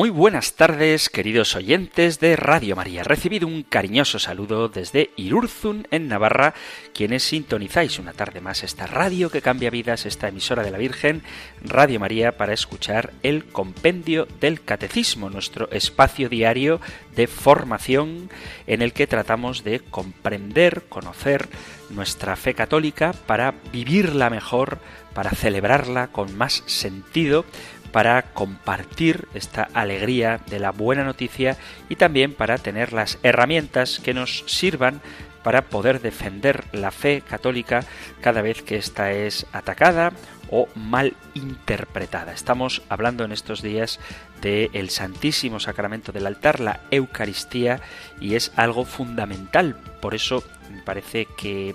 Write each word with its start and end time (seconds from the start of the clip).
Muy 0.00 0.08
buenas 0.08 0.54
tardes, 0.54 1.10
queridos 1.10 1.54
oyentes 1.56 2.20
de 2.20 2.34
Radio 2.34 2.74
María. 2.74 3.02
Recibido 3.02 3.46
un 3.46 3.62
cariñoso 3.62 4.18
saludo 4.18 4.70
desde 4.70 5.10
Irurzun, 5.16 5.86
en 5.90 6.08
Navarra, 6.08 6.54
quienes 6.94 7.22
sintonizáis 7.22 7.98
una 7.98 8.14
tarde 8.14 8.40
más 8.40 8.62
esta 8.62 8.86
radio 8.86 9.28
que 9.28 9.42
cambia 9.42 9.68
vidas, 9.68 10.06
esta 10.06 10.28
emisora 10.28 10.62
de 10.62 10.70
la 10.70 10.78
Virgen, 10.78 11.20
Radio 11.62 12.00
María, 12.00 12.38
para 12.38 12.54
escuchar 12.54 13.12
el 13.22 13.44
Compendio 13.44 14.26
del 14.40 14.62
Catecismo, 14.62 15.28
nuestro 15.28 15.70
espacio 15.70 16.30
diario 16.30 16.80
de 17.14 17.26
formación 17.26 18.30
en 18.66 18.80
el 18.80 18.94
que 18.94 19.06
tratamos 19.06 19.64
de 19.64 19.80
comprender, 19.80 20.84
conocer 20.88 21.46
nuestra 21.90 22.36
fe 22.36 22.54
católica 22.54 23.12
para 23.26 23.52
vivirla 23.70 24.30
mejor, 24.30 24.78
para 25.12 25.30
celebrarla 25.32 26.06
con 26.06 26.36
más 26.38 26.62
sentido, 26.66 27.44
para 27.92 28.22
compartir 28.22 29.28
esta 29.34 29.68
alegría 29.74 30.40
de 30.48 30.60
la 30.60 30.70
buena 30.70 31.04
noticia 31.04 31.56
y 31.88 31.96
también 31.96 32.32
para 32.32 32.58
tener 32.58 32.92
las 32.92 33.18
herramientas 33.22 34.00
que 34.02 34.14
nos 34.14 34.44
sirvan 34.46 35.00
para 35.42 35.62
poder 35.62 36.00
defender 36.00 36.64
la 36.72 36.90
fe 36.90 37.22
católica 37.22 37.84
cada 38.20 38.42
vez 38.42 38.62
que 38.62 38.76
ésta 38.76 39.12
es 39.12 39.46
atacada 39.52 40.12
o 40.50 40.68
mal 40.74 41.14
interpretada. 41.34 42.32
Estamos 42.32 42.82
hablando 42.88 43.24
en 43.24 43.32
estos 43.32 43.62
días 43.62 44.00
del 44.42 44.90
Santísimo 44.90 45.60
Sacramento 45.60 46.12
del 46.12 46.26
altar, 46.26 46.60
la 46.60 46.80
Eucaristía, 46.90 47.80
y 48.20 48.34
es 48.34 48.52
algo 48.56 48.84
fundamental. 48.84 49.76
Por 50.00 50.14
eso 50.14 50.42
me 50.70 50.82
parece 50.82 51.26
que 51.38 51.74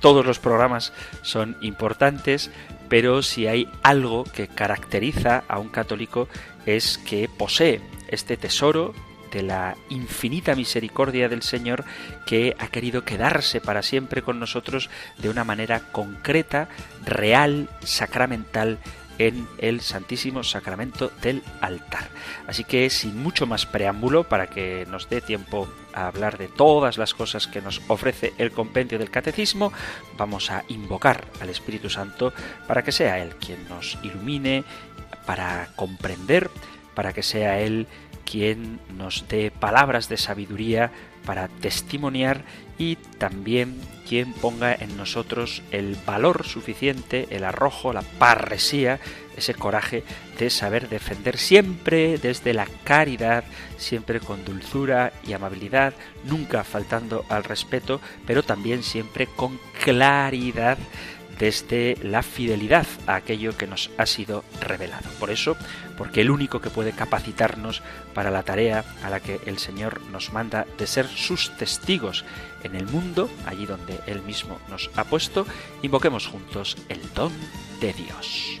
todos 0.00 0.26
los 0.26 0.38
programas 0.38 0.92
son 1.22 1.56
importantes, 1.60 2.50
pero 2.92 3.22
si 3.22 3.46
hay 3.46 3.70
algo 3.82 4.24
que 4.24 4.48
caracteriza 4.48 5.44
a 5.48 5.58
un 5.58 5.70
católico 5.70 6.28
es 6.66 6.98
que 6.98 7.26
posee 7.26 7.80
este 8.08 8.36
tesoro 8.36 8.92
de 9.32 9.42
la 9.42 9.78
infinita 9.88 10.54
misericordia 10.54 11.30
del 11.30 11.40
Señor 11.40 11.86
que 12.26 12.54
ha 12.58 12.66
querido 12.66 13.02
quedarse 13.02 13.62
para 13.62 13.80
siempre 13.80 14.20
con 14.20 14.38
nosotros 14.38 14.90
de 15.16 15.30
una 15.30 15.42
manera 15.42 15.80
concreta, 15.90 16.68
real, 17.02 17.70
sacramental 17.82 18.76
en 19.16 19.48
el 19.56 19.80
Santísimo 19.80 20.44
Sacramento 20.44 21.10
del 21.22 21.42
altar. 21.62 22.10
Así 22.46 22.62
que 22.62 22.90
sin 22.90 23.16
mucho 23.16 23.46
más 23.46 23.64
preámbulo, 23.64 24.24
para 24.24 24.48
que 24.48 24.86
nos 24.90 25.08
dé 25.08 25.22
tiempo 25.22 25.66
a 25.94 26.06
hablar 26.06 26.38
de 26.38 26.48
todas 26.48 26.98
las 26.98 27.14
cosas 27.14 27.46
que 27.46 27.62
nos 27.62 27.80
ofrece 27.88 28.32
el 28.38 28.52
compendio 28.52 28.98
del 28.98 29.10
catecismo, 29.10 29.72
vamos 30.16 30.50
a 30.50 30.64
invocar 30.68 31.24
al 31.40 31.50
Espíritu 31.50 31.90
Santo 31.90 32.32
para 32.66 32.82
que 32.82 32.92
sea 32.92 33.18
Él 33.18 33.36
quien 33.36 33.68
nos 33.68 33.98
ilumine, 34.02 34.64
para 35.26 35.68
comprender, 35.76 36.50
para 36.94 37.12
que 37.12 37.22
sea 37.22 37.60
Él 37.60 37.86
quien 38.24 38.80
nos 38.96 39.26
dé 39.28 39.50
palabras 39.50 40.08
de 40.08 40.16
sabiduría 40.16 40.90
para 41.24 41.48
testimoniar 41.48 42.44
y 42.78 42.96
también 42.96 43.80
quien 44.08 44.32
ponga 44.32 44.74
en 44.74 44.96
nosotros 44.96 45.62
el 45.70 45.96
valor 46.06 46.44
suficiente, 46.44 47.28
el 47.30 47.44
arrojo, 47.44 47.92
la 47.92 48.02
parresía, 48.02 49.00
ese 49.36 49.54
coraje 49.54 50.04
de 50.38 50.50
saber 50.50 50.88
defender 50.88 51.38
siempre 51.38 52.18
desde 52.18 52.54
la 52.54 52.66
caridad, 52.84 53.44
siempre 53.76 54.20
con 54.20 54.44
dulzura 54.44 55.12
y 55.26 55.32
amabilidad, 55.32 55.94
nunca 56.24 56.64
faltando 56.64 57.24
al 57.28 57.44
respeto, 57.44 58.00
pero 58.26 58.42
también 58.42 58.82
siempre 58.82 59.26
con 59.26 59.58
claridad 59.82 60.78
desde 61.38 61.96
la 62.02 62.22
fidelidad 62.22 62.86
a 63.06 63.16
aquello 63.16 63.56
que 63.56 63.66
nos 63.66 63.90
ha 63.98 64.06
sido 64.06 64.44
revelado. 64.60 65.10
Por 65.18 65.30
eso, 65.30 65.56
porque 65.98 66.20
el 66.20 66.30
único 66.30 66.60
que 66.60 66.70
puede 66.70 66.92
capacitarnos 66.92 67.82
para 68.14 68.30
la 68.30 68.44
tarea 68.44 68.84
a 69.02 69.10
la 69.10 69.18
que 69.18 69.40
el 69.46 69.58
Señor 69.58 70.00
nos 70.12 70.32
manda 70.32 70.66
de 70.78 70.86
ser 70.86 71.08
sus 71.08 71.56
testigos 71.56 72.24
en 72.62 72.76
el 72.76 72.86
mundo, 72.86 73.28
allí 73.44 73.66
donde 73.66 73.98
Él 74.06 74.22
mismo 74.22 74.60
nos 74.70 74.90
ha 74.94 75.02
puesto, 75.02 75.44
invoquemos 75.82 76.28
juntos 76.28 76.76
el 76.88 77.00
don 77.14 77.32
de 77.80 77.92
Dios. 77.92 78.60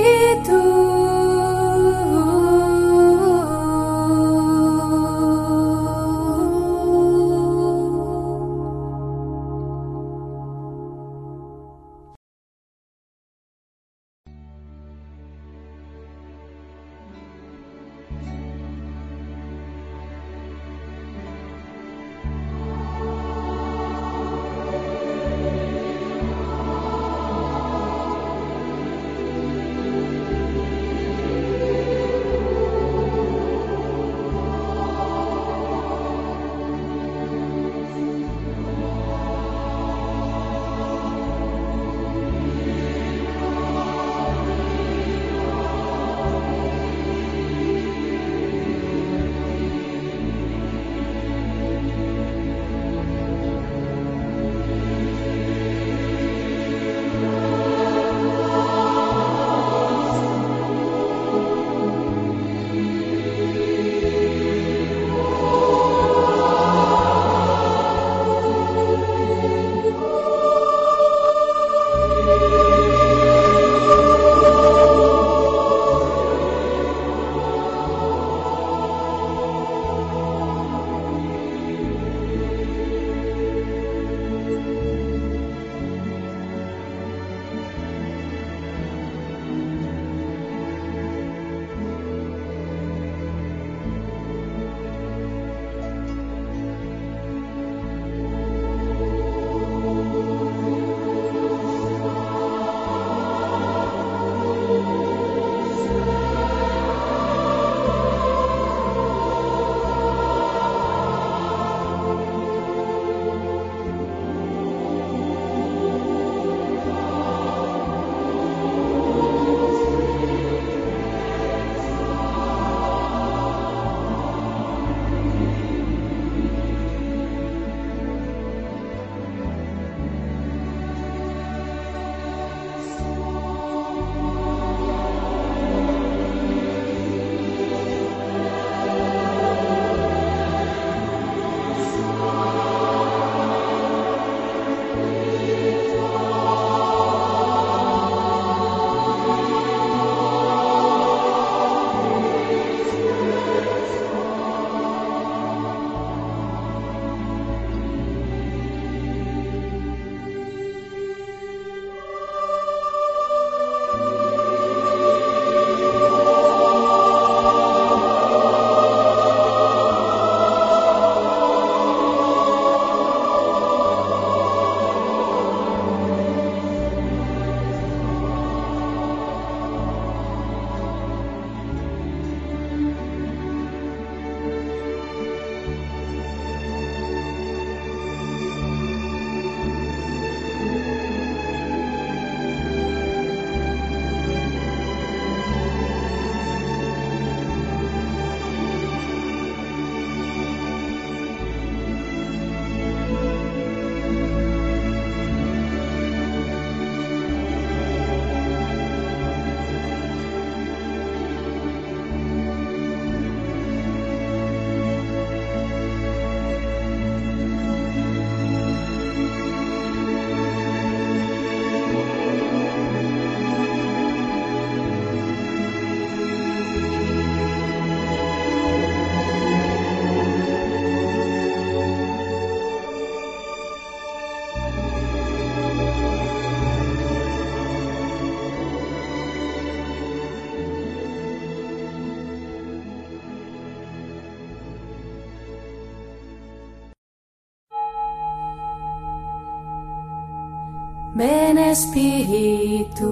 Ven 251.21 251.57
Espíritu, 251.59 253.11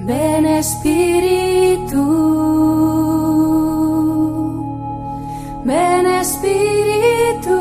ven 0.00 0.44
Espíritu, 0.44 2.04
ven 5.64 6.06
Espíritu. 6.22 7.58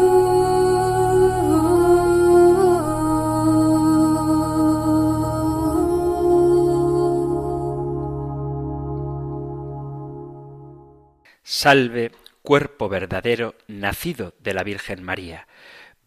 Salve, 11.44 12.12
cuerpo 12.42 12.90
verdadero, 12.90 13.56
nacido 13.68 14.34
de 14.40 14.54
la 14.54 14.64
Virgen 14.64 15.02
María, 15.02 15.48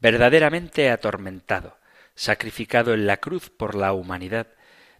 verdaderamente 0.00 0.90
atormentado, 0.90 1.78
sacrificado 2.14 2.94
en 2.94 3.06
la 3.06 3.18
cruz 3.18 3.50
por 3.50 3.74
la 3.74 3.92
humanidad, 3.92 4.48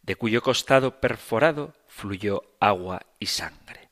de 0.02 0.16
cuyo 0.16 0.42
costado 0.42 1.00
perforado 1.00 1.74
fluyó 1.88 2.42
agua 2.60 3.02
y 3.18 3.26
sangre. 3.26 3.88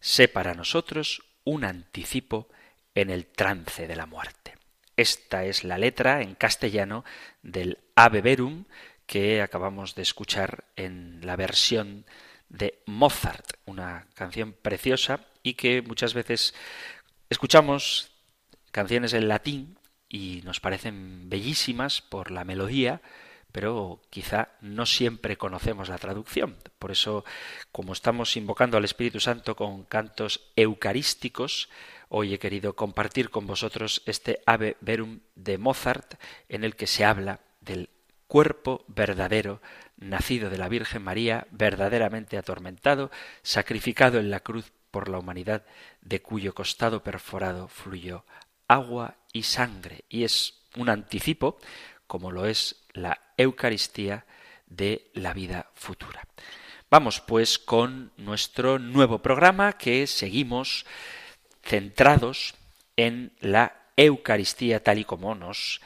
Sé 0.00 0.26
para 0.28 0.54
nosotros 0.54 1.22
un 1.44 1.64
anticipo 1.64 2.48
en 2.94 3.10
el 3.10 3.26
trance 3.26 3.86
de 3.86 3.96
la 3.96 4.06
muerte. 4.06 4.54
Esta 4.96 5.44
es 5.44 5.64
la 5.64 5.78
letra 5.78 6.22
en 6.22 6.34
castellano 6.34 7.04
del 7.42 7.78
Ave 7.94 8.20
Verum 8.20 8.64
que 9.06 9.42
acabamos 9.42 9.94
de 9.94 10.02
escuchar 10.02 10.64
en 10.76 11.20
la 11.22 11.36
versión 11.36 12.04
de 12.48 12.82
Mozart, 12.86 13.54
una 13.64 14.06
canción 14.14 14.52
preciosa 14.52 15.20
y 15.42 15.54
que 15.54 15.82
muchas 15.82 16.14
veces 16.14 16.54
escuchamos 17.30 18.12
canciones 18.70 19.12
en 19.12 19.28
latín 19.28 19.78
y 20.12 20.42
nos 20.44 20.60
parecen 20.60 21.30
bellísimas 21.30 22.02
por 22.02 22.30
la 22.30 22.44
melodía, 22.44 23.00
pero 23.50 24.02
quizá 24.10 24.50
no 24.60 24.84
siempre 24.84 25.38
conocemos 25.38 25.88
la 25.88 25.96
traducción. 25.96 26.56
Por 26.78 26.90
eso, 26.90 27.24
como 27.72 27.94
estamos 27.94 28.36
invocando 28.36 28.76
al 28.76 28.84
Espíritu 28.84 29.20
Santo 29.20 29.56
con 29.56 29.84
cantos 29.84 30.52
eucarísticos, 30.54 31.70
hoy 32.10 32.34
he 32.34 32.38
querido 32.38 32.76
compartir 32.76 33.30
con 33.30 33.46
vosotros 33.46 34.02
este 34.04 34.40
Ave 34.44 34.76
Verum 34.82 35.20
de 35.34 35.56
Mozart, 35.56 36.14
en 36.50 36.62
el 36.64 36.76
que 36.76 36.86
se 36.86 37.06
habla 37.06 37.40
del 37.62 37.88
cuerpo 38.26 38.84
verdadero, 38.88 39.62
nacido 39.96 40.50
de 40.50 40.58
la 40.58 40.68
Virgen 40.68 41.02
María, 41.02 41.46
verdaderamente 41.50 42.36
atormentado, 42.36 43.10
sacrificado 43.42 44.18
en 44.18 44.30
la 44.30 44.40
cruz 44.40 44.72
por 44.90 45.08
la 45.08 45.18
humanidad, 45.18 45.64
de 46.02 46.20
cuyo 46.20 46.54
costado 46.54 47.02
perforado 47.02 47.66
fluyó 47.68 48.26
agua 48.68 49.16
y 49.32 49.42
sangre, 49.44 50.04
y 50.08 50.24
es 50.24 50.62
un 50.76 50.88
anticipo, 50.88 51.58
como 52.06 52.30
lo 52.30 52.46
es 52.46 52.84
la 52.92 53.20
Eucaristía, 53.36 54.26
de 54.66 55.10
la 55.14 55.34
vida 55.34 55.70
futura. 55.74 56.26
Vamos 56.90 57.20
pues 57.20 57.58
con 57.58 58.12
nuestro 58.16 58.78
nuevo 58.78 59.20
programa 59.20 59.74
que 59.74 60.06
seguimos 60.06 60.86
centrados 61.62 62.54
en 62.96 63.32
la 63.40 63.76
Eucaristía 63.96 64.82
tal 64.82 64.98
y 64.98 65.04
como 65.04 65.34
nos 65.34 65.80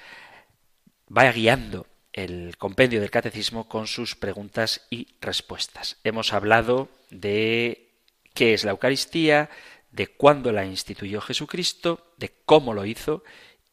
va 1.15 1.31
guiando 1.31 1.87
el 2.13 2.57
compendio 2.57 3.01
del 3.01 3.11
catecismo 3.11 3.69
con 3.69 3.87
sus 3.87 4.17
preguntas 4.17 4.87
y 4.91 5.07
respuestas. 5.21 5.99
Hemos 6.03 6.33
hablado 6.33 6.89
de 7.11 7.93
qué 8.35 8.55
es 8.55 8.65
la 8.65 8.71
Eucaristía, 8.71 9.51
de 9.97 10.09
cuándo 10.09 10.53
la 10.53 10.67
instituyó 10.67 11.23
Jesucristo, 11.23 12.13
de 12.19 12.31
cómo 12.45 12.75
lo 12.75 12.85
hizo, 12.85 13.25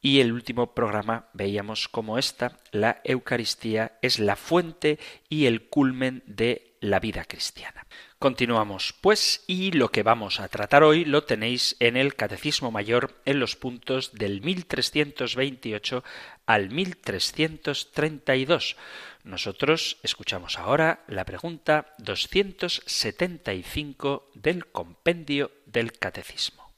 y 0.02 0.22
el 0.22 0.32
último 0.32 0.74
programa 0.74 1.30
veíamos 1.34 1.90
cómo 1.90 2.18
esta, 2.18 2.60
la 2.72 3.02
Eucaristía, 3.04 4.00
es 4.02 4.20
la 4.20 4.38
fuente 4.38 5.00
y 5.28 5.48
el 5.48 5.68
culmen 5.68 6.24
de 6.26 6.78
la 6.80 7.02
vida 7.02 7.26
cristiana. 7.26 7.86
Continuamos, 8.24 8.96
pues, 9.02 9.44
y 9.48 9.74
lo 9.74 9.90
que 9.90 10.02
vamos 10.02 10.40
a 10.40 10.48
tratar 10.48 10.84
hoy 10.84 11.04
lo 11.04 11.26
tenéis 11.26 11.76
en 11.82 11.98
el 11.98 12.16
Catecismo 12.16 12.72
Mayor 12.72 13.20
en 13.26 13.42
los 13.42 13.58
puntos 13.58 14.14
del 14.14 14.40
1328 14.40 16.06
al 16.46 16.70
1332. 16.70 18.78
Nosotros 19.26 19.98
escuchamos 20.04 20.58
ahora 20.58 21.04
la 21.10 21.26
pregunta 21.26 21.96
275 21.98 24.32
del 24.36 24.68
compendio 24.68 25.52
del 25.66 25.92
Catecismo. 25.92 26.72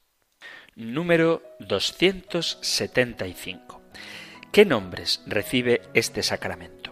Número 0.74 1.44
275. 1.60 3.84
¿Qué 4.52 4.66
nombres 4.66 5.22
recibe 5.28 5.84
este 5.94 6.24
sacramento? 6.24 6.85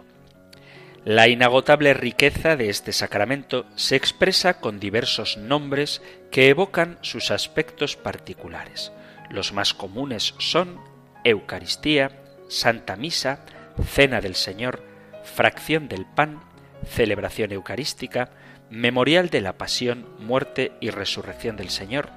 La 1.04 1.28
inagotable 1.28 1.92
riqueza 1.92 2.56
de 2.56 2.70
este 2.70 2.94
sacramento 2.94 3.66
se 3.74 3.94
expresa 3.94 4.58
con 4.58 4.80
diversos 4.80 5.36
nombres 5.36 6.00
que 6.30 6.48
evocan 6.48 6.96
sus 7.02 7.30
aspectos 7.30 7.94
particulares. 7.94 8.90
Los 9.28 9.52
más 9.52 9.74
comunes 9.74 10.34
son 10.38 10.80
Eucaristía, 11.22 12.10
Santa 12.48 12.96
Misa, 12.96 13.40
Cena 13.86 14.22
del 14.22 14.34
Señor, 14.34 14.82
Fracción 15.24 15.88
del 15.88 16.06
Pan, 16.06 16.40
Celebración 16.86 17.52
Eucarística, 17.52 18.30
Memorial 18.70 19.28
de 19.28 19.42
la 19.42 19.58
Pasión, 19.58 20.06
Muerte 20.20 20.72
y 20.80 20.88
Resurrección 20.88 21.58
del 21.58 21.68
Señor, 21.68 22.08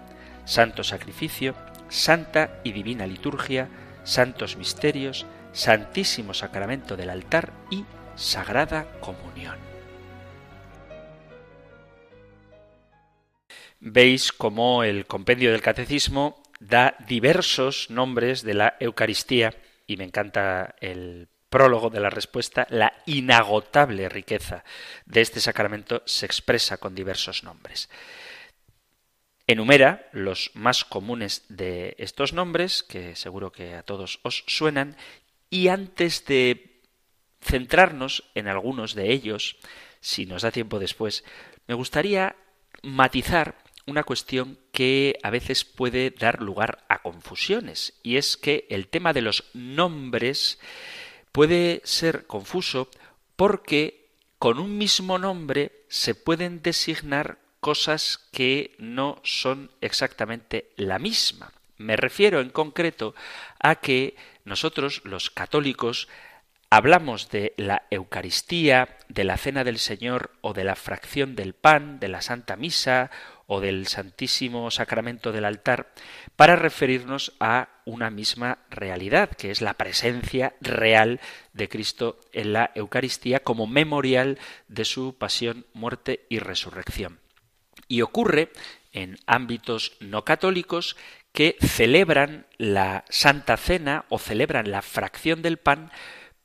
Santo 0.46 0.86
Sacrificio, 0.86 1.56
Santa 1.90 2.62
y 2.64 2.72
Divina 2.72 3.06
Liturgia, 3.06 3.68
Santos 4.06 4.56
Misterios, 4.56 5.26
Santísimo 5.52 6.34
Sacramento 6.34 6.96
del 6.96 7.10
altar 7.10 7.52
y 7.70 7.84
Sagrada 8.18 9.00
Comunión. 9.00 9.58
Veis 13.80 14.32
cómo 14.32 14.84
el 14.84 15.06
compendio 15.06 15.52
del 15.52 15.62
Catecismo 15.62 16.42
da 16.60 16.98
diversos 17.08 17.92
nombres 17.92 18.42
de 18.42 18.56
la 18.56 18.76
Eucaristía 18.80 19.54
y 19.86 19.98
me 19.98 20.04
encanta 20.04 20.74
el 20.82 21.30
prólogo 21.50 21.92
de 21.92 22.00
la 22.00 22.10
respuesta, 22.10 22.66
la 22.72 22.92
inagotable 23.06 24.10
riqueza 24.10 24.64
de 25.06 25.22
este 25.22 25.40
sacramento 25.40 26.02
se 26.06 26.26
expresa 26.26 26.78
con 26.78 26.96
diversos 26.96 27.44
nombres. 27.44 27.88
Enumera 29.46 30.10
los 30.12 30.50
más 30.56 30.84
comunes 30.84 31.46
de 31.50 31.96
estos 32.00 32.34
nombres, 32.34 32.82
que 32.82 33.16
seguro 33.16 33.52
que 33.52 33.76
a 33.76 33.84
todos 33.84 34.20
os 34.24 34.44
suenan, 34.48 34.98
y 35.50 35.70
antes 35.70 36.26
de 36.26 36.77
centrarnos 37.42 38.24
en 38.36 38.48
algunos 38.48 38.96
de 38.96 39.12
ellos, 39.12 39.58
si 40.00 40.26
nos 40.26 40.42
da 40.42 40.52
tiempo 40.52 40.80
después, 40.80 41.24
me 41.68 41.76
gustaría 41.76 42.36
matizar 42.84 43.56
una 43.86 44.04
cuestión 44.04 44.60
que 44.72 45.18
a 45.24 45.30
veces 45.30 45.64
puede 45.64 46.12
dar 46.12 46.42
lugar 46.42 46.86
a 46.90 47.02
confusiones, 47.02 47.94
y 48.04 48.18
es 48.18 48.38
que 48.38 48.68
el 48.70 48.88
tema 48.88 49.14
de 49.14 49.22
los 49.22 49.46
nombres 49.54 50.60
puede 51.32 51.82
ser 51.86 52.28
confuso 52.28 52.90
porque 53.36 54.08
con 54.40 54.60
un 54.60 54.78
mismo 54.78 55.18
nombre 55.18 55.84
se 55.88 56.16
pueden 56.16 56.62
designar 56.62 57.40
cosas 57.60 58.28
que 58.32 58.76
no 58.78 59.20
son 59.24 59.72
exactamente 59.82 60.70
la 60.76 61.00
misma. 61.00 61.54
Me 61.78 61.96
refiero 61.96 62.42
en 62.42 62.50
concreto 62.50 63.16
a 63.60 63.76
que 63.76 64.16
nosotros, 64.46 65.02
los 65.06 65.30
católicos, 65.30 66.08
hablamos 66.70 67.30
de 67.30 67.54
la 67.58 67.84
Eucaristía, 67.92 68.98
de 69.08 69.24
la 69.24 69.38
Cena 69.38 69.64
del 69.64 69.80
Señor 69.80 70.32
o 70.42 70.54
de 70.54 70.64
la 70.64 70.76
fracción 70.76 71.36
del 71.36 71.54
pan, 71.54 72.00
de 72.00 72.08
la 72.10 72.22
Santa 72.22 72.56
Misa 72.56 73.10
o 73.46 73.62
del 73.62 73.88
Santísimo 73.88 74.70
Sacramento 74.72 75.32
del 75.32 75.46
altar, 75.46 75.94
para 76.36 76.58
referirnos 76.58 77.34
a 77.40 77.70
una 77.86 78.10
misma 78.10 78.60
realidad, 78.70 79.30
que 79.30 79.52
es 79.52 79.62
la 79.62 79.76
presencia 79.76 80.56
real 80.60 81.22
de 81.54 81.70
Cristo 81.70 82.20
en 82.34 82.52
la 82.52 82.72
Eucaristía 82.76 83.40
como 83.40 83.66
memorial 83.66 84.38
de 84.68 84.84
su 84.84 85.18
pasión, 85.18 85.66
muerte 85.74 86.26
y 86.30 86.40
resurrección. 86.40 87.20
Y 87.88 88.02
ocurre 88.02 88.52
en 88.92 89.18
ámbitos 89.28 89.94
no 90.02 90.26
católicos 90.26 90.98
que 91.32 91.56
celebran 91.62 92.48
la 92.58 93.06
Santa 93.10 93.56
Cena 93.56 94.06
o 94.10 94.20
celebran 94.20 94.72
la 94.72 94.82
fracción 94.82 95.42
del 95.42 95.58
pan 95.58 95.92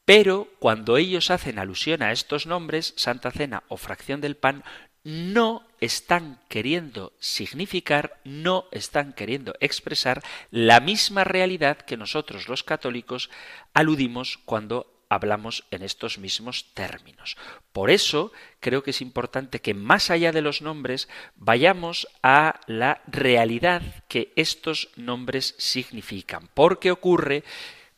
pero 0.05 0.49
cuando 0.59 0.97
ellos 0.97 1.31
hacen 1.31 1.59
alusión 1.59 2.03
a 2.03 2.13
estos 2.13 2.47
nombres, 2.47 2.95
Santa 2.97 3.31
Cena 3.31 3.63
o 3.69 3.77
fracción 3.77 4.21
del 4.21 4.37
pan, 4.37 4.65
no 5.05 5.67
están 5.81 6.41
queriendo 6.49 7.13
significar, 7.19 8.21
no 8.25 8.67
están 8.71 9.13
queriendo 9.13 9.55
expresar 9.61 10.23
la 10.51 10.81
misma 10.81 11.25
realidad 11.25 11.79
que 11.79 11.97
nosotros 11.97 12.49
los 12.49 12.63
católicos 12.63 13.31
aludimos 13.75 14.39
cuando 14.45 14.93
hablamos 15.09 15.65
en 15.71 15.83
estos 15.83 16.19
mismos 16.19 16.73
términos. 16.73 17.37
Por 17.73 17.91
eso 17.91 18.33
creo 18.61 18.83
que 18.83 18.93
es 18.93 19.03
importante 19.03 19.61
que 19.61 19.75
más 19.75 20.11
allá 20.11 20.33
de 20.33 20.41
los 20.41 20.63
nombres 20.63 21.09
vayamos 21.37 22.09
a 22.23 22.61
la 22.67 23.03
realidad 23.09 23.83
que 24.09 24.33
estos 24.37 24.89
nombres 24.97 25.55
significan, 25.59 26.49
porque 26.55 26.91
ocurre 26.91 27.45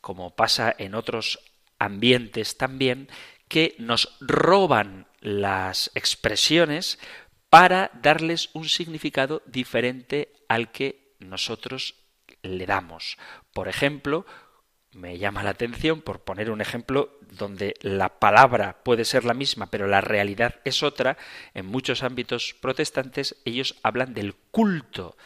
como 0.01 0.35
pasa 0.35 0.75
en 0.77 0.93
otros 0.93 1.39
ambientes 1.79 2.57
también, 2.57 3.09
que 3.47 3.75
nos 3.79 4.17
roban 4.19 5.07
las 5.21 5.91
expresiones 5.95 6.99
para 7.49 7.91
darles 8.01 8.49
un 8.53 8.67
significado 8.67 9.41
diferente 9.45 10.33
al 10.49 10.71
que 10.71 11.15
nosotros 11.19 11.95
le 12.41 12.65
damos. 12.65 13.17
Por 13.53 13.67
ejemplo, 13.67 14.25
me 14.91 15.17
llama 15.17 15.43
la 15.43 15.51
atención, 15.51 16.01
por 16.01 16.23
poner 16.23 16.49
un 16.49 16.61
ejemplo, 16.61 17.19
donde 17.21 17.73
la 17.81 18.19
palabra 18.19 18.81
puede 18.83 19.03
ser 19.03 19.25
la 19.25 19.33
misma, 19.33 19.69
pero 19.69 19.87
la 19.87 20.01
realidad 20.01 20.61
es 20.63 20.83
otra, 20.83 21.17
en 21.53 21.65
muchos 21.65 22.03
ámbitos 22.03 22.55
protestantes 22.61 23.35
ellos 23.45 23.75
hablan 23.83 24.13
del 24.13 24.35
culto 24.51 25.17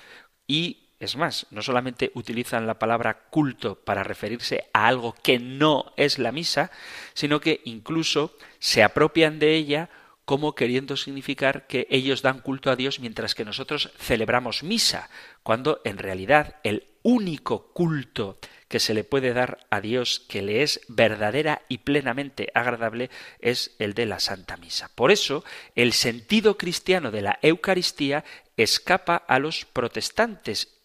y 0.47 0.88
es 0.99 1.15
más, 1.15 1.47
no 1.51 1.61
solamente 1.61 2.11
utilizan 2.13 2.67
la 2.67 2.77
palabra 2.77 3.29
culto 3.29 3.75
para 3.75 4.03
referirse 4.03 4.69
a 4.73 4.87
algo 4.87 5.15
que 5.23 5.39
no 5.39 5.93
es 5.95 6.19
la 6.19 6.31
misa, 6.31 6.71
sino 7.13 7.39
que 7.39 7.61
incluso 7.63 8.35
se 8.59 8.83
apropian 8.83 9.39
de 9.39 9.55
ella 9.55 9.89
como 10.25 10.53
queriendo 10.53 10.97
significar 10.97 11.65
que 11.67 11.87
ellos 11.89 12.21
dan 12.21 12.41
culto 12.41 12.69
a 12.69 12.75
Dios 12.75 12.99
mientras 12.99 13.33
que 13.33 13.45
nosotros 13.45 13.91
celebramos 13.97 14.61
misa, 14.61 15.09
cuando 15.41 15.81
en 15.85 15.97
realidad 15.97 16.57
el 16.63 16.85
único 17.01 17.71
culto 17.73 18.37
que 18.67 18.79
se 18.79 18.93
le 18.93 19.03
puede 19.03 19.33
dar 19.33 19.65
a 19.71 19.81
Dios 19.81 20.19
que 20.29 20.43
le 20.43 20.61
es 20.61 20.81
verdadera 20.87 21.63
y 21.67 21.79
plenamente 21.79 22.51
agradable 22.53 23.09
es 23.39 23.75
el 23.79 23.95
de 23.95 24.05
la 24.05 24.19
Santa 24.19 24.57
Misa. 24.57 24.91
Por 24.93 25.11
eso, 25.11 25.43
el 25.73 25.93
sentido 25.93 26.57
cristiano 26.57 27.09
de 27.09 27.23
la 27.23 27.39
Eucaristía 27.41 28.23
escapa 28.55 29.15
a 29.15 29.39
los 29.39 29.65
protestantes 29.65 30.78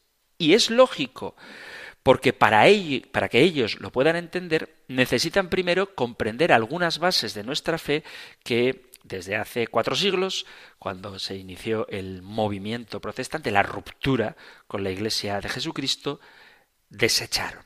y 0.44 0.54
es 0.54 0.70
lógico, 0.70 1.36
porque 2.02 2.32
para, 2.32 2.66
para 3.10 3.28
que 3.28 3.40
ellos 3.40 3.80
lo 3.80 3.90
puedan 3.90 4.16
entender, 4.16 4.76
necesitan 4.88 5.48
primero 5.48 5.94
comprender 5.94 6.52
algunas 6.52 6.98
bases 6.98 7.32
de 7.32 7.44
nuestra 7.44 7.78
fe 7.78 8.04
que 8.42 8.90
desde 9.04 9.36
hace 9.36 9.66
cuatro 9.68 9.94
siglos, 9.94 10.46
cuando 10.78 11.18
se 11.18 11.36
inició 11.36 11.86
el 11.88 12.22
movimiento 12.22 13.00
protestante, 13.00 13.50
la 13.50 13.62
ruptura 13.62 14.36
con 14.66 14.82
la 14.82 14.90
Iglesia 14.90 15.40
de 15.40 15.48
Jesucristo, 15.48 16.20
desecharon. 16.88 17.64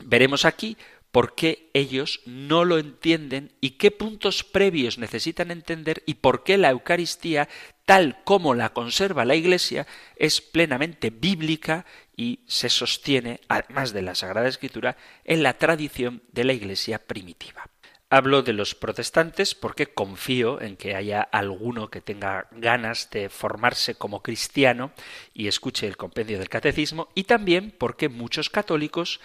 Veremos 0.00 0.44
aquí 0.44 0.76
por 1.10 1.34
qué 1.34 1.70
ellos 1.72 2.20
no 2.26 2.66
lo 2.66 2.78
entienden 2.78 3.52
y 3.62 3.70
qué 3.70 3.90
puntos 3.90 4.44
previos 4.44 4.98
necesitan 4.98 5.50
entender 5.50 6.02
y 6.04 6.14
por 6.14 6.44
qué 6.44 6.58
la 6.58 6.68
Eucaristía, 6.68 7.48
tal 7.86 8.22
como 8.24 8.52
la 8.52 8.74
conserva 8.74 9.24
la 9.24 9.34
Iglesia, 9.34 9.86
es 10.16 10.42
plenamente 10.42 11.08
bíblica 11.08 11.86
y 12.16 12.40
se 12.46 12.70
sostiene, 12.70 13.40
además 13.48 13.92
de 13.92 14.02
la 14.02 14.14
Sagrada 14.14 14.48
Escritura, 14.48 14.96
en 15.24 15.42
la 15.42 15.58
tradición 15.58 16.22
de 16.32 16.44
la 16.44 16.54
Iglesia 16.54 16.98
primitiva. 16.98 17.68
Hablo 18.08 18.42
de 18.42 18.52
los 18.52 18.76
protestantes 18.76 19.56
porque 19.56 19.88
confío 19.88 20.60
en 20.60 20.76
que 20.76 20.94
haya 20.94 21.22
alguno 21.22 21.90
que 21.90 22.00
tenga 22.00 22.46
ganas 22.52 23.10
de 23.10 23.28
formarse 23.28 23.96
como 23.96 24.22
cristiano 24.22 24.92
y 25.34 25.48
escuche 25.48 25.88
el 25.88 25.96
compendio 25.96 26.38
del 26.38 26.48
catecismo 26.48 27.08
y 27.16 27.24
también 27.24 27.74
porque 27.76 28.08
muchos 28.08 28.48
católicos 28.48 29.20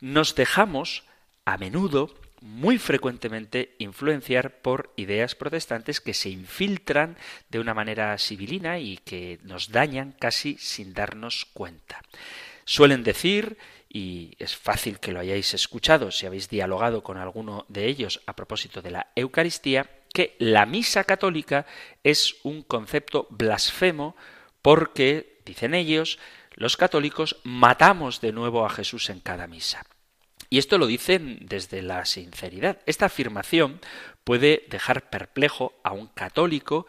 nos 0.00 0.34
dejamos 0.34 1.04
a 1.46 1.56
menudo, 1.56 2.14
muy 2.40 2.78
frecuentemente, 2.78 3.74
influenciar 3.78 4.60
por 4.62 4.92
ideas 4.96 5.34
protestantes 5.34 6.00
que 6.00 6.14
se 6.14 6.30
infiltran 6.30 7.16
de 7.50 7.58
una 7.60 7.74
manera 7.74 8.16
civilina 8.18 8.78
y 8.78 8.98
que 8.98 9.38
nos 9.42 9.70
dañan 9.70 10.14
casi 10.18 10.56
sin 10.58 10.94
darnos 10.94 11.46
cuenta. 11.52 12.02
Suelen 12.64 13.02
decir, 13.02 13.56
y 13.88 14.36
es 14.38 14.56
fácil 14.56 15.00
que 15.00 15.12
lo 15.12 15.20
hayáis 15.20 15.54
escuchado 15.54 16.10
si 16.10 16.26
habéis 16.26 16.48
dialogado 16.48 17.02
con 17.02 17.16
alguno 17.16 17.64
de 17.68 17.86
ellos 17.86 18.20
a 18.26 18.36
propósito 18.36 18.82
de 18.82 18.90
la 18.90 19.06
Eucaristía, 19.16 19.88
que 20.12 20.36
la 20.38 20.66
misa 20.66 21.04
católica 21.04 21.66
es 22.04 22.36
un 22.42 22.62
concepto 22.62 23.26
blasfemo 23.30 24.16
porque, 24.62 25.40
dicen 25.44 25.74
ellos, 25.74 26.18
los 26.54 26.76
católicos 26.76 27.36
matamos 27.44 28.20
de 28.20 28.32
nuevo 28.32 28.66
a 28.66 28.70
Jesús 28.70 29.10
en 29.10 29.20
cada 29.20 29.46
misa. 29.46 29.86
Y 30.50 30.58
esto 30.58 30.78
lo 30.78 30.86
dicen 30.86 31.38
desde 31.42 31.82
la 31.82 32.04
sinceridad. 32.06 32.80
Esta 32.86 33.06
afirmación 33.06 33.80
puede 34.24 34.64
dejar 34.68 35.10
perplejo 35.10 35.74
a 35.82 35.92
un 35.92 36.06
católico, 36.08 36.86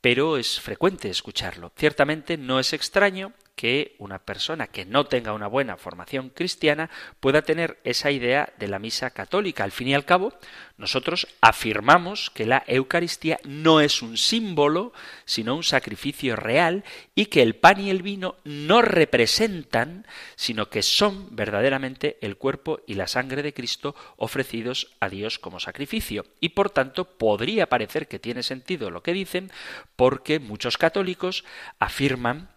pero 0.00 0.36
es 0.36 0.60
frecuente 0.60 1.08
escucharlo. 1.08 1.72
Ciertamente 1.76 2.36
no 2.36 2.60
es 2.60 2.72
extraño 2.72 3.32
que 3.60 3.94
una 3.98 4.18
persona 4.18 4.68
que 4.68 4.86
no 4.86 5.04
tenga 5.04 5.34
una 5.34 5.46
buena 5.46 5.76
formación 5.76 6.30
cristiana 6.30 6.88
pueda 7.20 7.42
tener 7.42 7.78
esa 7.84 8.10
idea 8.10 8.54
de 8.58 8.68
la 8.68 8.78
misa 8.78 9.10
católica. 9.10 9.64
Al 9.64 9.70
fin 9.70 9.88
y 9.88 9.94
al 9.94 10.06
cabo, 10.06 10.32
nosotros 10.78 11.28
afirmamos 11.42 12.30
que 12.30 12.46
la 12.46 12.64
Eucaristía 12.66 13.38
no 13.44 13.82
es 13.82 14.00
un 14.00 14.16
símbolo, 14.16 14.94
sino 15.26 15.54
un 15.54 15.62
sacrificio 15.62 16.36
real 16.36 16.84
y 17.14 17.26
que 17.26 17.42
el 17.42 17.54
pan 17.54 17.82
y 17.82 17.90
el 17.90 18.00
vino 18.00 18.36
no 18.44 18.80
representan, 18.80 20.06
sino 20.36 20.70
que 20.70 20.82
son 20.82 21.36
verdaderamente 21.36 22.16
el 22.22 22.38
cuerpo 22.38 22.80
y 22.86 22.94
la 22.94 23.08
sangre 23.08 23.42
de 23.42 23.52
Cristo 23.52 23.94
ofrecidos 24.16 24.96
a 25.00 25.10
Dios 25.10 25.38
como 25.38 25.60
sacrificio. 25.60 26.24
Y 26.40 26.48
por 26.50 26.70
tanto 26.70 27.04
podría 27.18 27.68
parecer 27.68 28.08
que 28.08 28.18
tiene 28.18 28.42
sentido 28.42 28.90
lo 28.90 29.02
que 29.02 29.12
dicen 29.12 29.52
porque 29.96 30.38
muchos 30.38 30.78
católicos 30.78 31.44
afirman 31.78 32.48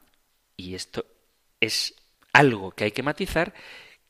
y 0.57 0.75
esto 0.75 1.05
es 1.59 1.95
algo 2.31 2.71
que 2.71 2.85
hay 2.85 2.91
que 2.91 3.03
matizar, 3.03 3.53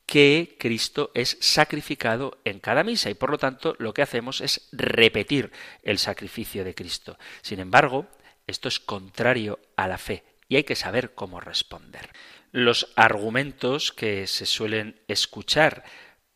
que 0.05 0.57
Cristo 0.59 1.11
es 1.13 1.37
sacrificado 1.39 2.39
en 2.43 2.59
cada 2.59 2.83
misa 2.83 3.09
y 3.09 3.13
por 3.13 3.29
lo 3.29 3.37
tanto 3.37 3.75
lo 3.79 3.93
que 3.93 4.01
hacemos 4.01 4.41
es 4.41 4.67
repetir 4.71 5.51
el 5.81 5.97
sacrificio 5.97 6.63
de 6.63 6.75
Cristo. 6.75 7.17
Sin 7.41 7.59
embargo, 7.59 8.07
esto 8.47 8.67
es 8.67 8.79
contrario 8.79 9.59
a 9.77 9.87
la 9.87 9.97
fe 9.97 10.23
y 10.47 10.57
hay 10.57 10.63
que 10.63 10.75
saber 10.75 11.13
cómo 11.13 11.39
responder. 11.39 12.09
Los 12.51 12.91
argumentos 12.95 13.91
que 13.91 14.27
se 14.27 14.45
suelen 14.45 15.01
escuchar 15.07 15.83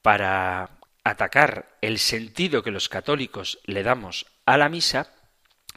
para 0.01 0.79
atacar 1.03 1.77
el 1.81 1.99
sentido 1.99 2.63
que 2.63 2.71
los 2.71 2.89
católicos 2.89 3.59
le 3.65 3.83
damos 3.83 4.25
a 4.45 4.57
la 4.57 4.69
misa 4.69 5.13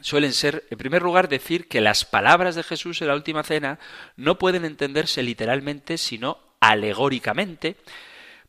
suelen 0.01 0.33
ser, 0.33 0.65
en 0.71 0.79
primer 0.79 1.03
lugar, 1.03 1.29
decir 1.29 1.69
que 1.69 1.81
las 1.81 2.05
palabras 2.05 2.55
de 2.55 2.63
Jesús 2.63 3.01
en 3.01 3.09
la 3.09 3.15
última 3.15 3.43
cena 3.43 3.79
no 4.17 4.39
pueden 4.39 4.65
entenderse 4.65 5.23
literalmente, 5.23 5.99
sino 5.99 6.39
alegóricamente, 6.61 7.77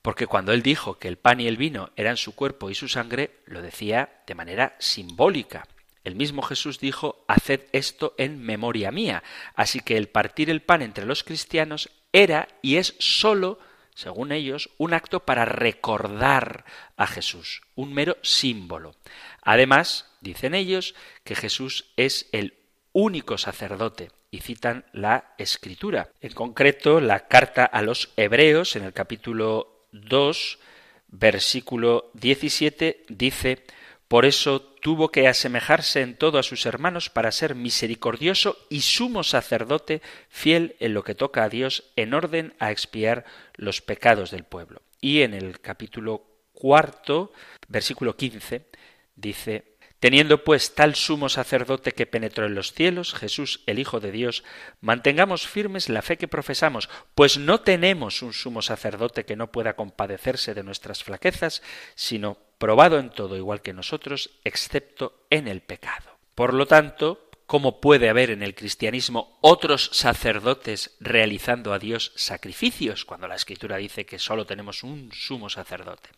porque 0.02 0.28
cuando 0.28 0.54
él 0.54 0.64
dijo 0.64 0.98
que 0.98 1.08
el 1.08 1.18
pan 1.18 1.40
y 1.40 1.48
el 1.48 1.58
vino 1.58 1.92
eran 1.96 2.18
su 2.18 2.36
cuerpo 2.36 2.70
y 2.70 2.76
su 2.76 2.88
sangre, 2.88 3.40
lo 3.46 3.62
decía 3.62 4.22
de 4.26 4.36
manera 4.36 4.76
simbólica. 4.80 5.68
El 6.04 6.16
mismo 6.16 6.42
Jesús 6.42 6.80
dijo, 6.80 7.24
Haced 7.28 7.62
esto 7.72 8.16
en 8.18 8.42
memoria 8.42 8.92
mía. 8.92 9.24
Así 9.56 9.80
que 9.82 9.98
el 9.98 10.10
partir 10.10 10.50
el 10.50 10.62
pan 10.62 10.82
entre 10.82 11.06
los 11.06 11.24
cristianos 11.24 11.92
era 12.12 12.48
y 12.62 12.78
es 12.78 12.96
sólo, 12.98 13.60
según 13.94 14.32
ellos, 14.32 14.72
un 14.78 14.94
acto 14.94 15.22
para 15.22 15.46
recordar 15.46 16.66
a 16.98 17.06
Jesús, 17.06 17.62
un 17.76 17.94
mero 17.94 18.18
símbolo. 18.24 18.96
Además, 19.42 20.08
dicen 20.22 20.56
ellos, 20.56 20.96
que 21.24 21.36
Jesús 21.36 21.92
es 21.98 22.30
el 22.32 22.56
único 22.94 23.38
sacerdote 23.38 24.12
y 24.30 24.40
citan 24.40 24.86
la 24.94 25.34
escritura. 25.38 26.10
En 26.22 26.34
concreto, 26.34 27.02
la 27.02 27.28
carta 27.28 27.66
a 27.66 27.82
los 27.82 28.12
hebreos 28.16 28.76
en 28.76 28.84
el 28.84 28.94
capítulo 28.94 29.88
2, 29.92 30.60
versículo 31.10 32.12
17, 32.14 33.06
dice, 33.10 33.64
por 34.08 34.26
eso 34.26 34.62
tuvo 34.62 35.10
que 35.10 35.28
asemejarse 35.28 36.02
en 36.02 36.18
todo 36.18 36.38
a 36.38 36.44
sus 36.44 36.66
hermanos 36.66 37.10
para 37.10 37.32
ser 37.32 37.56
misericordioso 37.56 38.58
y 38.70 38.82
sumo 38.82 39.24
sacerdote, 39.24 40.02
fiel 40.28 40.76
en 40.80 40.94
lo 40.94 41.04
que 41.04 41.16
toca 41.16 41.44
a 41.44 41.50
Dios, 41.50 41.92
en 41.96 42.14
orden 42.14 42.54
a 42.60 42.72
expiar 42.72 43.24
los 43.56 43.82
pecados 43.82 44.32
del 44.32 44.44
pueblo. 44.44 44.82
Y 45.00 45.22
en 45.22 45.34
el 45.34 45.62
capítulo 45.62 46.26
cuarto, 46.54 47.32
versículo 47.70 48.18
15, 48.18 48.66
dice 49.22 49.72
Teniendo 50.02 50.44
pues 50.44 50.74
tal 50.74 50.96
sumo 50.96 51.30
sacerdote 51.30 51.92
que 51.92 52.08
penetró 52.08 52.48
en 52.48 52.56
los 52.56 52.74
cielos, 52.74 53.14
Jesús 53.14 53.62
el 53.68 53.78
Hijo 53.78 54.00
de 54.00 54.12
Dios, 54.12 54.44
mantengamos 54.80 55.48
firmes 55.48 55.90
la 55.90 56.02
fe 56.02 56.18
que 56.18 56.28
profesamos, 56.28 56.90
pues 57.14 57.38
no 57.38 57.62
tenemos 57.62 58.24
un 58.24 58.34
sumo 58.34 58.64
sacerdote 58.64 59.26
que 59.26 59.36
no 59.36 59.52
pueda 59.52 59.76
compadecerse 59.76 60.56
de 60.56 60.64
nuestras 60.64 61.04
flaquezas, 61.04 61.62
sino 61.94 62.40
probado 62.58 62.98
en 62.98 63.12
todo 63.12 63.38
igual 63.38 63.62
que 63.62 63.74
nosotros, 63.74 64.32
excepto 64.44 65.28
en 65.30 65.48
el 65.48 65.62
pecado. 65.62 66.18
Por 66.34 66.56
lo 66.56 66.66
tanto, 66.66 67.30
¿Cómo 67.52 67.82
puede 67.82 68.08
haber 68.08 68.32
en 68.32 68.44
el 68.44 68.56
cristianismo 68.56 69.38
otros 69.42 69.90
sacerdotes 69.92 70.96
realizando 71.02 71.74
a 71.74 71.80
Dios 71.80 72.14
sacrificios 72.16 73.04
cuando 73.04 73.28
la 73.28 73.36
Escritura 73.36 73.76
dice 73.76 74.06
que 74.06 74.20
solo 74.20 74.46
tenemos 74.46 74.84
un 74.84 75.12
sumo 75.12 75.50
sacerdote? 75.50 76.12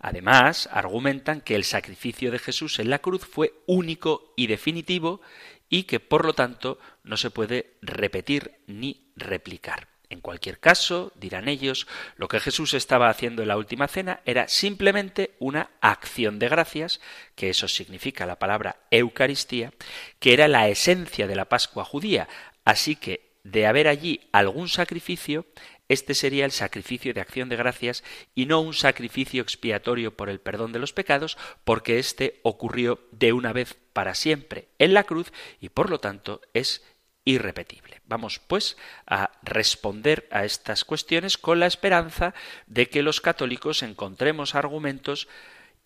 Además, 0.00 0.68
argumentan 0.72 1.42
que 1.42 1.54
el 1.54 1.62
sacrificio 1.62 2.32
de 2.32 2.40
Jesús 2.40 2.80
en 2.80 2.90
la 2.90 2.98
cruz 2.98 3.24
fue 3.24 3.54
único 3.68 4.32
y 4.36 4.48
definitivo 4.48 5.20
y 5.68 5.84
que 5.84 6.00
por 6.00 6.24
lo 6.24 6.32
tanto 6.32 6.80
no 7.04 7.16
se 7.16 7.30
puede 7.30 7.76
repetir 7.80 8.56
ni 8.66 9.12
replicar. 9.14 9.93
En 10.14 10.20
cualquier 10.20 10.60
caso, 10.60 11.10
dirán 11.16 11.48
ellos, 11.48 11.88
lo 12.14 12.28
que 12.28 12.38
Jesús 12.38 12.72
estaba 12.74 13.08
haciendo 13.08 13.42
en 13.42 13.48
la 13.48 13.56
última 13.56 13.88
cena 13.88 14.20
era 14.24 14.46
simplemente 14.46 15.34
una 15.40 15.70
acción 15.80 16.38
de 16.38 16.48
gracias, 16.48 17.00
que 17.34 17.50
eso 17.50 17.66
significa 17.66 18.24
la 18.24 18.38
palabra 18.38 18.76
Eucaristía, 18.92 19.72
que 20.20 20.32
era 20.32 20.46
la 20.46 20.68
esencia 20.68 21.26
de 21.26 21.34
la 21.34 21.46
Pascua 21.46 21.84
judía. 21.84 22.28
Así 22.64 22.94
que, 22.94 23.32
de 23.42 23.66
haber 23.66 23.88
allí 23.88 24.20
algún 24.30 24.68
sacrificio, 24.68 25.46
este 25.88 26.14
sería 26.14 26.44
el 26.44 26.52
sacrificio 26.52 27.12
de 27.12 27.20
acción 27.20 27.48
de 27.48 27.56
gracias 27.56 28.04
y 28.36 28.46
no 28.46 28.60
un 28.60 28.72
sacrificio 28.72 29.42
expiatorio 29.42 30.16
por 30.16 30.30
el 30.30 30.38
perdón 30.38 30.70
de 30.70 30.78
los 30.78 30.92
pecados, 30.92 31.36
porque 31.64 31.98
éste 31.98 32.38
ocurrió 32.44 33.00
de 33.10 33.32
una 33.32 33.52
vez 33.52 33.76
para 33.92 34.14
siempre 34.14 34.68
en 34.78 34.94
la 34.94 35.02
cruz 35.02 35.32
y 35.60 35.70
por 35.70 35.90
lo 35.90 35.98
tanto 35.98 36.40
es 36.54 36.84
irrepetible. 37.24 38.00
Vamos, 38.06 38.38
pues, 38.38 38.76
a 39.06 39.32
responder 39.42 40.28
a 40.30 40.44
estas 40.44 40.84
cuestiones 40.84 41.38
con 41.38 41.60
la 41.60 41.66
esperanza 41.66 42.34
de 42.66 42.88
que 42.88 43.02
los 43.02 43.20
católicos 43.20 43.82
encontremos 43.82 44.54
argumentos 44.54 45.28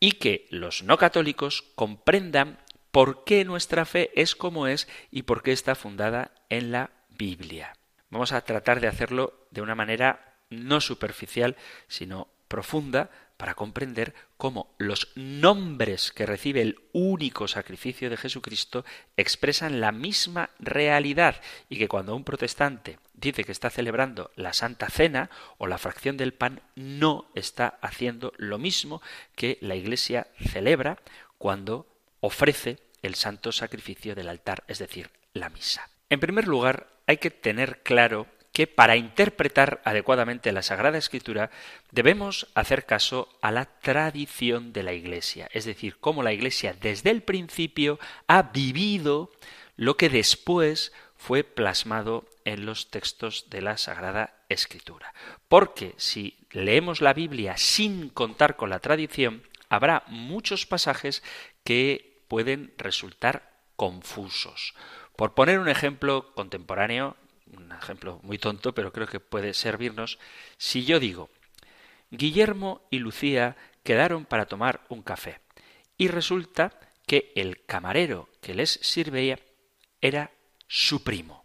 y 0.00 0.12
que 0.12 0.46
los 0.50 0.82
no 0.82 0.98
católicos 0.98 1.64
comprendan 1.74 2.58
por 2.90 3.24
qué 3.24 3.44
nuestra 3.44 3.84
fe 3.84 4.10
es 4.14 4.34
como 4.34 4.66
es 4.66 4.88
y 5.10 5.22
por 5.22 5.42
qué 5.42 5.52
está 5.52 5.74
fundada 5.74 6.32
en 6.48 6.72
la 6.72 6.90
Biblia. 7.10 7.74
Vamos 8.10 8.32
a 8.32 8.40
tratar 8.40 8.80
de 8.80 8.88
hacerlo 8.88 9.46
de 9.50 9.60
una 9.60 9.74
manera 9.74 10.36
no 10.50 10.80
superficial, 10.80 11.56
sino 11.88 12.28
profunda, 12.48 13.10
para 13.38 13.54
comprender 13.54 14.14
cómo 14.36 14.74
los 14.78 15.12
nombres 15.14 16.12
que 16.12 16.26
recibe 16.26 16.60
el 16.60 16.78
único 16.92 17.48
sacrificio 17.48 18.10
de 18.10 18.16
Jesucristo 18.16 18.84
expresan 19.16 19.80
la 19.80 19.92
misma 19.92 20.50
realidad 20.58 21.40
y 21.70 21.78
que 21.78 21.88
cuando 21.88 22.14
un 22.14 22.24
protestante 22.24 22.98
dice 23.14 23.44
que 23.44 23.52
está 23.52 23.70
celebrando 23.70 24.32
la 24.34 24.52
Santa 24.52 24.90
Cena 24.90 25.30
o 25.56 25.68
la 25.68 25.78
fracción 25.78 26.16
del 26.16 26.34
pan, 26.34 26.60
no 26.74 27.30
está 27.34 27.78
haciendo 27.80 28.32
lo 28.36 28.58
mismo 28.58 29.00
que 29.36 29.56
la 29.60 29.76
Iglesia 29.76 30.26
celebra 30.52 30.98
cuando 31.38 31.86
ofrece 32.20 32.78
el 33.02 33.14
santo 33.14 33.52
sacrificio 33.52 34.16
del 34.16 34.28
altar, 34.28 34.64
es 34.66 34.80
decir, 34.80 35.10
la 35.32 35.48
misa. 35.48 35.88
En 36.10 36.18
primer 36.18 36.48
lugar, 36.48 36.88
hay 37.06 37.18
que 37.18 37.30
tener 37.30 37.82
claro 37.84 38.26
que 38.58 38.66
para 38.66 38.96
interpretar 38.96 39.80
adecuadamente 39.84 40.50
la 40.50 40.62
Sagrada 40.62 40.98
Escritura 40.98 41.52
debemos 41.92 42.48
hacer 42.56 42.86
caso 42.86 43.28
a 43.40 43.52
la 43.52 43.66
tradición 43.66 44.72
de 44.72 44.82
la 44.82 44.94
Iglesia, 44.94 45.48
es 45.52 45.64
decir, 45.64 45.98
cómo 46.00 46.24
la 46.24 46.32
Iglesia 46.32 46.74
desde 46.80 47.10
el 47.10 47.22
principio 47.22 48.00
ha 48.26 48.42
vivido 48.42 49.30
lo 49.76 49.96
que 49.96 50.08
después 50.08 50.92
fue 51.16 51.44
plasmado 51.44 52.24
en 52.44 52.66
los 52.66 52.90
textos 52.90 53.48
de 53.48 53.62
la 53.62 53.78
Sagrada 53.78 54.34
Escritura. 54.48 55.14
Porque 55.46 55.94
si 55.96 56.36
leemos 56.50 57.00
la 57.00 57.14
Biblia 57.14 57.56
sin 57.56 58.08
contar 58.08 58.56
con 58.56 58.70
la 58.70 58.80
tradición, 58.80 59.44
habrá 59.68 60.02
muchos 60.08 60.66
pasajes 60.66 61.22
que 61.62 62.24
pueden 62.26 62.74
resultar 62.76 63.52
confusos. 63.76 64.74
Por 65.14 65.34
poner 65.34 65.60
un 65.60 65.68
ejemplo 65.68 66.34
contemporáneo, 66.34 67.16
un 67.56 67.72
ejemplo 67.72 68.20
muy 68.22 68.38
tonto, 68.38 68.74
pero 68.74 68.92
creo 68.92 69.06
que 69.06 69.20
puede 69.20 69.54
servirnos, 69.54 70.18
si 70.56 70.84
yo 70.84 71.00
digo, 71.00 71.30
Guillermo 72.10 72.86
y 72.90 72.98
Lucía 72.98 73.56
quedaron 73.82 74.24
para 74.24 74.46
tomar 74.46 74.84
un 74.88 75.02
café, 75.02 75.40
y 75.96 76.08
resulta 76.08 76.78
que 77.06 77.32
el 77.34 77.64
camarero 77.64 78.28
que 78.40 78.54
les 78.54 78.70
sirvía 78.82 79.38
era 80.00 80.30
su 80.66 81.02
primo. 81.02 81.44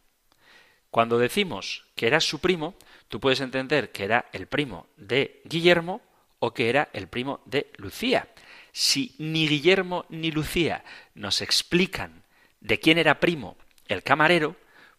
Cuando 0.90 1.18
decimos 1.18 1.86
que 1.96 2.06
era 2.06 2.20
su 2.20 2.40
primo, 2.40 2.76
tú 3.08 3.20
puedes 3.20 3.42
entender 3.42 3.92
que 3.92 4.04
era 4.04 4.30
el 4.32 4.48
primo 4.48 4.88
de 4.96 5.42
Guillermo 5.46 6.02
o 6.40 6.54
que 6.54 6.70
era 6.70 6.90
el 6.94 7.08
primo 7.08 7.42
de 7.46 7.72
Lucía. 7.78 8.28
Si 8.72 9.16
ni 9.18 9.48
Guillermo 9.48 10.06
ni 10.10 10.32
Lucía 10.32 10.84
nos 11.16 11.42
explican 11.42 12.24
de 12.60 12.80
quién 12.80 12.98
era 12.98 13.20
primo 13.20 13.58
el 13.88 14.04
camarero, 14.04 14.56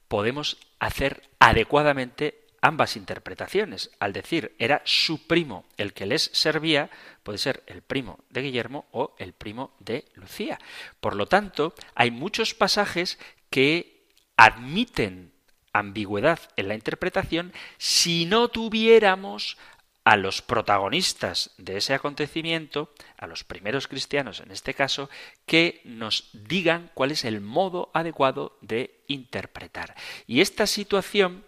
podemos 0.09 0.59
hacer 0.79 1.23
adecuadamente 1.39 2.45
ambas 2.61 2.97
interpretaciones. 2.97 3.91
Al 3.99 4.13
decir 4.13 4.55
era 4.59 4.81
su 4.85 5.27
primo 5.27 5.67
el 5.77 5.93
que 5.93 6.07
les 6.07 6.31
servía, 6.33 6.91
puede 7.23 7.39
ser 7.39 7.63
el 7.67 7.83
primo 7.83 8.19
de 8.31 8.43
Guillermo 8.43 8.87
o 8.91 9.15
el 9.19 9.35
primo 9.35 9.75
de 9.81 10.07
Lucía. 10.15 10.59
Por 11.01 11.15
lo 11.15 11.27
tanto, 11.27 11.75
hay 11.95 12.11
muchos 12.11 12.55
pasajes 12.55 13.19
que 13.51 14.07
admiten 14.37 15.33
ambigüedad 15.75 16.39
en 16.57 16.69
la 16.69 16.75
interpretación 16.75 17.53
si 17.77 18.25
no 18.25 18.49
tuviéramos 18.49 19.59
a 20.05 20.17
los 20.17 20.43
protagonistas 20.43 21.51
de 21.57 21.79
ese 21.79 21.95
acontecimiento, 21.95 22.93
a 23.17 23.27
los 23.27 23.43
primeros 23.43 23.89
cristianos 23.89 24.41
en 24.41 24.51
este 24.51 24.75
caso, 24.75 25.09
que 25.47 25.81
nos 25.85 26.29
digan 26.33 26.91
cuál 26.95 27.11
es 27.11 27.25
el 27.25 27.41
modo 27.41 27.91
adecuado 27.95 28.59
de 28.61 29.03
interpretar. 29.09 29.95
Y 30.27 30.43
esta 30.43 30.67
situación 30.67 31.45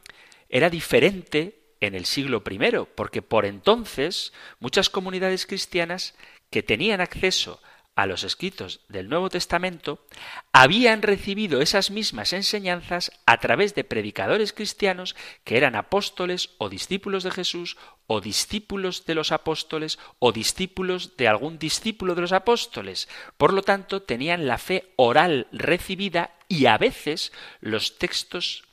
era 0.48 0.70
diferente 0.70 1.60
en 1.80 1.94
el 1.94 2.06
siglo 2.06 2.42
I, 2.48 2.86
porque 2.94 3.20
por 3.20 3.44
entonces 3.44 4.32
muchas 4.58 4.88
comunidades 4.88 5.46
cristianas 5.46 6.14
que 6.50 6.62
tenían 6.62 7.02
acceso 7.02 7.60
a 7.96 8.06
los 8.06 8.24
escritos 8.24 8.80
del 8.88 9.08
Nuevo 9.08 9.30
Testamento, 9.30 10.04
habían 10.52 11.00
recibido 11.00 11.62
esas 11.62 11.90
mismas 11.90 12.34
enseñanzas 12.34 13.10
a 13.24 13.38
través 13.38 13.74
de 13.74 13.84
predicadores 13.84 14.52
cristianos 14.52 15.16
que 15.44 15.56
eran 15.56 15.74
apóstoles 15.74 16.50
o 16.58 16.68
discípulos 16.68 17.24
de 17.24 17.30
Jesús 17.30 17.78
o 18.06 18.20
discípulos 18.20 19.04
de 19.06 19.14
los 19.14 19.32
apóstoles 19.32 19.98
o 20.18 20.32
discípulos 20.32 21.16
de 21.16 21.28
algún 21.28 21.58
discípulo 21.58 22.14
de 22.14 22.20
los 22.22 22.32
apóstoles. 22.32 23.08
Por 23.36 23.52
lo 23.52 23.62
tanto, 23.62 24.02
tenían 24.02 24.46
la 24.46 24.58
fe 24.58 24.92
oral 24.96 25.48
recibida 25.52 26.34
y 26.48 26.66
a 26.66 26.78
veces 26.78 27.32
los 27.60 27.98
textos 27.98 28.64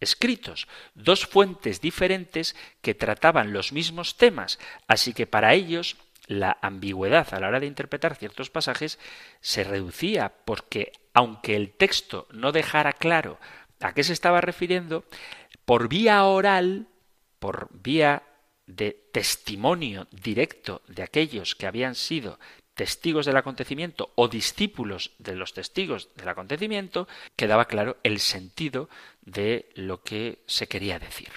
escritos, 0.00 0.66
dos 0.94 1.26
fuentes 1.26 1.80
diferentes 1.80 2.56
que 2.80 2.94
trataban 2.94 3.52
los 3.52 3.72
mismos 3.72 4.16
temas, 4.16 4.58
así 4.88 5.12
que 5.14 5.26
para 5.26 5.54
ellos 5.54 5.96
la 6.26 6.58
ambigüedad 6.60 7.32
a 7.32 7.40
la 7.40 7.48
hora 7.48 7.60
de 7.60 7.66
interpretar 7.66 8.16
ciertos 8.16 8.50
pasajes 8.50 8.98
se 9.40 9.64
reducía 9.64 10.32
porque 10.44 10.92
aunque 11.14 11.56
el 11.56 11.72
texto 11.72 12.26
no 12.32 12.52
dejara 12.52 12.92
claro 12.92 13.38
a 13.80 13.94
qué 13.94 14.04
se 14.04 14.12
estaba 14.12 14.40
refiriendo, 14.40 15.04
por 15.64 15.88
vía 15.88 16.24
oral, 16.24 16.86
por 17.38 17.68
vía 17.72 18.22
de 18.66 19.08
testimonio 19.12 20.06
directo 20.10 20.82
de 20.88 21.02
aquellos 21.02 21.54
que 21.54 21.66
habían 21.66 21.94
sido 21.94 22.38
testigos 22.74 23.26
del 23.26 23.36
acontecimiento 23.36 24.12
o 24.14 24.28
discípulos 24.28 25.12
de 25.18 25.36
los 25.36 25.52
testigos 25.52 26.08
del 26.16 26.28
acontecimiento, 26.28 27.06
quedaba 27.36 27.66
claro 27.66 27.98
el 28.02 28.18
sentido 28.18 28.88
de 29.20 29.70
lo 29.74 30.02
que 30.02 30.42
se 30.46 30.68
quería 30.68 30.98
decir. 30.98 31.30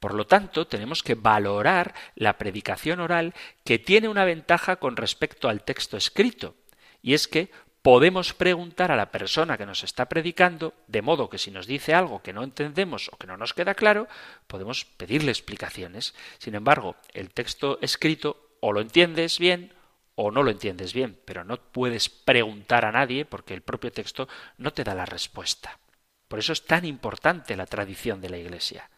Por 0.00 0.14
lo 0.14 0.26
tanto, 0.26 0.66
tenemos 0.66 1.02
que 1.02 1.14
valorar 1.14 1.94
la 2.14 2.38
predicación 2.38 3.00
oral 3.00 3.34
que 3.64 3.78
tiene 3.78 4.08
una 4.08 4.24
ventaja 4.24 4.76
con 4.76 4.96
respecto 4.96 5.48
al 5.48 5.64
texto 5.64 5.96
escrito, 5.96 6.56
y 7.02 7.14
es 7.14 7.28
que 7.28 7.50
podemos 7.84 8.32
preguntar 8.32 8.90
a 8.90 8.96
la 8.96 9.12
persona 9.12 9.58
que 9.58 9.66
nos 9.66 9.84
está 9.84 10.08
predicando, 10.08 10.72
de 10.86 11.02
modo 11.02 11.28
que 11.28 11.36
si 11.36 11.50
nos 11.50 11.66
dice 11.66 11.92
algo 11.92 12.22
que 12.22 12.32
no 12.32 12.42
entendemos 12.42 13.10
o 13.12 13.18
que 13.18 13.26
no 13.26 13.36
nos 13.36 13.52
queda 13.52 13.74
claro, 13.74 14.08
podemos 14.46 14.86
pedirle 14.86 15.30
explicaciones. 15.30 16.14
Sin 16.38 16.54
embargo, 16.54 16.96
el 17.12 17.28
texto 17.28 17.78
escrito 17.82 18.56
o 18.60 18.72
lo 18.72 18.80
entiendes 18.80 19.38
bien 19.38 19.74
o 20.14 20.30
no 20.30 20.42
lo 20.42 20.50
entiendes 20.50 20.94
bien, 20.94 21.20
pero 21.26 21.44
no 21.44 21.58
puedes 21.58 22.08
preguntar 22.08 22.86
a 22.86 22.92
nadie 22.92 23.26
porque 23.26 23.52
el 23.52 23.60
propio 23.60 23.92
texto 23.92 24.28
no 24.56 24.72
te 24.72 24.82
da 24.82 24.94
la 24.94 25.04
respuesta. 25.04 25.78
Por 26.26 26.38
eso 26.38 26.54
es 26.54 26.64
tan 26.64 26.86
importante 26.86 27.54
la 27.54 27.66
tradición 27.66 28.22
de 28.22 28.30
la 28.30 28.38
Iglesia 28.38 28.88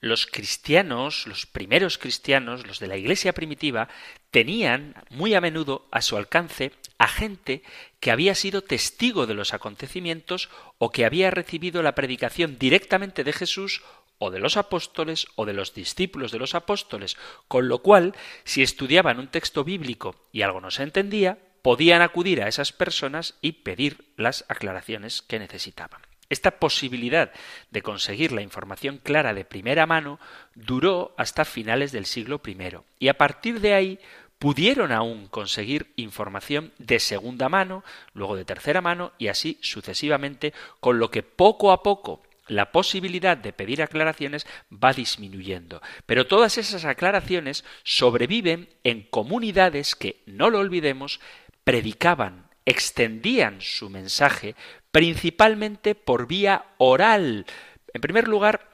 los 0.00 0.26
cristianos, 0.26 1.26
los 1.26 1.46
primeros 1.46 1.98
cristianos, 1.98 2.66
los 2.66 2.78
de 2.78 2.86
la 2.86 2.96
iglesia 2.96 3.32
primitiva, 3.32 3.88
tenían 4.30 4.94
muy 5.10 5.34
a 5.34 5.40
menudo 5.40 5.86
a 5.90 6.02
su 6.02 6.16
alcance 6.16 6.72
a 6.98 7.08
gente 7.08 7.62
que 8.00 8.10
había 8.10 8.34
sido 8.34 8.62
testigo 8.62 9.26
de 9.26 9.34
los 9.34 9.54
acontecimientos 9.54 10.50
o 10.78 10.90
que 10.90 11.04
había 11.04 11.30
recibido 11.30 11.82
la 11.82 11.94
predicación 11.94 12.58
directamente 12.58 13.24
de 13.24 13.32
Jesús 13.32 13.82
o 14.18 14.30
de 14.30 14.40
los 14.40 14.56
apóstoles 14.56 15.28
o 15.36 15.46
de 15.46 15.54
los 15.54 15.74
discípulos 15.74 16.32
de 16.32 16.38
los 16.38 16.54
apóstoles, 16.56 17.16
con 17.46 17.68
lo 17.68 17.78
cual, 17.78 18.14
si 18.44 18.62
estudiaban 18.62 19.20
un 19.20 19.28
texto 19.28 19.62
bíblico 19.62 20.16
y 20.32 20.42
algo 20.42 20.60
no 20.60 20.72
se 20.72 20.82
entendía, 20.82 21.38
podían 21.62 22.02
acudir 22.02 22.42
a 22.42 22.48
esas 22.48 22.72
personas 22.72 23.36
y 23.40 23.52
pedir 23.52 24.12
las 24.16 24.44
aclaraciones 24.48 25.22
que 25.22 25.38
necesitaban. 25.38 26.07
Esta 26.30 26.52
posibilidad 26.52 27.32
de 27.70 27.82
conseguir 27.82 28.32
la 28.32 28.42
información 28.42 28.98
clara 28.98 29.32
de 29.32 29.44
primera 29.44 29.86
mano 29.86 30.20
duró 30.54 31.14
hasta 31.16 31.44
finales 31.44 31.90
del 31.92 32.06
siglo 32.06 32.40
I 32.46 32.56
y 32.98 33.08
a 33.08 33.16
partir 33.16 33.60
de 33.60 33.74
ahí 33.74 33.98
pudieron 34.38 34.92
aún 34.92 35.26
conseguir 35.28 35.92
información 35.96 36.72
de 36.78 37.00
segunda 37.00 37.48
mano, 37.48 37.82
luego 38.12 38.36
de 38.36 38.44
tercera 38.44 38.80
mano 38.80 39.12
y 39.18 39.28
así 39.28 39.58
sucesivamente, 39.62 40.52
con 40.80 40.98
lo 40.98 41.10
que 41.10 41.22
poco 41.22 41.72
a 41.72 41.82
poco 41.82 42.22
la 42.46 42.72
posibilidad 42.72 43.36
de 43.36 43.52
pedir 43.52 43.82
aclaraciones 43.82 44.46
va 44.72 44.92
disminuyendo. 44.92 45.82
Pero 46.06 46.26
todas 46.26 46.58
esas 46.58 46.84
aclaraciones 46.84 47.64
sobreviven 47.84 48.68
en 48.84 49.02
comunidades 49.02 49.94
que, 49.94 50.22
no 50.26 50.50
lo 50.50 50.58
olvidemos, 50.58 51.20
predicaban, 51.64 52.48
extendían 52.64 53.60
su 53.60 53.90
mensaje 53.90 54.54
principalmente 54.90 55.94
por 55.94 56.26
vía 56.26 56.66
oral. 56.78 57.46
En 57.92 58.00
primer 58.00 58.28
lugar, 58.28 58.68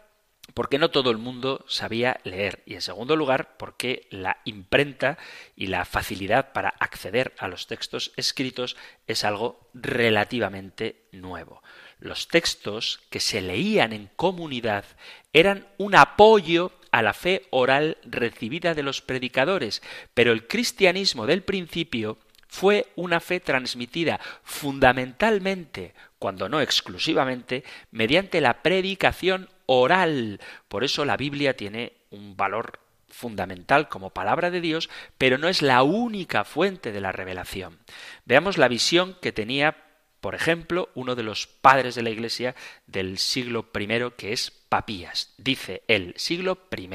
porque 0.54 0.78
no 0.78 0.90
todo 0.90 1.10
el 1.10 1.18
mundo 1.18 1.64
sabía 1.68 2.20
leer 2.22 2.62
y 2.64 2.74
en 2.74 2.82
segundo 2.82 3.16
lugar 3.16 3.56
porque 3.56 4.06
la 4.10 4.38
imprenta 4.44 5.18
y 5.56 5.66
la 5.66 5.84
facilidad 5.84 6.52
para 6.52 6.68
acceder 6.68 7.34
a 7.38 7.48
los 7.48 7.66
textos 7.66 8.12
escritos 8.16 8.76
es 9.06 9.24
algo 9.24 9.68
relativamente 9.74 11.06
nuevo. 11.12 11.62
Los 11.98 12.28
textos 12.28 13.00
que 13.10 13.20
se 13.20 13.40
leían 13.40 13.92
en 13.92 14.10
comunidad 14.14 14.84
eran 15.32 15.66
un 15.78 15.96
apoyo 15.96 16.72
a 16.92 17.02
la 17.02 17.14
fe 17.14 17.46
oral 17.50 17.98
recibida 18.04 18.74
de 18.74 18.84
los 18.84 19.02
predicadores, 19.02 19.82
pero 20.12 20.30
el 20.32 20.46
cristianismo 20.46 21.26
del 21.26 21.42
principio 21.42 22.18
fue 22.54 22.86
una 22.94 23.18
fe 23.18 23.40
transmitida 23.40 24.20
fundamentalmente, 24.44 25.92
cuando 26.20 26.48
no 26.48 26.60
exclusivamente, 26.60 27.64
mediante 27.90 28.40
la 28.40 28.62
predicación 28.62 29.48
oral. 29.66 30.40
Por 30.68 30.84
eso 30.84 31.04
la 31.04 31.16
Biblia 31.16 31.56
tiene 31.56 31.94
un 32.10 32.36
valor 32.36 32.78
fundamental 33.08 33.88
como 33.88 34.10
palabra 34.10 34.52
de 34.52 34.60
Dios, 34.60 34.88
pero 35.18 35.36
no 35.36 35.48
es 35.48 35.62
la 35.62 35.82
única 35.82 36.44
fuente 36.44 36.92
de 36.92 37.00
la 37.00 37.10
revelación. 37.10 37.80
Veamos 38.24 38.56
la 38.56 38.68
visión 38.68 39.16
que 39.20 39.32
tenía, 39.32 39.76
por 40.20 40.36
ejemplo, 40.36 40.90
uno 40.94 41.16
de 41.16 41.24
los 41.24 41.48
padres 41.48 41.96
de 41.96 42.02
la 42.02 42.10
Iglesia 42.10 42.54
del 42.86 43.18
siglo 43.18 43.68
I, 43.76 44.12
que 44.16 44.32
es 44.32 44.52
Papías. 44.52 45.34
Dice 45.38 45.82
el 45.88 46.14
siglo 46.16 46.56
I, 46.70 46.88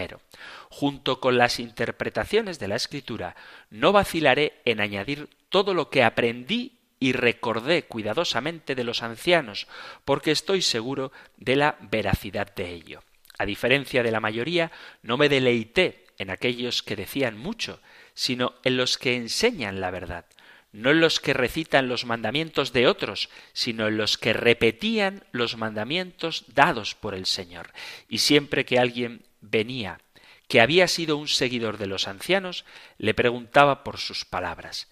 junto 0.70 1.20
con 1.20 1.38
las 1.38 1.60
interpretaciones 1.60 2.60
de 2.60 2.68
la 2.68 2.76
Escritura, 2.76 3.36
no 3.70 3.92
vacilaré 3.92 4.62
en 4.66 4.80
añadir 4.80 5.30
todo 5.50 5.74
lo 5.74 5.90
que 5.90 6.04
aprendí 6.04 6.80
y 7.00 7.14
recordé 7.14 7.84
cuidadosamente 7.84 8.76
de 8.76 8.84
los 8.84 9.02
ancianos, 9.02 9.68
porque 10.06 10.32
estoy 10.32 10.62
seguro 10.62 11.12
de 11.38 11.56
la 11.56 11.78
veracidad 11.82 12.54
de 12.54 12.74
ello. 12.74 13.04
A 13.38 13.46
diferencia 13.46 14.04
de 14.04 14.12
la 14.12 14.20
mayoría, 14.20 14.72
no 15.02 15.18
me 15.18 15.30
deleité 15.30 16.06
en 16.18 16.30
aquellos 16.30 16.84
que 16.84 16.98
decían 16.98 17.38
mucho, 17.38 17.80
sino 18.14 18.54
en 18.64 18.76
los 18.76 18.98
que 18.98 19.16
enseñan 19.16 19.80
la 19.80 19.92
verdad, 19.92 20.26
no 20.74 20.92
en 20.92 21.00
los 21.00 21.22
que 21.22 21.34
recitan 21.34 21.88
los 21.88 22.06
mandamientos 22.06 22.74
de 22.74 22.88
otros, 22.88 23.30
sino 23.54 23.88
en 23.88 23.98
los 23.98 24.18
que 24.18 24.34
repetían 24.34 25.24
los 25.32 25.56
mandamientos 25.56 26.44
dados 26.54 26.96
por 26.96 27.16
el 27.16 27.26
Señor. 27.26 27.72
Y 28.10 28.20
siempre 28.20 28.66
que 28.66 28.78
alguien 28.78 29.24
venía 29.42 30.02
que 30.50 30.62
había 30.62 30.88
sido 30.88 31.16
un 31.16 31.28
seguidor 31.28 31.78
de 31.78 31.86
los 31.86 32.08
ancianos, 32.08 32.66
le 32.98 33.14
preguntaba 33.14 33.84
por 33.84 34.00
sus 34.00 34.26
palabras. 34.26 34.90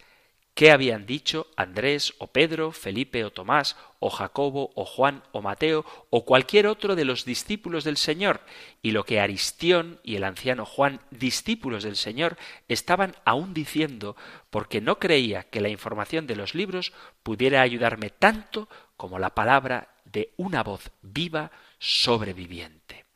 ¿Qué 0.53 0.71
habían 0.71 1.05
dicho 1.05 1.47
Andrés 1.55 2.13
o 2.19 2.27
Pedro, 2.27 2.71
Felipe 2.71 3.25
o 3.25 3.31
Tomás, 3.31 3.75
o 3.99 4.09
Jacobo 4.09 4.71
o 4.75 4.85
Juan 4.85 5.23
o 5.31 5.41
Mateo 5.41 5.83
o 6.11 6.25
cualquier 6.25 6.67
otro 6.67 6.95
de 6.95 7.05
los 7.05 7.25
discípulos 7.25 7.83
del 7.83 7.97
Señor? 7.97 8.41
Y 8.83 8.91
lo 8.91 9.03
que 9.03 9.19
Aristión 9.19 9.99
y 10.03 10.15
el 10.15 10.23
anciano 10.23 10.65
Juan, 10.65 10.99
discípulos 11.09 11.83
del 11.83 11.95
Señor, 11.95 12.37
estaban 12.67 13.15
aún 13.25 13.55
diciendo 13.55 14.15
porque 14.51 14.79
no 14.79 14.99
creía 14.99 15.43
que 15.43 15.61
la 15.61 15.69
información 15.69 16.27
de 16.27 16.35
los 16.35 16.53
libros 16.53 16.93
pudiera 17.23 17.61
ayudarme 17.61 18.11
tanto 18.11 18.69
como 18.95 19.17
la 19.17 19.33
palabra 19.33 19.89
de 20.05 20.33
una 20.37 20.61
voz 20.61 20.91
viva 21.01 21.51
sobreviviente. 21.79 23.06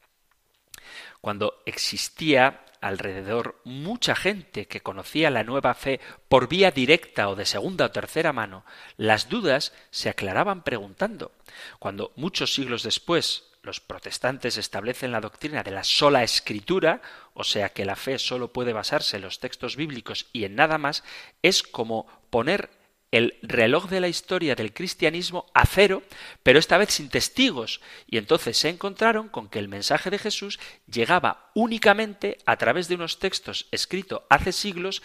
Cuando 1.21 1.61
existía 1.65 2.65
alrededor 2.81 3.61
mucha 3.63 4.15
gente 4.15 4.67
que 4.67 4.81
conocía 4.81 5.29
la 5.29 5.43
nueva 5.43 5.75
fe 5.75 5.99
por 6.27 6.49
vía 6.49 6.71
directa 6.71 7.29
o 7.29 7.35
de 7.35 7.45
segunda 7.45 7.85
o 7.85 7.91
tercera 7.91 8.33
mano, 8.33 8.65
las 8.97 9.29
dudas 9.29 9.71
se 9.91 10.09
aclaraban 10.09 10.63
preguntando. 10.63 11.31
Cuando 11.77 12.11
muchos 12.15 12.53
siglos 12.53 12.81
después 12.83 13.51
los 13.61 13.79
protestantes 13.79 14.57
establecen 14.57 15.11
la 15.11 15.21
doctrina 15.21 15.61
de 15.61 15.69
la 15.69 15.83
sola 15.83 16.23
escritura, 16.23 17.01
o 17.35 17.43
sea 17.43 17.69
que 17.69 17.85
la 17.85 17.95
fe 17.95 18.17
solo 18.17 18.51
puede 18.51 18.73
basarse 18.73 19.17
en 19.17 19.21
los 19.21 19.39
textos 19.39 19.75
bíblicos 19.75 20.27
y 20.33 20.45
en 20.45 20.55
nada 20.55 20.79
más, 20.79 21.03
es 21.43 21.61
como 21.61 22.07
poner 22.31 22.80
el 23.11 23.37
reloj 23.41 23.89
de 23.89 23.99
la 23.99 24.07
historia 24.07 24.55
del 24.55 24.73
cristianismo 24.73 25.45
a 25.53 25.65
cero, 25.65 26.01
pero 26.43 26.59
esta 26.59 26.77
vez 26.77 26.91
sin 26.91 27.09
testigos. 27.09 27.81
Y 28.07 28.17
entonces 28.17 28.57
se 28.57 28.69
encontraron 28.69 29.27
con 29.29 29.49
que 29.49 29.59
el 29.59 29.67
mensaje 29.67 30.09
de 30.09 30.17
Jesús 30.17 30.59
llegaba 30.91 31.51
únicamente 31.53 32.37
a 32.45 32.57
través 32.57 32.87
de 32.87 32.95
unos 32.95 33.19
textos 33.19 33.67
escritos 33.71 34.21
hace 34.29 34.51
siglos, 34.51 35.01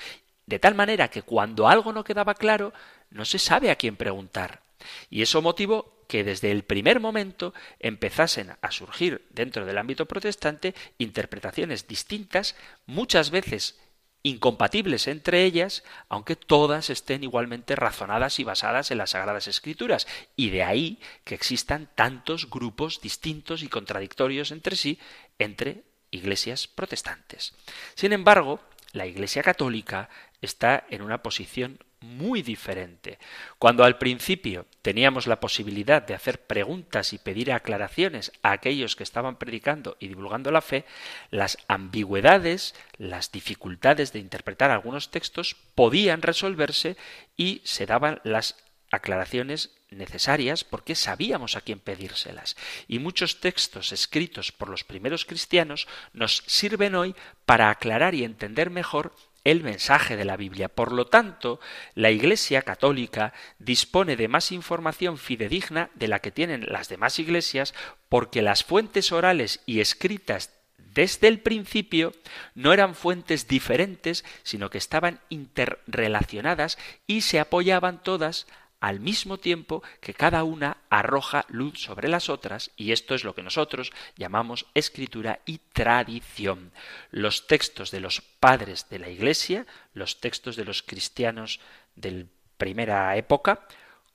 de 0.47 0.59
tal 0.59 0.75
manera 0.75 1.09
que 1.09 1.23
cuando 1.23 1.69
algo 1.69 1.93
no 1.93 2.05
quedaba 2.05 2.35
claro, 2.35 2.73
no 3.11 3.25
se 3.25 3.39
sabe 3.39 3.71
a 3.71 3.77
quién 3.77 3.97
preguntar. 3.97 4.63
Y 5.11 5.23
eso 5.23 5.43
motivó 5.43 5.97
que 6.07 6.23
desde 6.23 6.53
el 6.53 6.63
primer 6.63 7.01
momento 7.01 7.53
empezasen 7.81 8.53
a 8.61 8.71
surgir 8.71 9.27
dentro 9.31 9.67
del 9.67 9.79
ámbito 9.79 10.07
protestante 10.07 10.75
interpretaciones 10.99 11.89
distintas, 11.89 12.55
muchas 12.87 13.31
veces 13.31 13.81
incompatibles 14.23 15.07
entre 15.07 15.45
ellas, 15.45 15.85
aunque 16.09 16.37
todas 16.37 16.91
estén 16.91 17.23
igualmente 17.23 17.77
razonadas 17.77 18.39
y 18.39 18.45
basadas 18.45 18.91
en 18.91 18.99
las 18.99 19.11
Sagradas 19.11 19.47
Escrituras, 19.47 20.07
y 20.35 20.51
de 20.51 20.65
ahí 20.65 20.99
que 21.25 21.35
existan 21.35 21.89
tantos 21.95 22.51
grupos 22.51 23.01
distintos 23.01 23.63
y 23.63 23.69
contradictorios 23.69 24.51
entre 24.51 24.77
sí 24.77 24.99
entre 25.39 25.85
iglesias 26.11 26.67
protestantes. 26.69 27.55
Sin 27.95 28.13
embargo, 28.13 28.61
la 28.93 29.07
Iglesia 29.07 29.43
católica 29.43 30.09
está 30.41 30.87
en 30.91 31.03
una 31.03 31.23
posición 31.23 31.79
muy 32.01 32.43
diferente. 32.43 33.19
Cuando 33.59 33.85
al 33.85 33.99
principio 33.99 34.67
teníamos 34.83 35.27
la 35.27 35.41
posibilidad 35.41 36.03
de 36.03 36.15
hacer 36.15 36.47
preguntas 36.47 37.13
y 37.13 37.19
pedir 37.19 37.53
aclaraciones 37.53 38.33
a 38.43 38.53
aquellos 38.53 38.97
que 38.97 39.03
estaban 39.03 39.37
predicando 39.37 39.97
y 39.99 40.09
divulgando 40.09 40.51
la 40.51 40.61
fe, 40.61 40.85
las 41.31 41.59
ambigüedades, 41.69 42.75
las 42.99 43.33
dificultades 43.33 44.13
de 44.13 44.19
interpretar 44.19 44.71
algunos 44.71 45.11
textos 45.11 45.57
podían 45.75 46.23
resolverse 46.23 46.97
y 47.37 47.63
se 47.65 47.87
daban 47.87 48.21
las 48.25 48.57
aclaraciones 48.91 49.73
necesarias 49.91 50.65
porque 50.65 50.95
sabíamos 50.95 51.57
a 51.57 51.61
quién 51.61 51.81
pedírselas. 51.81 52.57
Y 52.89 52.99
muchos 52.99 53.41
textos 53.41 53.93
escritos 53.93 54.53
por 54.53 54.69
los 54.69 54.85
primeros 54.85 55.25
cristianos 55.25 55.87
nos 56.13 56.43
sirven 56.47 56.95
hoy 56.95 57.15
para 57.45 57.71
aclarar 57.71 58.15
y 58.15 58.25
entender 58.25 58.71
mejor 58.71 59.15
el 59.47 59.63
mensaje 59.63 60.17
de 60.17 60.25
la 60.25 60.37
Biblia. 60.37 60.69
Por 60.69 60.91
lo 60.91 61.07
tanto, 61.07 61.61
la 61.95 62.11
Iglesia 62.11 62.63
católica 62.63 63.33
dispone 63.61 64.17
de 64.17 64.27
más 64.27 64.51
información 64.51 65.19
fidedigna 65.19 65.89
de 65.95 66.09
la 66.09 66.19
que 66.19 66.33
tienen 66.33 66.67
las 66.69 66.89
demás 66.89 67.21
iglesias 67.21 67.73
porque 68.09 68.43
las 68.43 68.65
fuentes 68.65 69.13
orales 69.13 69.61
y 69.65 69.79
escritas 69.79 70.51
desde 70.79 71.29
el 71.29 71.39
principio 71.39 72.13
no 72.57 72.73
eran 72.73 72.97
fuentes 72.97 73.47
diferentes, 73.47 74.25
sino 74.43 74.69
que 74.69 74.79
estaban 74.79 75.21
interrelacionadas 75.29 76.77
y 77.07 77.21
se 77.21 77.39
apoyaban 77.39 78.03
todas 78.03 78.49
al 78.87 79.01
mismo 79.01 79.39
tiempo 79.39 79.83
que 80.01 80.15
cada 80.15 80.45
una 80.45 80.77
arroja 80.91 81.45
luz 81.49 81.81
sobre 81.81 82.07
las 82.07 82.29
otras, 82.29 82.71
y 82.77 82.93
esto 82.93 83.17
es 83.17 83.25
lo 83.25 83.35
que 83.35 83.43
nosotros 83.43 83.91
llamamos 84.15 84.67
escritura 84.75 85.41
y 85.45 85.59
tradición. 85.73 86.71
Los 87.11 87.49
textos 87.49 87.91
de 87.91 87.99
los 87.99 88.21
padres 88.21 88.89
de 88.89 89.01
la 89.01 89.09
Iglesia, 89.09 89.67
los 89.93 90.21
textos 90.21 90.55
de 90.55 90.65
los 90.65 90.85
cristianos 90.85 91.59
de 91.97 92.27
primera 92.59 93.17
época, 93.17 93.67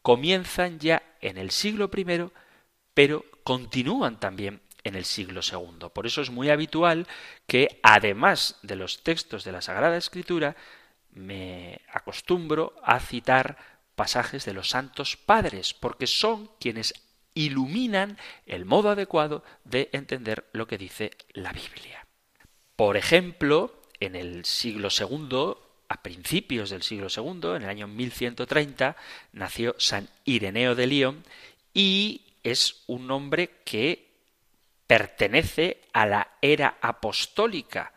comienzan 0.01 0.79
ya 0.79 1.03
en 1.19 1.37
el 1.37 1.51
siglo 1.51 1.91
I, 1.93 2.31
pero 2.93 3.25
continúan 3.43 4.21
también 4.21 4.61
en 4.85 4.95
el 4.95 5.03
siglo 5.03 5.41
II. 5.43 5.89
Por 5.93 6.07
eso 6.07 6.21
es 6.21 6.29
muy 6.29 6.49
habitual 6.49 7.07
que, 7.45 7.81
además 7.83 8.57
de 8.61 8.77
los 8.77 9.03
textos 9.03 9.43
de 9.43 9.51
la 9.51 9.61
Sagrada 9.61 9.97
Escritura, 9.97 10.55
me 11.11 11.81
acostumbro 11.91 12.73
a 12.83 13.01
citar 13.01 13.70
pasajes 14.01 14.45
de 14.45 14.53
los 14.55 14.67
santos 14.67 15.15
padres, 15.15 15.75
porque 15.75 16.07
son 16.07 16.49
quienes 16.59 16.95
iluminan 17.35 18.17
el 18.47 18.65
modo 18.65 18.89
adecuado 18.89 19.43
de 19.63 19.91
entender 19.93 20.49
lo 20.53 20.65
que 20.65 20.79
dice 20.79 21.11
la 21.33 21.53
Biblia. 21.53 22.07
Por 22.75 22.97
ejemplo, 22.97 23.79
en 23.99 24.15
el 24.15 24.43
siglo 24.43 24.87
II, 24.89 25.53
a 25.87 26.01
principios 26.01 26.71
del 26.71 26.81
siglo 26.81 27.09
II, 27.15 27.57
en 27.57 27.61
el 27.61 27.69
año 27.69 27.87
1130, 27.87 28.95
nació 29.33 29.75
San 29.77 30.09
Ireneo 30.25 30.73
de 30.73 30.87
León 30.87 31.23
y 31.71 32.23
es 32.41 32.81
un 32.87 33.11
hombre 33.11 33.51
que 33.63 34.09
pertenece 34.87 35.83
a 35.93 36.07
la 36.07 36.37
era 36.41 36.79
apostólica. 36.81 37.93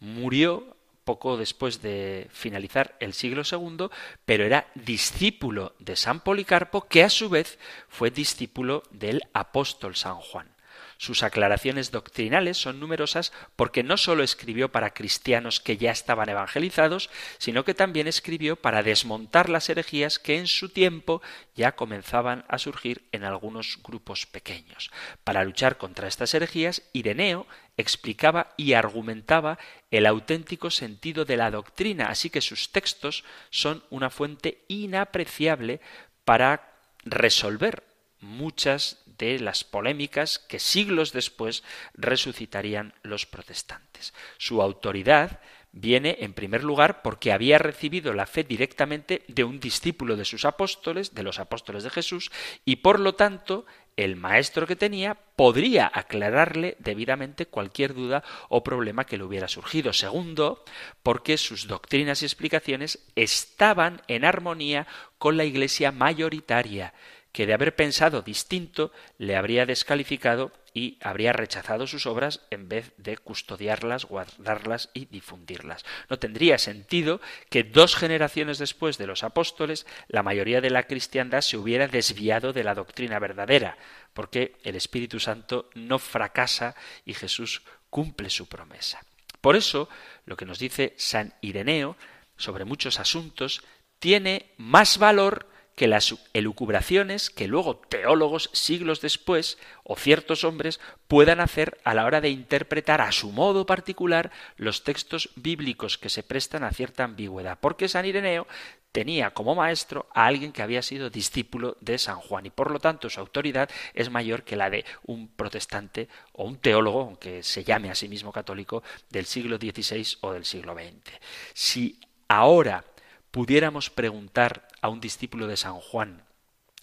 Murió 0.00 0.75
poco 1.06 1.38
después 1.38 1.80
de 1.80 2.28
finalizar 2.30 2.96
el 3.00 3.14
siglo 3.14 3.42
II, 3.50 3.86
pero 4.26 4.44
era 4.44 4.66
discípulo 4.74 5.74
de 5.78 5.96
San 5.96 6.20
Policarpo, 6.20 6.82
que 6.82 7.04
a 7.04 7.08
su 7.08 7.30
vez 7.30 7.58
fue 7.88 8.10
discípulo 8.10 8.82
del 8.90 9.22
apóstol 9.32 9.96
San 9.96 10.16
Juan. 10.16 10.55
Sus 10.98 11.22
aclaraciones 11.22 11.90
doctrinales 11.90 12.56
son 12.56 12.80
numerosas 12.80 13.32
porque 13.54 13.82
no 13.82 13.96
sólo 13.96 14.22
escribió 14.22 14.70
para 14.70 14.94
cristianos 14.94 15.60
que 15.60 15.76
ya 15.76 15.90
estaban 15.90 16.28
evangelizados, 16.28 17.10
sino 17.38 17.64
que 17.64 17.74
también 17.74 18.06
escribió 18.06 18.56
para 18.56 18.82
desmontar 18.82 19.48
las 19.50 19.68
herejías 19.68 20.18
que 20.18 20.38
en 20.38 20.46
su 20.46 20.70
tiempo 20.70 21.22
ya 21.54 21.72
comenzaban 21.72 22.44
a 22.48 22.58
surgir 22.58 23.08
en 23.12 23.24
algunos 23.24 23.78
grupos 23.82 24.26
pequeños. 24.26 24.90
Para 25.24 25.44
luchar 25.44 25.76
contra 25.76 26.08
estas 26.08 26.32
herejías, 26.34 26.82
Ireneo 26.92 27.46
explicaba 27.76 28.54
y 28.56 28.72
argumentaba 28.72 29.58
el 29.90 30.06
auténtico 30.06 30.70
sentido 30.70 31.24
de 31.24 31.36
la 31.36 31.50
doctrina, 31.50 32.08
así 32.08 32.30
que 32.30 32.40
sus 32.40 32.72
textos 32.72 33.24
son 33.50 33.84
una 33.90 34.10
fuente 34.10 34.64
inapreciable 34.68 35.80
para 36.24 36.72
resolver 37.04 37.84
muchas 38.20 39.02
de 39.18 39.38
las 39.38 39.64
polémicas 39.64 40.38
que 40.38 40.58
siglos 40.58 41.12
después 41.12 41.62
resucitarían 41.94 42.94
los 43.02 43.26
protestantes. 43.26 44.14
Su 44.38 44.62
autoridad 44.62 45.40
viene 45.72 46.16
en 46.20 46.32
primer 46.32 46.64
lugar 46.64 47.02
porque 47.02 47.32
había 47.32 47.58
recibido 47.58 48.14
la 48.14 48.26
fe 48.26 48.44
directamente 48.44 49.22
de 49.28 49.44
un 49.44 49.60
discípulo 49.60 50.16
de 50.16 50.24
sus 50.24 50.46
apóstoles, 50.46 51.14
de 51.14 51.22
los 51.22 51.38
apóstoles 51.38 51.84
de 51.84 51.90
Jesús, 51.90 52.32
y 52.64 52.76
por 52.76 52.98
lo 52.98 53.14
tanto 53.14 53.66
el 53.96 54.16
maestro 54.16 54.66
que 54.66 54.76
tenía 54.76 55.14
podría 55.14 55.90
aclararle 55.92 56.76
debidamente 56.78 57.46
cualquier 57.46 57.94
duda 57.94 58.22
o 58.48 58.62
problema 58.62 59.04
que 59.04 59.16
le 59.18 59.24
hubiera 59.24 59.48
surgido. 59.48 59.92
Segundo, 59.92 60.64
porque 61.02 61.36
sus 61.38 61.66
doctrinas 61.66 62.22
y 62.22 62.26
explicaciones 62.26 63.06
estaban 63.14 64.02
en 64.08 64.24
armonía 64.24 64.86
con 65.18 65.36
la 65.36 65.44
Iglesia 65.44 65.92
mayoritaria, 65.92 66.94
que 67.36 67.44
de 67.46 67.52
haber 67.52 67.76
pensado 67.76 68.22
distinto 68.22 68.92
le 69.18 69.36
habría 69.36 69.66
descalificado 69.66 70.52
y 70.72 70.96
habría 71.02 71.34
rechazado 71.34 71.86
sus 71.86 72.06
obras 72.06 72.40
en 72.48 72.66
vez 72.66 72.94
de 72.96 73.18
custodiarlas, 73.18 74.06
guardarlas 74.06 74.88
y 74.94 75.04
difundirlas. 75.04 75.84
No 76.08 76.18
tendría 76.18 76.56
sentido 76.56 77.20
que 77.50 77.62
dos 77.62 77.94
generaciones 77.94 78.56
después 78.56 78.96
de 78.96 79.06
los 79.06 79.22
apóstoles 79.22 79.86
la 80.08 80.22
mayoría 80.22 80.62
de 80.62 80.70
la 80.70 80.84
cristiandad 80.84 81.42
se 81.42 81.58
hubiera 81.58 81.88
desviado 81.88 82.54
de 82.54 82.64
la 82.64 82.74
doctrina 82.74 83.18
verdadera, 83.18 83.76
porque 84.14 84.56
el 84.62 84.74
Espíritu 84.74 85.20
Santo 85.20 85.68
no 85.74 85.98
fracasa 85.98 86.74
y 87.04 87.12
Jesús 87.12 87.60
cumple 87.90 88.30
su 88.30 88.48
promesa. 88.48 89.04
Por 89.42 89.56
eso, 89.56 89.90
lo 90.24 90.38
que 90.38 90.46
nos 90.46 90.58
dice 90.58 90.94
San 90.96 91.34
Ireneo 91.42 91.98
sobre 92.38 92.64
muchos 92.64 92.98
asuntos 92.98 93.62
tiene 93.98 94.54
más 94.56 94.96
valor 94.96 95.54
que 95.76 95.86
las 95.86 96.16
elucubraciones 96.32 97.30
que 97.30 97.46
luego 97.46 97.76
teólogos 97.76 98.50
siglos 98.52 99.00
después 99.02 99.58
o 99.84 99.94
ciertos 99.94 100.42
hombres 100.42 100.80
puedan 101.06 101.38
hacer 101.38 101.78
a 101.84 101.94
la 101.94 102.06
hora 102.06 102.20
de 102.20 102.30
interpretar 102.30 103.02
a 103.02 103.12
su 103.12 103.30
modo 103.30 103.66
particular 103.66 104.32
los 104.56 104.82
textos 104.82 105.30
bíblicos 105.36 105.98
que 105.98 106.08
se 106.08 106.22
prestan 106.22 106.64
a 106.64 106.72
cierta 106.72 107.04
ambigüedad, 107.04 107.58
porque 107.60 107.88
San 107.88 108.06
Ireneo 108.06 108.46
tenía 108.90 109.32
como 109.32 109.54
maestro 109.54 110.08
a 110.14 110.24
alguien 110.24 110.52
que 110.52 110.62
había 110.62 110.80
sido 110.80 111.10
discípulo 111.10 111.76
de 111.82 111.98
San 111.98 112.16
Juan 112.16 112.46
y 112.46 112.50
por 112.50 112.70
lo 112.70 112.78
tanto 112.78 113.10
su 113.10 113.20
autoridad 113.20 113.68
es 113.92 114.08
mayor 114.08 114.42
que 114.42 114.56
la 114.56 114.70
de 114.70 114.86
un 115.04 115.28
protestante 115.28 116.08
o 116.32 116.44
un 116.44 116.56
teólogo, 116.56 117.02
aunque 117.02 117.42
se 117.42 117.62
llame 117.62 117.90
a 117.90 117.94
sí 117.94 118.08
mismo 118.08 118.32
católico, 118.32 118.82
del 119.10 119.26
siglo 119.26 119.58
XVI 119.58 120.16
o 120.22 120.32
del 120.32 120.46
siglo 120.46 120.72
XX. 120.72 121.12
Si 121.52 122.00
ahora 122.28 122.84
pudiéramos 123.30 123.90
preguntar 123.90 124.65
a 124.80 124.88
un 124.88 125.00
discípulo 125.00 125.46
de 125.46 125.56
San 125.56 125.74
Juan, 125.74 126.24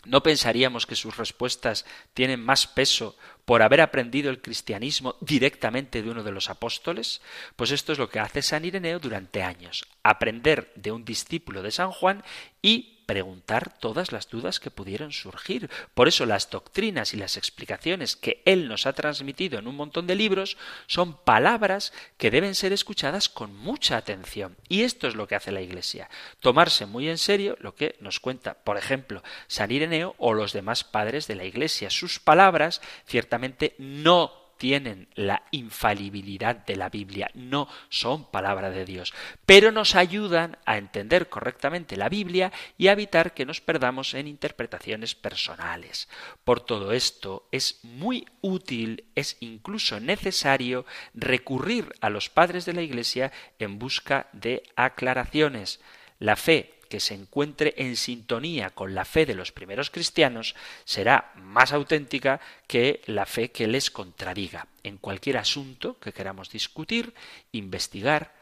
¿no 0.06 0.24
pensaríamos 0.24 0.86
que 0.86 0.96
sus 0.96 1.18
respuestas 1.18 1.86
tienen 2.14 2.44
más 2.44 2.68
peso 2.68 3.16
por 3.46 3.62
haber 3.62 3.82
aprendido 3.82 4.30
el 4.30 4.42
cristianismo 4.42 5.16
directamente 5.22 6.02
de 6.02 6.10
uno 6.10 6.24
de 6.24 6.32
los 6.32 6.50
apóstoles? 6.50 7.22
Pues 7.56 7.72
esto 7.72 7.94
es 7.94 8.00
lo 8.00 8.10
que 8.10 8.20
hace 8.20 8.42
San 8.42 8.66
Ireneo 8.66 9.00
durante 9.00 9.44
años, 9.44 9.86
aprender 10.04 10.72
de 10.76 10.92
un 10.92 11.06
discípulo 11.06 11.62
de 11.62 11.72
San 11.72 11.92
Juan 11.92 12.24
y 12.62 12.93
preguntar 13.14 13.78
todas 13.78 14.12
las 14.12 14.28
dudas 14.28 14.60
que 14.60 14.72
pudieran 14.72 15.12
surgir. 15.12 15.70
Por 15.94 16.08
eso 16.08 16.26
las 16.26 16.50
doctrinas 16.50 17.14
y 17.14 17.18
las 17.18 17.38
explicaciones 17.38 18.16
que 18.16 18.42
él 18.44 18.68
nos 18.68 18.88
ha 18.88 18.94
transmitido 18.94 19.60
en 19.60 19.68
un 19.68 19.76
montón 19.76 20.08
de 20.08 20.16
libros 20.16 20.58
son 20.88 21.16
palabras 21.24 21.94
que 22.18 22.32
deben 22.32 22.56
ser 22.56 22.74
escuchadas 22.74 23.30
con 23.30 23.56
mucha 23.56 23.98
atención. 23.98 24.58
Y 24.68 24.82
esto 24.82 25.08
es 25.08 25.14
lo 25.14 25.28
que 25.28 25.36
hace 25.36 25.52
la 25.52 25.62
Iglesia, 25.62 26.10
tomarse 26.40 26.88
muy 26.88 27.08
en 27.08 27.20
serio 27.20 27.56
lo 27.60 27.76
que 27.76 27.98
nos 28.00 28.20
cuenta, 28.20 28.56
por 28.56 28.78
ejemplo, 28.78 29.22
San 29.46 29.70
Ireneo 29.70 30.16
o 30.18 30.34
los 30.34 30.52
demás 30.52 30.84
padres 30.84 31.28
de 31.28 31.36
la 31.36 31.44
Iglesia. 31.44 31.92
Sus 31.92 32.20
palabras 32.20 32.82
ciertamente 33.06 33.76
no 33.78 34.43
tienen 34.64 35.10
la 35.16 35.44
infalibilidad 35.52 36.56
de 36.56 36.78
la 36.78 36.88
Biblia, 36.88 37.30
no 37.34 37.68
son 37.90 38.32
palabra 38.32 38.70
de 38.70 38.86
Dios, 38.86 39.14
pero 39.46 39.74
nos 39.74 39.94
ayudan 39.94 40.58
a 40.66 40.78
entender 40.78 41.28
correctamente 41.28 41.98
la 41.98 42.08
Biblia 42.08 42.50
y 42.78 42.88
a 42.88 42.94
evitar 42.94 43.34
que 43.34 43.46
nos 43.46 43.60
perdamos 43.60 44.14
en 44.14 44.26
interpretaciones 44.26 45.16
personales. 45.16 46.08
Por 46.46 46.62
todo 46.62 46.94
esto 46.94 47.46
es 47.52 47.84
muy 47.84 48.26
útil, 48.40 49.04
es 49.16 49.36
incluso 49.42 50.00
necesario 50.00 50.86
recurrir 51.14 51.92
a 52.00 52.10
los 52.10 52.30
padres 52.30 52.64
de 52.64 52.72
la 52.72 52.84
Iglesia 52.84 53.34
en 53.60 53.80
busca 53.80 54.30
de 54.32 54.64
aclaraciones. 54.78 55.82
La 56.20 56.38
fe 56.38 56.80
que 56.94 57.00
se 57.00 57.16
encuentre 57.16 57.74
en 57.78 57.96
sintonía 57.96 58.70
con 58.70 58.94
la 58.94 59.04
fe 59.04 59.26
de 59.26 59.34
los 59.34 59.52
primeros 59.52 59.90
cristianos 59.90 60.54
será 60.86 61.32
más 61.38 61.74
auténtica 61.74 62.40
que 62.68 63.02
la 63.08 63.26
fe 63.26 63.50
que 63.50 63.66
les 63.66 63.90
contradiga. 63.90 64.68
En 64.84 65.00
cualquier 65.00 65.38
asunto 65.38 65.98
que 66.00 66.14
queramos 66.14 66.52
discutir, 66.52 67.16
investigar, 67.52 68.36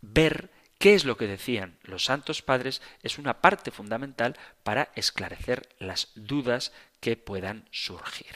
ver 0.00 0.48
qué 0.78 0.94
es 0.94 1.04
lo 1.04 1.18
que 1.18 1.26
decían 1.26 1.76
los 1.82 2.06
santos 2.06 2.40
padres 2.40 2.80
es 3.02 3.18
una 3.18 3.42
parte 3.42 3.70
fundamental 3.70 4.38
para 4.62 4.88
esclarecer 4.94 5.68
las 5.78 6.08
dudas 6.14 6.72
que 7.00 7.18
puedan 7.18 7.68
surgir. 7.70 8.34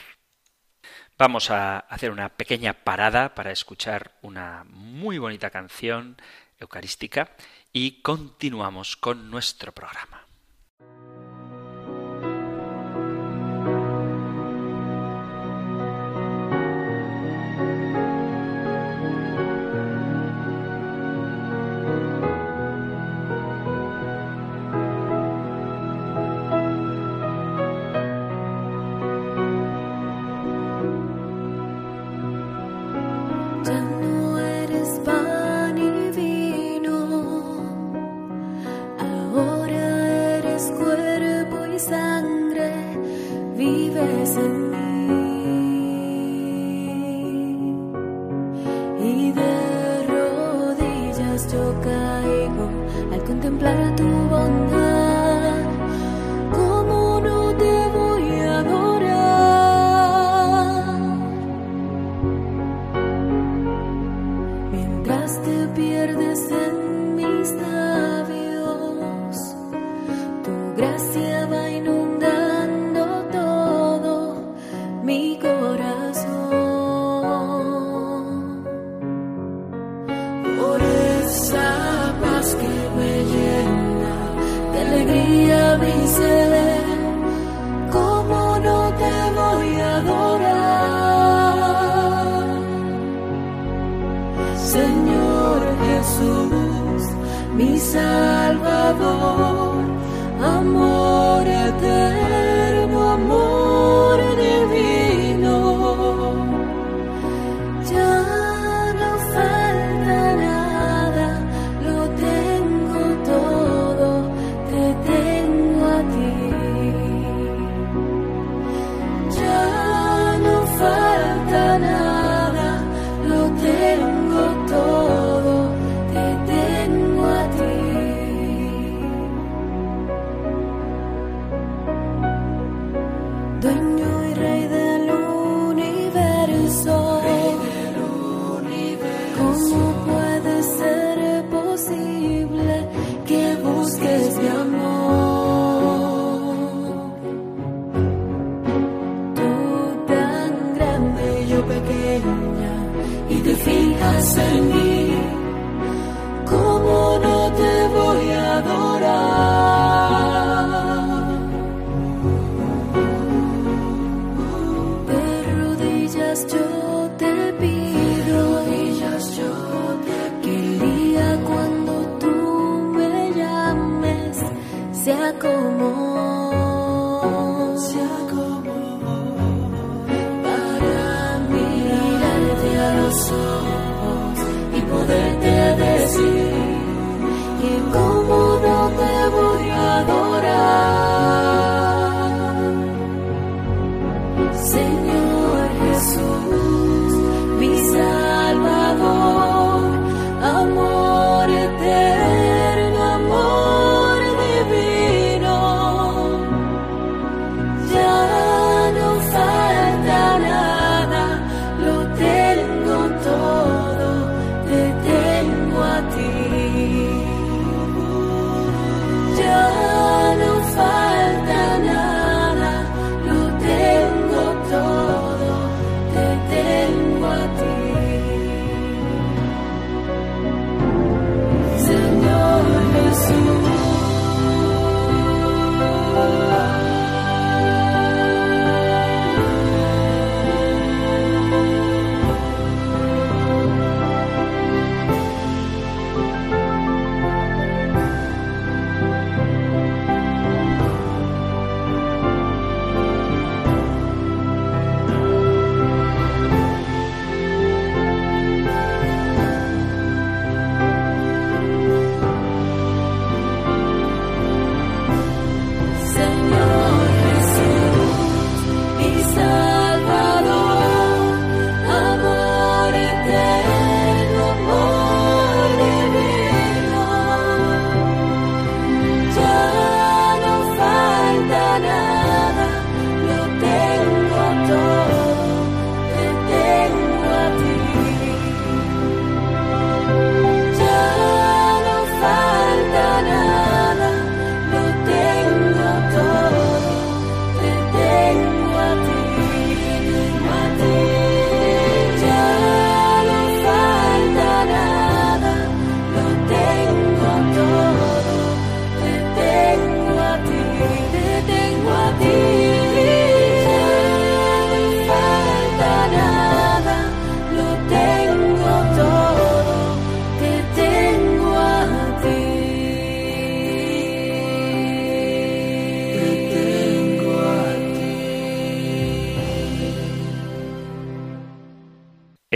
Vamos 1.17 1.49
a 1.49 1.79
hacer 1.79 2.11
una 2.11 2.29
pequeña 2.29 2.73
parada 2.73 3.33
para 3.33 3.51
escuchar 3.51 4.11
una 4.21 4.63
muy 4.67 5.17
bonita 5.17 5.49
canción 5.49 6.17
eucarística 6.59 7.35
y 7.73 8.01
continuamos 8.01 8.95
con 8.95 9.29
nuestro 9.29 9.71
programa. 9.71 10.24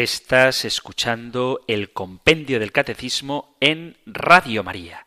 Estás 0.02 0.64
escuchando 0.64 1.60
el 1.68 1.92
Compendio 1.92 2.62
del 2.62 2.72
Catecismo 2.72 3.58
en 3.60 3.98
Radio 4.06 4.64
María, 4.64 5.06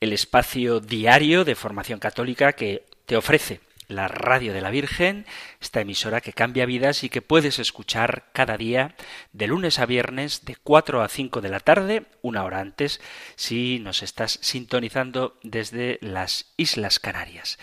el 0.00 0.12
espacio 0.12 0.80
diario 0.80 1.44
de 1.44 1.54
formación 1.54 2.00
católica 2.00 2.54
que 2.54 2.84
te 3.06 3.16
ofrece 3.16 3.60
la 3.86 4.08
Radio 4.08 4.52
de 4.52 4.60
la 4.60 4.70
Virgen, 4.70 5.24
esta 5.60 5.82
emisora 5.82 6.20
que 6.20 6.32
cambia 6.32 6.66
vidas 6.66 7.04
y 7.04 7.10
que 7.10 7.22
puedes 7.22 7.60
escuchar 7.60 8.24
cada 8.32 8.56
día 8.56 8.96
de 9.32 9.46
lunes 9.46 9.78
a 9.78 9.86
viernes 9.86 10.44
de 10.44 10.56
4 10.56 11.00
a 11.00 11.08
5 11.08 11.40
de 11.40 11.48
la 11.48 11.60
tarde, 11.60 12.06
una 12.22 12.42
hora 12.42 12.58
antes, 12.58 13.00
si 13.36 13.78
nos 13.78 14.02
estás 14.02 14.40
sintonizando 14.42 15.38
desde 15.44 15.98
las 16.00 16.52
Islas 16.56 16.98
Canarias. 16.98 17.56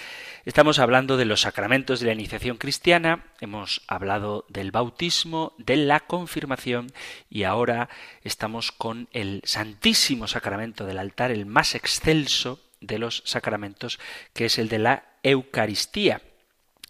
Estamos 0.46 0.80
hablando 0.80 1.18
de 1.18 1.26
los 1.26 1.42
sacramentos 1.42 2.00
de 2.00 2.06
la 2.08 2.14
iniciación 2.14 2.56
cristiana, 2.56 3.26
hemos 3.42 3.82
hablado 3.88 4.46
del 4.48 4.72
bautismo, 4.72 5.52
de 5.58 5.76
la 5.76 6.00
confirmación 6.00 6.94
y 7.30 7.44
ahora 7.44 7.90
estamos 8.24 8.72
con 8.72 9.10
el 9.12 9.42
Santísimo 9.44 10.28
Sacramento 10.28 10.86
del 10.86 10.98
altar, 10.98 11.32
el 11.32 11.46
más 11.46 11.76
excelso 11.76 12.62
de 12.80 13.00
los 13.00 13.22
sacramentos, 13.26 14.00
que 14.34 14.46
es 14.46 14.58
el 14.60 14.70
de 14.70 14.80
la 14.80 15.04
Eucaristía. 15.24 16.22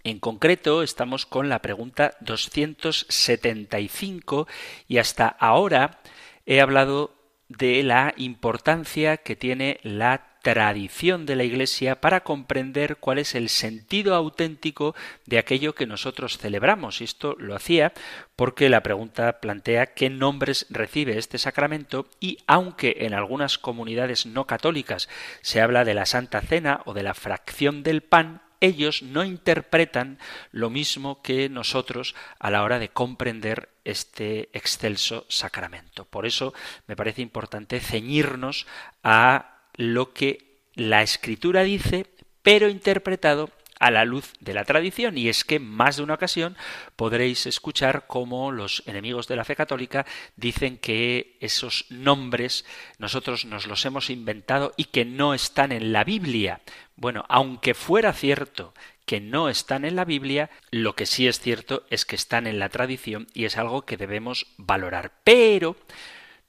En 0.03 0.19
concreto, 0.19 0.83
estamos 0.83 1.25
con 1.25 1.49
la 1.49 1.63
pregunta 1.63 2.15
275 2.21 4.47
y 4.87 4.99
hasta 4.99 5.27
ahora 5.27 6.01
he 6.45 6.61
hablado 6.61 7.15
de 7.47 7.81
la 7.81 8.13
importancia 8.15 9.17
que 9.17 9.35
tiene 9.35 9.79
la 9.81 10.28
tradición 10.41 11.25
de 11.25 11.35
la 11.35 11.43
Iglesia 11.43 11.99
para 11.99 12.21
comprender 12.21 12.97
cuál 12.97 13.19
es 13.19 13.35
el 13.35 13.49
sentido 13.49 14.15
auténtico 14.15 14.95
de 15.25 15.37
aquello 15.37 15.75
que 15.75 15.85
nosotros 15.85 16.37
celebramos. 16.37 17.01
Y 17.01 17.03
esto 17.03 17.35
lo 17.39 17.55
hacía 17.55 17.93
porque 18.35 18.69
la 18.69 18.83
pregunta 18.83 19.39
plantea 19.41 19.87
qué 19.87 20.09
nombres 20.09 20.65
recibe 20.69 21.17
este 21.17 21.37
sacramento 21.37 22.07
y 22.19 22.37
aunque 22.47 22.97
en 22.99 23.13
algunas 23.13 23.57
comunidades 23.57 24.25
no 24.25 24.47
católicas 24.47 25.09
se 25.41 25.61
habla 25.61 25.85
de 25.85 25.93
la 25.93 26.05
Santa 26.05 26.41
Cena 26.41 26.81
o 26.85 26.93
de 26.93 27.03
la 27.03 27.13
fracción 27.13 27.83
del 27.83 28.01
pan, 28.01 28.41
ellos 28.61 29.03
no 29.03 29.23
interpretan 29.23 30.19
lo 30.51 30.69
mismo 30.69 31.21
que 31.21 31.49
nosotros 31.49 32.15
a 32.39 32.49
la 32.49 32.63
hora 32.63 32.79
de 32.79 32.89
comprender 32.89 33.69
este 33.85 34.49
excelso 34.53 35.25
sacramento. 35.29 36.05
Por 36.05 36.25
eso 36.25 36.53
me 36.87 36.95
parece 36.95 37.21
importante 37.21 37.79
ceñirnos 37.79 38.67
a 39.03 39.58
lo 39.79 40.11
que 40.13 40.59
la 40.75 41.01
escritura 41.03 41.63
dice, 41.63 42.05
pero 42.41 42.67
interpretado 42.67 43.49
a 43.79 43.91
la 43.91 44.03
luz 44.03 44.33
de 44.41 44.53
la 44.53 44.65
tradición. 44.65 45.17
Y 45.17 45.29
es 45.29 45.45
que 45.45 45.57
más 45.57 45.95
de 45.95 46.03
una 46.03 46.15
ocasión 46.15 46.57
podréis 46.97 47.45
escuchar 47.45 48.05
cómo 48.05 48.51
los 48.51 48.83
enemigos 48.87 49.29
de 49.29 49.37
la 49.37 49.45
fe 49.45 49.55
católica 49.55 50.05
dicen 50.35 50.77
que 50.77 51.37
esos 51.39 51.85
nombres 51.89 52.65
nosotros 52.97 53.45
nos 53.45 53.67
los 53.67 53.85
hemos 53.85 54.09
inventado 54.09 54.73
y 54.75 54.85
que 54.85 55.05
no 55.05 55.33
están 55.33 55.71
en 55.71 55.93
la 55.93 56.03
Biblia. 56.03 56.59
Bueno, 56.97 57.23
aunque 57.29 57.73
fuera 57.73 58.11
cierto 58.11 58.73
que 59.05 59.21
no 59.21 59.47
están 59.47 59.85
en 59.85 59.95
la 59.95 60.03
Biblia, 60.03 60.49
lo 60.71 60.93
que 60.93 61.05
sí 61.05 61.25
es 61.25 61.39
cierto 61.39 61.85
es 61.89 62.03
que 62.03 62.17
están 62.17 62.47
en 62.47 62.59
la 62.59 62.67
tradición 62.67 63.27
y 63.33 63.45
es 63.45 63.55
algo 63.55 63.83
que 63.83 63.95
debemos 63.95 64.47
valorar. 64.57 65.13
Pero 65.23 65.77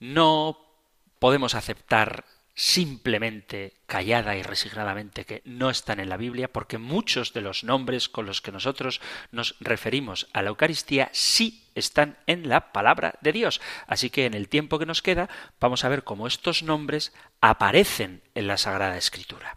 no 0.01 0.59
podemos 1.21 1.55
aceptar 1.55 2.25
simplemente, 2.61 3.73
callada 3.87 4.37
y 4.37 4.43
resignadamente, 4.43 5.25
que 5.25 5.41
no 5.47 5.71
están 5.71 5.99
en 5.99 6.11
la 6.11 6.19
Biblia, 6.19 6.53
porque 6.53 6.77
muchos 6.77 7.33
de 7.33 7.41
los 7.41 7.65
nombres 7.65 8.11
con 8.11 8.27
los 8.27 8.43
que 8.43 8.53
nosotros 8.53 9.01
nos 9.33 9.57
referimos 9.61 10.29
a 10.35 10.43
la 10.43 10.51
Eucaristía 10.51 11.09
sí 11.13 11.71
están 11.75 12.19
en 12.27 12.51
la 12.51 12.71
palabra 12.73 13.15
de 13.23 13.33
Dios. 13.33 13.63
Así 13.87 14.11
que 14.11 14.27
en 14.27 14.35
el 14.35 14.51
tiempo 14.51 14.79
que 14.79 14.85
nos 14.85 15.01
queda 15.01 15.31
vamos 15.59 15.87
a 15.87 15.89
ver 15.89 16.05
cómo 16.05 16.27
estos 16.27 16.63
nombres 16.63 17.15
aparecen 17.41 18.21
en 18.35 18.47
la 18.47 18.59
Sagrada 18.59 18.99
Escritura. 18.99 19.57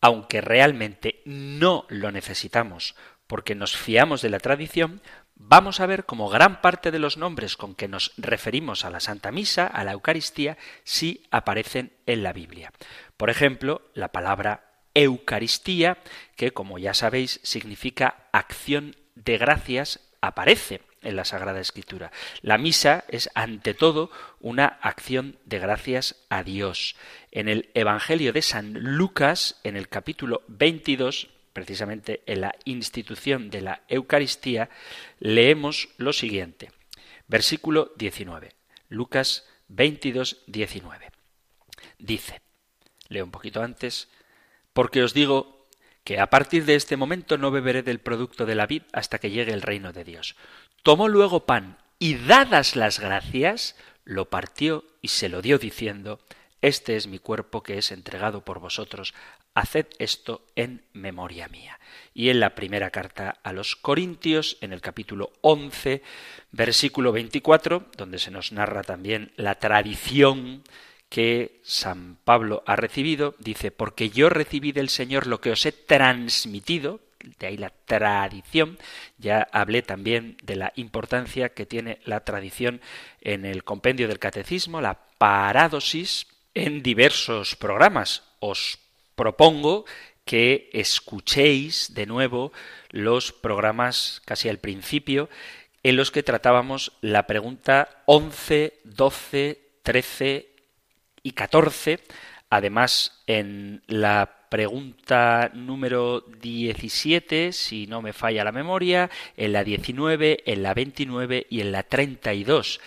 Aunque 0.00 0.40
realmente 0.40 1.20
no 1.26 1.84
lo 1.90 2.12
necesitamos, 2.12 2.94
porque 3.26 3.54
nos 3.54 3.76
fiamos 3.76 4.22
de 4.22 4.30
la 4.30 4.40
tradición, 4.40 5.02
vamos 5.48 5.80
a 5.80 5.86
ver 5.86 6.04
cómo 6.04 6.28
gran 6.28 6.60
parte 6.60 6.90
de 6.90 6.98
los 6.98 7.16
nombres 7.16 7.56
con 7.56 7.74
que 7.74 7.88
nos 7.88 8.12
referimos 8.16 8.84
a 8.84 8.90
la 8.90 9.00
Santa 9.00 9.32
Misa, 9.32 9.66
a 9.66 9.84
la 9.84 9.92
Eucaristía, 9.92 10.56
sí 10.84 11.24
aparecen 11.30 11.92
en 12.06 12.22
la 12.22 12.32
Biblia. 12.32 12.72
Por 13.16 13.30
ejemplo, 13.30 13.82
la 13.94 14.12
palabra 14.12 14.72
Eucaristía, 14.94 15.98
que 16.36 16.52
como 16.52 16.78
ya 16.78 16.94
sabéis 16.94 17.40
significa 17.42 18.28
acción 18.32 18.96
de 19.14 19.38
gracias, 19.38 20.00
aparece 20.20 20.80
en 21.02 21.16
la 21.16 21.24
Sagrada 21.24 21.60
Escritura. 21.60 22.12
La 22.40 22.58
misa 22.58 23.04
es 23.08 23.28
ante 23.34 23.74
todo 23.74 24.10
una 24.40 24.66
acción 24.66 25.38
de 25.44 25.58
gracias 25.58 26.16
a 26.30 26.42
Dios. 26.42 26.96
En 27.30 27.48
el 27.48 27.70
Evangelio 27.74 28.32
de 28.32 28.42
San 28.42 28.72
Lucas, 28.74 29.60
en 29.64 29.76
el 29.76 29.88
capítulo 29.88 30.42
22, 30.48 31.28
precisamente 31.52 32.22
en 32.26 32.40
la 32.40 32.54
institución 32.64 33.50
de 33.50 33.60
la 33.60 33.82
Eucaristía, 33.88 34.70
leemos 35.18 35.88
lo 35.96 36.12
siguiente. 36.12 36.70
Versículo 37.28 37.92
19. 37.96 38.52
Lucas 38.88 39.46
22, 39.68 40.42
19. 40.46 41.10
Dice, 41.98 42.42
leo 43.08 43.24
un 43.24 43.30
poquito 43.30 43.62
antes, 43.62 44.08
porque 44.72 45.02
os 45.02 45.14
digo 45.14 45.68
que 46.04 46.18
a 46.18 46.28
partir 46.28 46.64
de 46.64 46.74
este 46.74 46.96
momento 46.96 47.38
no 47.38 47.50
beberé 47.50 47.82
del 47.82 48.00
producto 48.00 48.44
de 48.44 48.54
la 48.54 48.66
vid 48.66 48.82
hasta 48.92 49.18
que 49.18 49.30
llegue 49.30 49.52
el 49.52 49.62
reino 49.62 49.92
de 49.92 50.04
Dios. 50.04 50.36
Tomó 50.82 51.08
luego 51.08 51.46
pan 51.46 51.78
y 51.98 52.16
dadas 52.16 52.74
las 52.74 52.98
gracias, 52.98 53.76
lo 54.04 54.28
partió 54.28 54.84
y 55.00 55.08
se 55.08 55.28
lo 55.28 55.42
dio 55.42 55.58
diciendo, 55.58 56.18
Este 56.62 56.94
es 56.94 57.08
mi 57.08 57.18
cuerpo 57.18 57.64
que 57.64 57.76
es 57.76 57.90
entregado 57.90 58.44
por 58.44 58.60
vosotros, 58.60 59.14
Haced 59.54 59.86
esto 59.98 60.46
en 60.56 60.82
memoria 60.94 61.48
mía. 61.48 61.78
Y 62.14 62.30
en 62.30 62.40
la 62.40 62.54
primera 62.54 62.90
carta 62.90 63.36
a 63.42 63.52
los 63.52 63.76
Corintios, 63.76 64.56
en 64.60 64.72
el 64.72 64.80
capítulo 64.80 65.32
11, 65.42 66.02
versículo 66.52 67.12
24, 67.12 67.86
donde 67.98 68.18
se 68.18 68.30
nos 68.30 68.52
narra 68.52 68.82
también 68.82 69.32
la 69.36 69.56
tradición 69.56 70.62
que 71.08 71.60
San 71.64 72.16
Pablo 72.24 72.62
ha 72.64 72.76
recibido, 72.76 73.34
dice, 73.38 73.72
porque 73.72 74.08
yo 74.08 74.30
recibí 74.30 74.72
del 74.72 74.88
Señor 74.88 75.26
lo 75.26 75.40
que 75.42 75.50
os 75.50 75.66
he 75.66 75.72
transmitido, 75.72 77.00
de 77.38 77.48
ahí 77.48 77.56
la 77.56 77.70
tradición. 77.84 78.78
Ya 79.18 79.46
hablé 79.52 79.82
también 79.82 80.38
de 80.42 80.56
la 80.56 80.72
importancia 80.76 81.50
que 81.50 81.66
tiene 81.66 81.98
la 82.04 82.20
tradición 82.20 82.80
en 83.20 83.44
el 83.44 83.64
compendio 83.64 84.08
del 84.08 84.18
catecismo, 84.18 84.80
la 84.80 84.98
paradosis, 85.18 86.26
en 86.54 86.82
diversos 86.82 87.56
programas. 87.56 88.22
Os 88.40 88.78
propongo 89.14 89.84
que 90.24 90.70
escuchéis 90.72 91.94
de 91.94 92.06
nuevo 92.06 92.52
los 92.90 93.32
programas 93.32 94.22
casi 94.24 94.48
al 94.48 94.58
principio 94.58 95.28
en 95.82 95.96
los 95.96 96.10
que 96.10 96.22
tratábamos 96.22 96.92
la 97.00 97.26
pregunta 97.26 98.02
11, 98.06 98.80
12, 98.84 99.60
13 99.82 100.48
y 101.22 101.32
14. 101.32 102.00
Además, 102.50 103.22
en 103.26 103.82
la 103.86 104.46
pregunta 104.48 105.50
número 105.54 106.20
17, 106.20 107.52
si 107.52 107.86
no 107.86 108.02
me 108.02 108.12
falla 108.12 108.44
la 108.44 108.52
memoria, 108.52 109.10
en 109.36 109.52
la 109.52 109.64
19, 109.64 110.42
en 110.44 110.62
la 110.62 110.74
29 110.74 111.46
y 111.48 111.62
en 111.62 111.72
la 111.72 111.82
32. 111.82 112.80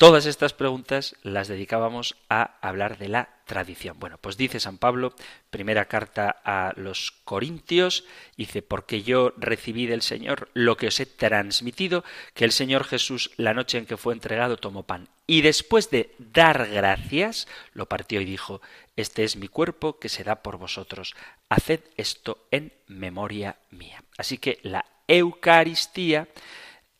Todas 0.00 0.24
estas 0.24 0.54
preguntas 0.54 1.14
las 1.22 1.46
dedicábamos 1.46 2.16
a 2.30 2.56
hablar 2.66 2.96
de 2.96 3.10
la 3.10 3.28
tradición. 3.44 4.00
Bueno, 4.00 4.16
pues 4.16 4.38
dice 4.38 4.58
San 4.58 4.78
Pablo, 4.78 5.14
primera 5.50 5.88
carta 5.88 6.40
a 6.42 6.72
los 6.76 7.10
Corintios, 7.24 8.04
dice, 8.34 8.62
porque 8.62 9.02
yo 9.02 9.34
recibí 9.36 9.84
del 9.84 10.00
Señor 10.00 10.48
lo 10.54 10.78
que 10.78 10.86
os 10.86 11.00
he 11.00 11.04
transmitido, 11.04 12.02
que 12.32 12.46
el 12.46 12.52
Señor 12.52 12.84
Jesús 12.84 13.30
la 13.36 13.52
noche 13.52 13.76
en 13.76 13.84
que 13.84 13.98
fue 13.98 14.14
entregado 14.14 14.56
tomó 14.56 14.84
pan 14.84 15.10
y 15.26 15.42
después 15.42 15.90
de 15.90 16.14
dar 16.16 16.70
gracias, 16.70 17.46
lo 17.74 17.84
partió 17.84 18.22
y 18.22 18.24
dijo, 18.24 18.62
este 18.96 19.24
es 19.24 19.36
mi 19.36 19.48
cuerpo 19.48 19.98
que 19.98 20.08
se 20.08 20.24
da 20.24 20.36
por 20.36 20.56
vosotros, 20.56 21.14
haced 21.50 21.80
esto 21.98 22.46
en 22.50 22.72
memoria 22.86 23.58
mía. 23.68 24.02
Así 24.16 24.38
que 24.38 24.60
la 24.62 24.86
Eucaristía 25.06 26.26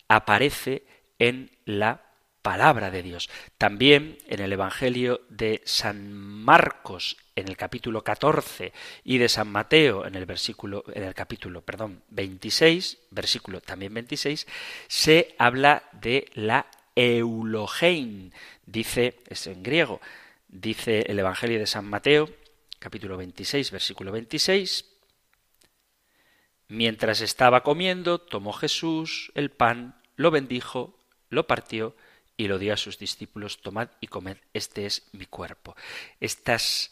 aparece 0.06 0.84
en 1.18 1.50
la 1.64 2.09
palabra 2.42 2.90
de 2.90 3.02
Dios. 3.02 3.28
También 3.58 4.18
en 4.26 4.40
el 4.40 4.52
Evangelio 4.52 5.22
de 5.28 5.62
San 5.64 6.12
Marcos 6.12 7.16
en 7.36 7.48
el 7.48 7.56
capítulo 7.56 8.02
14 8.02 8.72
y 9.04 9.18
de 9.18 9.28
San 9.28 9.48
Mateo 9.48 10.06
en 10.06 10.14
el 10.14 10.26
versículo 10.26 10.84
en 10.92 11.04
el 11.04 11.14
capítulo, 11.14 11.62
perdón, 11.62 12.02
26, 12.10 12.98
versículo 13.10 13.60
también 13.60 13.94
26, 13.94 14.46
se 14.88 15.34
habla 15.38 15.84
de 15.92 16.28
la 16.34 16.66
eulogein, 16.94 18.32
dice 18.66 19.20
es 19.28 19.46
en 19.46 19.62
griego, 19.62 20.00
dice 20.48 21.00
el 21.08 21.18
Evangelio 21.18 21.58
de 21.58 21.66
San 21.66 21.86
Mateo, 21.86 22.28
capítulo 22.78 23.16
26, 23.16 23.70
versículo 23.70 24.12
26, 24.12 24.86
Mientras 26.68 27.20
estaba 27.20 27.64
comiendo, 27.64 28.20
tomó 28.20 28.52
Jesús 28.52 29.32
el 29.34 29.50
pan, 29.50 30.00
lo 30.14 30.30
bendijo, 30.30 30.96
lo 31.28 31.48
partió 31.48 31.96
y 32.40 32.48
lo 32.48 32.58
dio 32.58 32.72
a 32.72 32.78
sus 32.78 32.98
discípulos, 32.98 33.60
tomad 33.60 33.90
y 34.00 34.06
comed, 34.06 34.38
este 34.54 34.86
es 34.86 35.02
mi 35.12 35.26
cuerpo. 35.26 35.76
Estas 36.20 36.90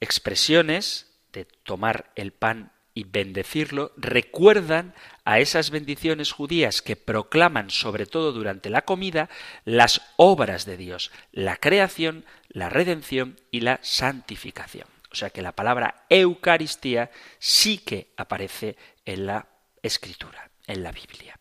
expresiones 0.00 1.12
de 1.34 1.44
tomar 1.44 2.12
el 2.14 2.32
pan 2.32 2.72
y 2.94 3.04
bendecirlo 3.04 3.92
recuerdan 3.98 4.94
a 5.26 5.38
esas 5.38 5.68
bendiciones 5.68 6.32
judías 6.32 6.80
que 6.80 6.96
proclaman, 6.96 7.68
sobre 7.68 8.06
todo 8.06 8.32
durante 8.32 8.70
la 8.70 8.86
comida, 8.86 9.28
las 9.66 10.00
obras 10.16 10.64
de 10.64 10.78
Dios, 10.78 11.10
la 11.30 11.58
creación, 11.58 12.24
la 12.48 12.70
redención 12.70 13.38
y 13.50 13.60
la 13.60 13.78
santificación. 13.82 14.88
O 15.12 15.14
sea 15.14 15.28
que 15.28 15.42
la 15.42 15.52
palabra 15.52 16.06
Eucaristía 16.08 17.10
sí 17.38 17.76
que 17.76 18.14
aparece 18.16 18.78
en 19.04 19.26
la 19.26 19.46
Escritura, 19.82 20.50
en 20.66 20.82
la 20.82 20.90
Biblia. 20.90 21.38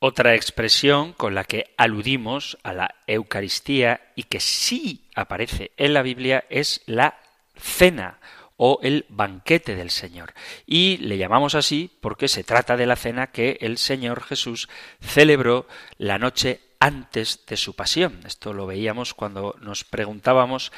Otra 0.00 0.36
expresión 0.36 1.12
con 1.12 1.34
la 1.34 1.42
que 1.42 1.74
aludimos 1.76 2.56
a 2.62 2.72
la 2.72 2.94
Eucaristía 3.08 4.12
y 4.14 4.24
que 4.24 4.38
sí 4.38 5.08
aparece 5.14 5.72
en 5.76 5.92
la 5.92 6.02
Biblia 6.02 6.44
es 6.50 6.82
la 6.86 7.18
cena 7.56 8.20
o 8.56 8.78
el 8.82 9.06
banquete 9.08 9.74
del 9.74 9.90
Señor. 9.90 10.34
Y 10.66 10.98
le 10.98 11.18
llamamos 11.18 11.56
así 11.56 11.90
porque 12.00 12.28
se 12.28 12.44
trata 12.44 12.76
de 12.76 12.86
la 12.86 12.94
cena 12.94 13.28
que 13.28 13.58
el 13.60 13.76
Señor 13.76 14.22
Jesús 14.22 14.68
celebró 15.00 15.66
la 15.96 16.18
noche 16.18 16.60
antes 16.78 17.44
de 17.46 17.56
su 17.56 17.74
pasión. 17.74 18.20
Esto 18.24 18.52
lo 18.52 18.66
veíamos 18.66 19.14
cuando 19.14 19.56
nos 19.60 19.82
preguntábamos 19.82 20.70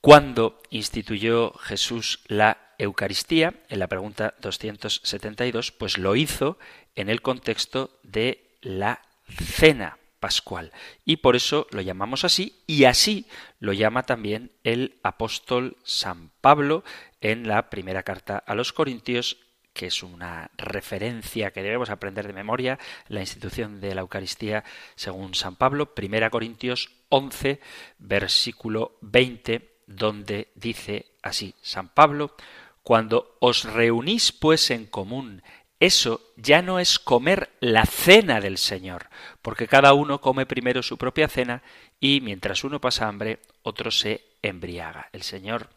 cuándo 0.00 0.60
instituyó 0.70 1.54
Jesús 1.54 2.20
la 2.26 2.58
Eucaristía, 2.78 3.54
en 3.68 3.78
la 3.78 3.86
pregunta 3.86 4.34
272, 4.40 5.72
pues 5.72 5.98
lo 5.98 6.16
hizo 6.16 6.58
en 6.96 7.08
el 7.08 7.22
contexto 7.22 7.98
de 8.02 8.43
la 8.64 9.00
cena 9.28 9.98
pascual. 10.18 10.72
Y 11.04 11.18
por 11.18 11.36
eso 11.36 11.66
lo 11.70 11.82
llamamos 11.82 12.24
así, 12.24 12.62
y 12.66 12.84
así 12.84 13.26
lo 13.60 13.72
llama 13.72 14.04
también 14.04 14.52
el 14.64 14.98
apóstol 15.02 15.76
San 15.84 16.30
Pablo 16.40 16.82
en 17.20 17.46
la 17.46 17.68
primera 17.70 18.02
carta 18.02 18.38
a 18.38 18.54
los 18.54 18.72
Corintios, 18.72 19.38
que 19.74 19.86
es 19.86 20.02
una 20.02 20.50
referencia 20.56 21.50
que 21.50 21.62
debemos 21.62 21.90
aprender 21.90 22.26
de 22.26 22.32
memoria, 22.32 22.78
la 23.08 23.20
institución 23.20 23.80
de 23.80 23.94
la 23.94 24.00
Eucaristía 24.00 24.64
según 24.94 25.34
San 25.34 25.56
Pablo, 25.56 25.94
primera 25.94 26.30
Corintios 26.30 26.90
11, 27.10 27.60
versículo 27.98 28.96
20, 29.02 29.78
donde 29.86 30.48
dice 30.54 31.06
así 31.22 31.54
San 31.60 31.88
Pablo, 31.88 32.34
cuando 32.82 33.36
os 33.40 33.64
reunís 33.64 34.32
pues 34.32 34.70
en 34.70 34.86
común 34.86 35.42
eso 35.80 36.32
ya 36.36 36.62
no 36.62 36.78
es 36.78 36.98
comer 36.98 37.50
la 37.60 37.84
cena 37.84 38.40
del 38.40 38.58
Señor, 38.58 39.08
porque 39.42 39.68
cada 39.68 39.92
uno 39.92 40.20
come 40.20 40.46
primero 40.46 40.82
su 40.82 40.96
propia 40.96 41.28
cena 41.28 41.62
y 42.00 42.20
mientras 42.20 42.64
uno 42.64 42.80
pasa 42.80 43.08
hambre, 43.08 43.40
otro 43.62 43.90
se 43.90 44.24
embriaga. 44.42 45.08
El 45.12 45.22
Señor, 45.22 45.68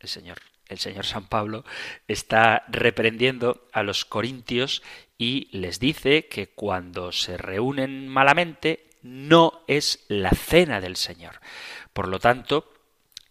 el 0.00 0.08
Señor, 0.08 0.38
el 0.68 0.78
Señor 0.78 1.06
San 1.06 1.28
Pablo 1.28 1.64
está 2.08 2.64
reprendiendo 2.68 3.68
a 3.72 3.82
los 3.82 4.04
corintios 4.04 4.82
y 5.16 5.48
les 5.56 5.78
dice 5.78 6.26
que 6.26 6.48
cuando 6.48 7.12
se 7.12 7.36
reúnen 7.36 8.08
malamente 8.08 8.90
no 9.02 9.62
es 9.68 10.04
la 10.08 10.30
cena 10.30 10.80
del 10.80 10.96
Señor. 10.96 11.40
Por 11.92 12.08
lo 12.08 12.18
tanto, 12.18 12.72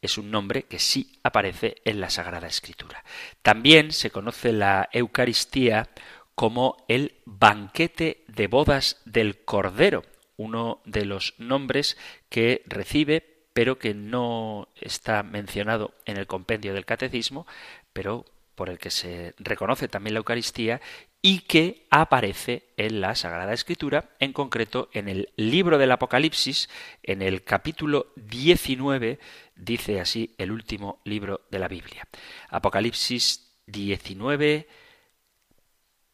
es 0.06 0.18
un 0.18 0.32
nombre 0.32 0.64
que 0.64 0.80
sí 0.80 1.20
aparece 1.24 1.78
en 1.86 2.00
la 2.00 2.10
Sagrada 2.10 2.48
Escritura. 2.48 3.04
También 3.42 3.92
se 3.92 4.12
conoce 4.12 4.54
la 4.54 4.90
Eucaristía 4.92 5.90
como 6.34 6.78
el 6.88 7.16
banquete 7.26 8.24
de 8.28 8.48
bodas 8.48 9.02
del 9.06 9.44
Cordero, 9.44 10.04
uno 10.38 10.82
de 10.86 11.06
los 11.06 11.34
nombres 11.38 11.98
que 12.30 12.64
recibe 12.66 13.36
pero 13.56 13.80
que 13.80 13.94
no 13.94 14.68
está 14.82 15.24
mencionado 15.24 15.94
en 16.04 16.18
el 16.18 16.28
compendio 16.28 16.74
del 16.74 16.84
catecismo, 16.84 17.48
pero 17.94 18.26
por 18.54 18.70
el 18.70 18.80
que 18.80 18.92
se 18.92 19.34
reconoce 19.38 19.88
también 19.88 20.14
la 20.14 20.18
Eucaristía 20.18 20.82
y 21.22 21.40
que 21.40 21.88
aparece 21.90 22.66
en 22.76 23.00
la 23.00 23.16
Sagrada 23.16 23.54
Escritura, 23.54 24.10
en 24.20 24.34
concreto 24.34 24.90
en 24.92 25.08
el 25.08 25.30
libro 25.38 25.78
del 25.78 25.94
Apocalipsis, 25.94 26.70
en 27.02 27.22
el 27.22 27.46
capítulo 27.46 28.08
19, 28.18 29.20
dice 29.56 30.00
así 30.00 30.36
el 30.38 30.52
último 30.52 31.02
libro 31.06 31.42
de 31.50 31.60
la 31.60 31.68
Biblia. 31.68 32.08
Apocalipsis 32.50 33.52
19, 33.68 34.68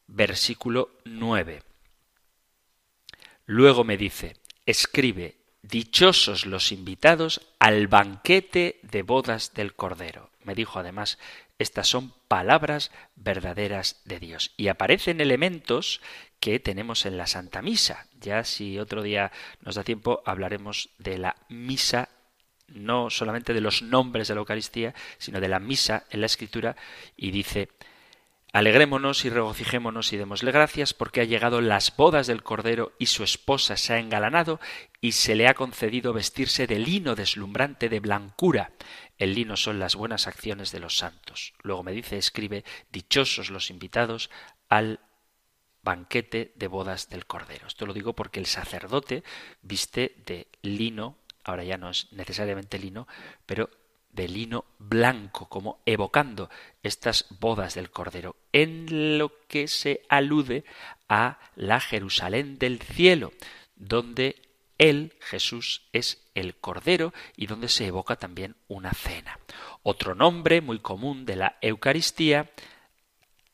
versículo 0.06 0.90
9. 1.04 1.62
Luego 3.46 3.84
me 3.84 3.96
dice, 3.96 4.36
escribe, 4.66 5.36
dichosos 5.62 6.46
los 6.46 6.72
invitados 6.72 7.40
al 7.58 7.86
banquete 7.88 8.80
de 8.82 9.02
bodas 9.02 9.54
del 9.54 9.74
Cordero. 9.74 10.30
Me 10.42 10.54
dijo 10.54 10.78
además, 10.78 11.18
estas 11.58 11.86
son 11.86 12.12
palabras 12.28 12.90
verdaderas 13.14 14.00
de 14.04 14.18
Dios. 14.18 14.52
Y 14.56 14.68
aparecen 14.68 15.20
elementos 15.20 16.00
que 16.40 16.58
tenemos 16.58 17.06
en 17.06 17.16
la 17.16 17.28
Santa 17.28 17.62
Misa. 17.62 18.08
Ya 18.20 18.42
si 18.42 18.78
otro 18.78 19.02
día 19.02 19.30
nos 19.60 19.76
da 19.76 19.84
tiempo 19.84 20.22
hablaremos 20.26 20.90
de 20.98 21.18
la 21.18 21.36
misa 21.48 22.08
no 22.74 23.10
solamente 23.10 23.54
de 23.54 23.60
los 23.60 23.82
nombres 23.82 24.28
de 24.28 24.34
la 24.34 24.40
Eucaristía, 24.40 24.94
sino 25.18 25.40
de 25.40 25.48
la 25.48 25.60
misa 25.60 26.04
en 26.10 26.20
la 26.20 26.26
Escritura, 26.26 26.76
y 27.16 27.30
dice 27.30 27.68
Alegrémonos 28.52 29.24
y 29.24 29.30
regocijémonos 29.30 30.12
y 30.12 30.18
démosle 30.18 30.52
gracias 30.52 30.92
porque 30.92 31.22
ha 31.22 31.24
llegado 31.24 31.62
las 31.62 31.96
bodas 31.96 32.26
del 32.26 32.42
Cordero 32.42 32.92
y 32.98 33.06
su 33.06 33.24
esposa 33.24 33.78
se 33.78 33.94
ha 33.94 33.98
engalanado 33.98 34.60
y 35.00 35.12
se 35.12 35.34
le 35.34 35.48
ha 35.48 35.54
concedido 35.54 36.12
vestirse 36.12 36.66
de 36.66 36.78
lino 36.78 37.14
deslumbrante 37.14 37.88
de 37.88 38.00
blancura. 38.00 38.72
El 39.16 39.34
lino 39.34 39.56
son 39.56 39.78
las 39.78 39.96
buenas 39.96 40.26
acciones 40.26 40.70
de 40.70 40.80
los 40.80 40.98
santos. 40.98 41.54
Luego 41.62 41.82
me 41.82 41.92
dice, 41.92 42.18
escribe, 42.18 42.62
dichosos 42.90 43.48
los 43.48 43.70
invitados 43.70 44.28
al 44.68 45.00
banquete 45.82 46.52
de 46.54 46.66
bodas 46.66 47.08
del 47.08 47.24
Cordero. 47.24 47.66
Esto 47.66 47.86
lo 47.86 47.94
digo 47.94 48.12
porque 48.12 48.38
el 48.38 48.46
sacerdote 48.46 49.24
viste 49.62 50.14
de 50.26 50.48
lino, 50.60 51.16
ahora 51.44 51.64
ya 51.64 51.76
no 51.76 51.90
es 51.90 52.12
necesariamente 52.12 52.78
lino, 52.78 53.06
pero 53.46 53.70
de 54.12 54.28
lino 54.28 54.64
blanco, 54.78 55.48
como 55.48 55.80
evocando 55.86 56.50
estas 56.82 57.26
bodas 57.40 57.74
del 57.74 57.90
Cordero, 57.90 58.36
en 58.52 59.18
lo 59.18 59.32
que 59.48 59.68
se 59.68 60.02
alude 60.08 60.64
a 61.08 61.38
la 61.56 61.80
Jerusalén 61.80 62.58
del 62.58 62.80
cielo, 62.80 63.32
donde 63.74 64.36
él, 64.78 65.14
Jesús, 65.20 65.82
es 65.92 66.22
el 66.34 66.56
Cordero 66.56 67.12
y 67.36 67.46
donde 67.46 67.68
se 67.68 67.86
evoca 67.86 68.16
también 68.16 68.56
una 68.68 68.92
cena. 68.92 69.38
Otro 69.82 70.14
nombre 70.14 70.60
muy 70.60 70.78
común 70.80 71.24
de 71.24 71.36
la 71.36 71.56
Eucaristía 71.60 72.50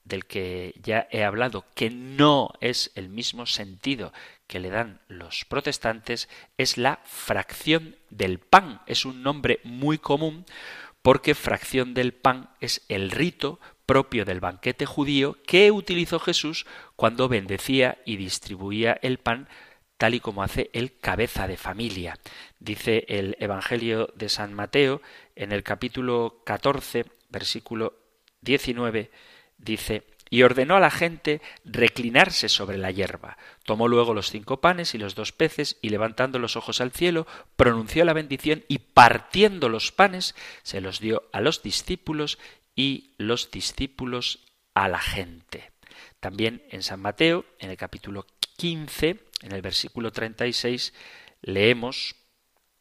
del 0.04 0.24
que 0.24 0.74
ya 0.82 1.06
he 1.10 1.22
hablado, 1.22 1.66
que 1.74 1.90
no 1.90 2.50
es 2.60 2.90
el 2.94 3.10
mismo 3.10 3.46
sentido 3.46 4.12
que 4.48 4.58
le 4.58 4.70
dan 4.70 5.00
los 5.06 5.44
protestantes, 5.44 6.28
es 6.56 6.76
la 6.76 7.00
fracción 7.04 7.94
del 8.10 8.40
pan. 8.40 8.80
Es 8.86 9.04
un 9.04 9.22
nombre 9.22 9.60
muy 9.62 9.98
común 9.98 10.44
porque 11.02 11.36
fracción 11.36 11.94
del 11.94 12.12
pan 12.12 12.50
es 12.60 12.84
el 12.88 13.12
rito 13.12 13.60
propio 13.86 14.24
del 14.24 14.40
banquete 14.40 14.84
judío 14.84 15.36
que 15.46 15.70
utilizó 15.70 16.18
Jesús 16.18 16.66
cuando 16.96 17.28
bendecía 17.28 17.98
y 18.04 18.16
distribuía 18.16 18.98
el 19.00 19.18
pan 19.18 19.48
tal 19.96 20.14
y 20.14 20.20
como 20.20 20.42
hace 20.42 20.70
el 20.72 20.98
cabeza 20.98 21.46
de 21.46 21.56
familia. 21.56 22.18
Dice 22.58 23.04
el 23.08 23.36
Evangelio 23.40 24.10
de 24.14 24.28
San 24.28 24.54
Mateo 24.54 25.02
en 25.36 25.52
el 25.52 25.62
capítulo 25.62 26.42
14, 26.44 27.04
versículo 27.28 27.94
19, 28.42 29.10
dice, 29.58 30.04
y 30.30 30.42
ordenó 30.42 30.76
a 30.76 30.80
la 30.80 30.90
gente 30.90 31.40
reclinarse 31.64 32.48
sobre 32.48 32.78
la 32.78 32.90
hierba. 32.90 33.38
Tomó 33.64 33.88
luego 33.88 34.14
los 34.14 34.30
cinco 34.30 34.60
panes 34.60 34.94
y 34.94 34.98
los 34.98 35.14
dos 35.14 35.32
peces, 35.32 35.78
y 35.82 35.88
levantando 35.88 36.38
los 36.38 36.56
ojos 36.56 36.80
al 36.80 36.92
cielo, 36.92 37.26
pronunció 37.56 38.04
la 38.04 38.12
bendición, 38.12 38.64
y 38.68 38.78
partiendo 38.78 39.68
los 39.68 39.92
panes, 39.92 40.34
se 40.62 40.80
los 40.80 41.00
dio 41.00 41.24
a 41.32 41.40
los 41.40 41.62
discípulos, 41.62 42.38
y 42.74 43.14
los 43.18 43.50
discípulos 43.50 44.46
a 44.74 44.88
la 44.88 45.00
gente. 45.00 45.72
También 46.20 46.62
en 46.70 46.82
San 46.82 47.00
Mateo, 47.00 47.44
en 47.58 47.70
el 47.70 47.76
capítulo 47.76 48.26
15, 48.56 49.20
en 49.42 49.52
el 49.52 49.62
versículo 49.62 50.12
36, 50.12 50.92
leemos 51.42 52.14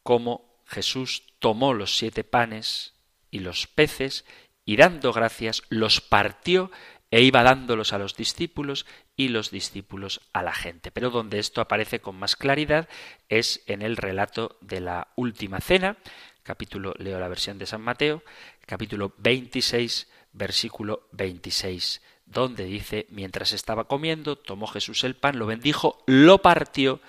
cómo 0.04 0.62
Jesús 0.68 1.24
tomó 1.40 1.74
los 1.74 1.98
siete 1.98 2.24
panes 2.24 2.94
y 3.32 3.40
los 3.40 3.68
peces, 3.68 4.26
y 4.66 4.76
dando 4.76 5.14
gracias, 5.14 5.64
los 5.70 6.02
partió 6.02 6.72
e 7.12 7.22
iba 7.22 7.44
dándolos 7.44 7.94
a 7.94 7.98
los 7.98 8.16
discípulos 8.16 8.86
y 9.16 9.30
los 9.30 9.52
discípulos 9.52 10.22
a 10.34 10.44
la 10.44 10.54
gente. 10.54 10.92
Pero 10.92 11.10
donde 11.10 11.40
esto 11.40 11.62
aparece 11.62 12.00
con 12.00 12.16
más 12.18 12.36
claridad 12.36 12.90
es 13.30 13.64
en 13.68 13.82
el 13.82 13.98
relato 13.98 14.58
de 14.62 14.82
la 14.82 15.08
última 15.16 15.62
cena, 15.62 15.98
capítulo, 16.44 16.94
leo 16.98 17.20
la 17.20 17.28
versión 17.28 17.58
de 17.58 17.66
San 17.66 17.82
Mateo, 17.82 18.24
capítulo 18.66 19.14
26, 19.18 20.08
versículo 20.34 21.08
26, 21.14 22.02
donde 22.26 22.66
dice, 22.66 23.08
mientras 23.10 23.54
estaba 23.54 23.86
comiendo, 23.88 24.38
tomó 24.38 24.68
Jesús 24.68 25.04
el 25.04 25.16
pan, 25.16 25.40
lo 25.40 25.46
bendijo, 25.46 26.04
lo 26.08 26.42
partió 26.42 27.02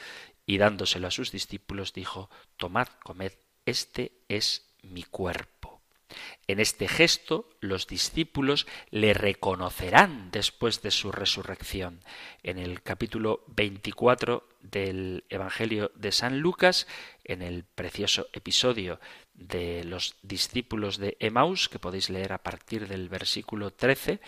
y 0.47 0.59
dándoselo 0.59 1.09
a 1.09 1.11
sus 1.11 1.31
discípulos 1.31 1.93
dijo, 1.93 2.31
tomad, 2.57 2.89
comed, 3.03 3.33
este 3.67 4.13
es 4.29 4.75
mi 4.83 5.03
cuerpo. 5.03 5.58
En 6.47 6.61
este 6.61 6.89
gesto 6.89 7.51
los 7.61 7.87
discípulos 7.87 8.67
le 8.91 9.13
reconocerán 9.15 10.31
después 10.31 10.83
de 10.83 10.91
su 10.91 11.13
resurrección. 11.13 12.01
En 12.43 12.59
el 12.59 12.83
capítulo 12.83 13.45
24 13.49 14.49
del 14.61 15.25
Evangelio 15.29 15.91
de 15.95 16.13
San 16.13 16.41
Lucas, 16.41 16.87
en 17.25 17.43
el 17.43 17.65
precioso 17.65 18.29
episodio 18.33 19.01
de 19.35 19.85
los 19.85 20.17
discípulos 20.23 20.99
de 20.99 21.17
Emaús, 21.21 21.69
que 21.69 21.79
podéis 21.79 22.11
leer 22.11 22.33
a 22.33 22.43
partir 22.43 22.89
del 22.89 23.09
versículo 23.09 23.71
13 23.71 24.21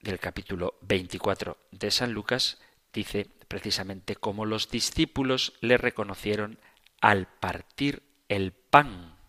del 0.00 0.18
capítulo 0.18 0.78
24 0.82 1.58
de 1.72 1.90
San 1.90 2.12
Lucas, 2.12 2.58
dice 2.92 3.26
precisamente 3.48 4.16
cómo 4.16 4.46
los 4.46 4.70
discípulos 4.70 5.54
le 5.60 5.76
reconocieron 5.76 6.58
al 7.00 7.26
partir 7.26 8.02
el 8.28 8.52
pan 8.52 9.19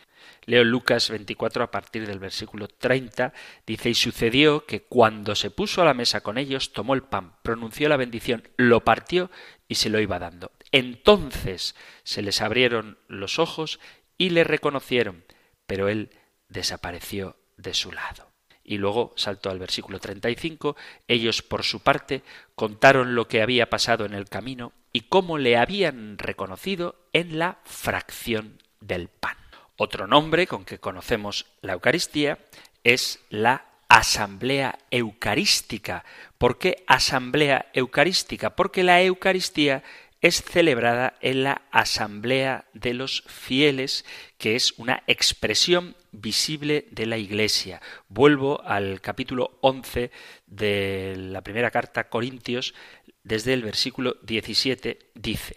Leo 0.46 0.64
Lucas 0.64 1.10
24 1.10 1.64
a 1.64 1.72
partir 1.72 2.08
del 2.08 2.20
versículo 2.20 2.68
30, 2.68 3.34
dice, 3.66 3.90
y 3.90 3.94
sucedió 3.94 4.66
que 4.66 4.82
cuando 4.82 5.36
se 5.36 5.52
puso 5.52 5.82
a 5.82 5.86
la 5.86 5.94
mesa 5.94 6.22
con 6.22 6.38
ellos, 6.38 6.74
tomó 6.74 6.94
el 6.94 7.04
pan, 7.04 7.36
pronunció 7.44 7.90
la 7.90 7.98
bendición, 7.98 8.48
lo 8.58 8.84
partió 8.84 9.30
y 9.68 9.76
se 9.76 9.90
lo 9.90 10.00
iba 10.00 10.20
dando. 10.20 10.52
Entonces 10.72 11.76
se 12.04 12.22
les 12.22 12.42
abrieron 12.42 12.98
los 13.08 13.40
ojos 13.40 13.80
y 14.18 14.30
le 14.30 14.44
reconocieron, 14.44 15.24
pero 15.68 15.90
él 15.90 16.10
desapareció 16.50 17.38
de 17.58 17.74
su 17.74 17.92
lado. 17.92 18.32
Y 18.64 18.78
luego 18.78 19.14
saltó 19.16 19.50
al 19.50 19.60
versículo 19.60 20.00
35, 20.00 20.76
ellos 21.08 21.42
por 21.42 21.64
su 21.64 21.82
parte 21.82 22.24
contaron 22.56 23.16
lo 23.16 23.28
que 23.28 23.42
había 23.42 23.70
pasado 23.70 24.06
en 24.06 24.14
el 24.14 24.30
camino 24.30 24.74
y 24.94 25.02
cómo 25.02 25.38
le 25.38 25.58
habían 25.58 26.18
reconocido 26.18 27.08
en 27.14 27.40
la 27.40 27.60
fracción 27.64 28.62
del 28.80 29.08
pan. 29.08 29.38
Otro 29.84 30.06
nombre 30.06 30.46
con 30.46 30.64
que 30.64 30.78
conocemos 30.78 31.48
la 31.62 31.74
Eucaristía 31.74 32.38
es 32.84 33.20
la 33.32 33.66
Asamblea 33.90 34.78
Eucarística. 34.92 36.06
¿Por 36.38 36.60
qué 36.60 36.84
Asamblea 36.86 37.66
Eucarística? 37.74 38.56
Porque 38.56 38.84
la 38.84 39.02
Eucaristía 39.02 39.82
es 40.22 40.44
celebrada 40.44 41.16
en 41.20 41.46
la 41.46 41.64
Asamblea 41.72 42.66
de 42.74 42.94
los 42.94 43.24
Fieles, 43.26 44.06
que 44.38 44.56
es 44.56 44.76
una 44.78 45.02
expresión 45.08 45.96
visible 46.12 46.86
de 46.92 47.08
la 47.08 47.18
Iglesia. 47.18 47.82
Vuelvo 48.08 48.62
al 48.64 49.02
capítulo 49.02 49.58
11 49.62 50.12
de 50.46 51.16
la 51.18 51.42
primera 51.42 51.72
carta 51.72 52.02
a 52.02 52.10
Corintios, 52.10 52.76
desde 53.24 53.54
el 53.54 53.64
versículo 53.64 54.18
17, 54.22 55.00
dice, 55.16 55.56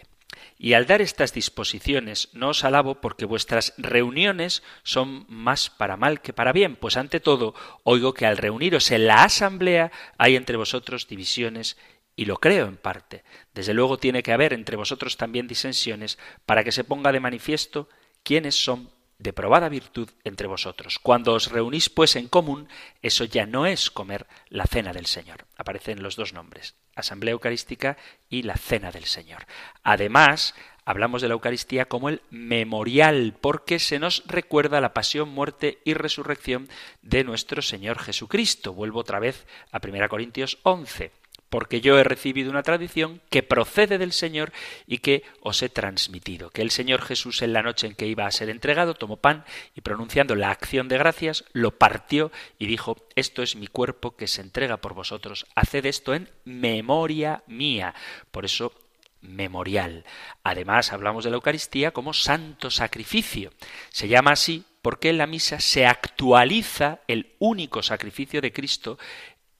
y 0.57 0.73
al 0.73 0.85
dar 0.85 1.01
estas 1.01 1.33
disposiciones 1.33 2.29
no 2.33 2.49
os 2.49 2.63
alabo 2.63 3.01
porque 3.01 3.25
vuestras 3.25 3.73
reuniones 3.77 4.63
son 4.83 5.25
más 5.27 5.69
para 5.69 5.97
mal 5.97 6.21
que 6.21 6.33
para 6.33 6.53
bien, 6.53 6.75
pues 6.75 6.97
ante 6.97 7.19
todo 7.19 7.53
oigo 7.83 8.13
que 8.13 8.25
al 8.25 8.37
reuniros 8.37 8.91
en 8.91 9.07
la 9.07 9.23
asamblea 9.23 9.91
hay 10.17 10.35
entre 10.35 10.57
vosotros 10.57 11.07
divisiones 11.07 11.77
y 12.15 12.25
lo 12.25 12.37
creo 12.37 12.67
en 12.67 12.77
parte. 12.77 13.23
Desde 13.53 13.73
luego 13.73 13.97
tiene 13.97 14.23
que 14.23 14.31
haber 14.31 14.53
entre 14.53 14.77
vosotros 14.77 15.17
también 15.17 15.47
disensiones 15.47 16.17
para 16.45 16.63
que 16.63 16.71
se 16.71 16.85
ponga 16.85 17.11
de 17.11 17.19
manifiesto 17.19 17.89
quiénes 18.23 18.55
son 18.55 18.89
de 19.17 19.33
probada 19.33 19.69
virtud 19.69 20.09
entre 20.23 20.47
vosotros. 20.47 20.99
Cuando 20.99 21.33
os 21.33 21.51
reunís 21.51 21.89
pues 21.89 22.15
en 22.15 22.27
común, 22.27 22.67
eso 23.01 23.23
ya 23.23 23.45
no 23.45 23.65
es 23.65 23.89
comer 23.89 24.27
la 24.49 24.65
cena 24.65 24.93
del 24.93 25.05
Señor. 25.05 25.45
Aparecen 25.57 26.03
los 26.03 26.15
dos 26.15 26.33
nombres, 26.33 26.75
Asamblea 26.95 27.33
Eucarística 27.33 27.97
y 28.29 28.43
la 28.43 28.55
Cena 28.55 28.91
del 28.91 29.05
Señor. 29.05 29.45
Además, 29.83 30.53
hablamos 30.85 31.21
de 31.21 31.27
la 31.27 31.33
Eucaristía 31.33 31.85
como 31.85 32.09
el 32.09 32.21
memorial, 32.29 33.35
porque 33.39 33.79
se 33.79 33.99
nos 33.99 34.23
recuerda 34.27 34.81
la 34.81 34.93
pasión, 34.93 35.29
muerte 35.29 35.79
y 35.85 35.93
resurrección 35.93 36.69
de 37.01 37.23
nuestro 37.23 37.61
Señor 37.61 37.99
Jesucristo. 37.99 38.73
Vuelvo 38.73 38.99
otra 38.99 39.19
vez 39.19 39.45
a 39.71 39.79
1 39.83 40.09
Corintios 40.09 40.59
11 40.63 41.11
porque 41.49 41.81
yo 41.81 41.97
he 41.97 42.03
recibido 42.03 42.49
una 42.49 42.63
tradición 42.63 43.21
que 43.29 43.43
procede 43.43 43.97
del 43.97 44.13
Señor 44.13 44.51
y 44.87 44.99
que 44.99 45.23
os 45.41 45.61
he 45.61 45.69
transmitido. 45.69 46.49
Que 46.49 46.61
el 46.61 46.71
Señor 46.71 47.01
Jesús 47.01 47.41
en 47.41 47.53
la 47.53 47.63
noche 47.63 47.87
en 47.87 47.95
que 47.95 48.07
iba 48.07 48.25
a 48.25 48.31
ser 48.31 48.49
entregado 48.49 48.93
tomó 48.93 49.17
pan 49.17 49.45
y 49.75 49.81
pronunciando 49.81 50.35
la 50.35 50.51
acción 50.51 50.87
de 50.87 50.97
gracias 50.97 51.45
lo 51.53 51.77
partió 51.77 52.31
y 52.59 52.65
dijo, 52.65 52.97
esto 53.15 53.43
es 53.43 53.55
mi 53.55 53.67
cuerpo 53.67 54.15
que 54.15 54.27
se 54.27 54.41
entrega 54.41 54.77
por 54.77 54.93
vosotros, 54.93 55.45
haced 55.55 55.85
esto 55.85 56.13
en 56.13 56.29
memoria 56.43 57.43
mía. 57.47 57.93
Por 58.31 58.45
eso 58.45 58.73
memorial. 59.21 60.05
Además, 60.43 60.93
hablamos 60.93 61.23
de 61.23 61.31
la 61.31 61.35
Eucaristía 61.35 61.91
como 61.91 62.13
santo 62.13 62.69
sacrificio. 62.69 63.51
Se 63.89 64.07
llama 64.07 64.31
así 64.31 64.63
porque 64.81 65.09
en 65.09 65.17
la 65.17 65.25
misa 65.25 65.59
se 65.59 65.87
actualiza 65.87 66.99
el 67.07 67.33
único 67.39 67.81
sacrificio 67.81 68.39
de 68.39 68.53
Cristo 68.53 68.99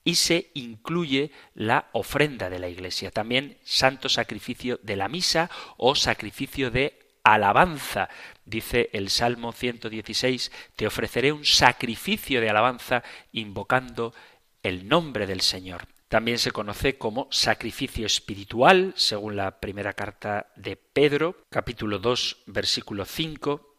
y 0.06 0.16
se 0.16 0.52
incluye 0.54 1.32
la 1.56 1.90
ofrenda 1.92 2.50
de 2.50 2.60
la 2.60 2.70
Iglesia. 2.70 3.12
También 3.12 3.58
santo 3.66 4.08
sacrificio 4.08 4.80
de 4.84 4.96
la 4.96 5.10
misa 5.10 5.50
o 5.76 5.96
sacrificio 5.96 6.72
de 6.72 6.98
alabanza. 7.24 8.08
Dice 8.46 8.90
el 8.94 9.10
Salmo 9.10 9.52
116, 9.52 10.52
te 10.76 10.88
ofreceré 10.88 11.34
un 11.34 11.44
sacrificio 11.44 12.40
de 12.40 12.50
alabanza 12.50 13.04
invocando 13.34 14.14
el 14.62 14.88
nombre 14.88 15.26
del 15.26 15.42
Señor. 15.42 15.88
También 16.08 16.38
se 16.38 16.52
conoce 16.52 17.00
como 17.00 17.28
sacrificio 17.32 18.06
espiritual, 18.06 18.94
según 18.96 19.36
la 19.36 19.60
primera 19.60 19.94
carta 19.94 20.52
de 20.56 20.76
Pedro, 20.78 21.36
capítulo 21.50 21.98
2, 21.98 22.44
versículo 22.46 23.06
5, 23.06 23.75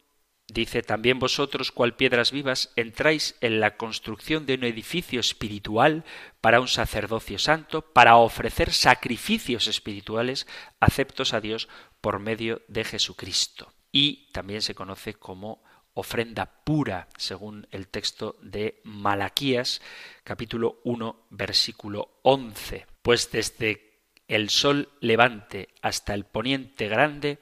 Dice 0.48 0.82
también 0.82 1.18
vosotros, 1.18 1.72
cual 1.72 1.96
piedras 1.96 2.30
vivas, 2.30 2.72
entráis 2.76 3.36
en 3.40 3.58
la 3.58 3.76
construcción 3.76 4.46
de 4.46 4.54
un 4.54 4.62
edificio 4.62 5.18
espiritual 5.18 6.04
para 6.40 6.60
un 6.60 6.68
sacerdocio 6.68 7.38
santo, 7.38 7.82
para 7.82 8.16
ofrecer 8.16 8.72
sacrificios 8.72 9.66
espirituales 9.66 10.46
aceptos 10.78 11.34
a 11.34 11.40
Dios 11.40 11.68
por 12.00 12.20
medio 12.20 12.62
de 12.68 12.84
Jesucristo. 12.84 13.72
Y 13.90 14.30
también 14.32 14.62
se 14.62 14.76
conoce 14.76 15.14
como 15.14 15.64
ofrenda 15.94 16.62
pura, 16.62 17.08
según 17.16 17.66
el 17.72 17.88
texto 17.88 18.36
de 18.40 18.80
Malaquías, 18.84 19.80
capítulo 20.22 20.80
1, 20.84 21.26
versículo 21.30 22.20
11. 22.22 22.86
Pues 23.02 23.32
desde 23.32 24.04
el 24.28 24.50
sol 24.50 24.90
levante 25.00 25.70
hasta 25.82 26.14
el 26.14 26.24
poniente 26.24 26.86
grande, 26.86 27.38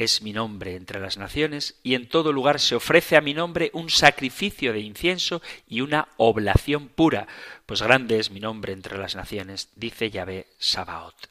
es 0.00 0.22
mi 0.22 0.32
nombre 0.32 0.76
entre 0.76 0.98
las 0.98 1.18
naciones, 1.18 1.78
y 1.82 1.94
en 1.94 2.08
todo 2.08 2.32
lugar 2.32 2.58
se 2.58 2.74
ofrece 2.74 3.16
a 3.16 3.20
mi 3.20 3.34
nombre 3.34 3.70
un 3.74 3.90
sacrificio 3.90 4.72
de 4.72 4.80
incienso 4.80 5.42
y 5.68 5.82
una 5.82 6.08
oblación 6.16 6.88
pura, 6.88 7.28
pues 7.66 7.82
grande 7.82 8.18
es 8.18 8.30
mi 8.30 8.40
nombre 8.40 8.72
entre 8.72 8.96
las 8.96 9.14
naciones, 9.14 9.68
dice 9.76 10.10
Yahvé 10.10 10.46
Sabaoth. 10.58 11.26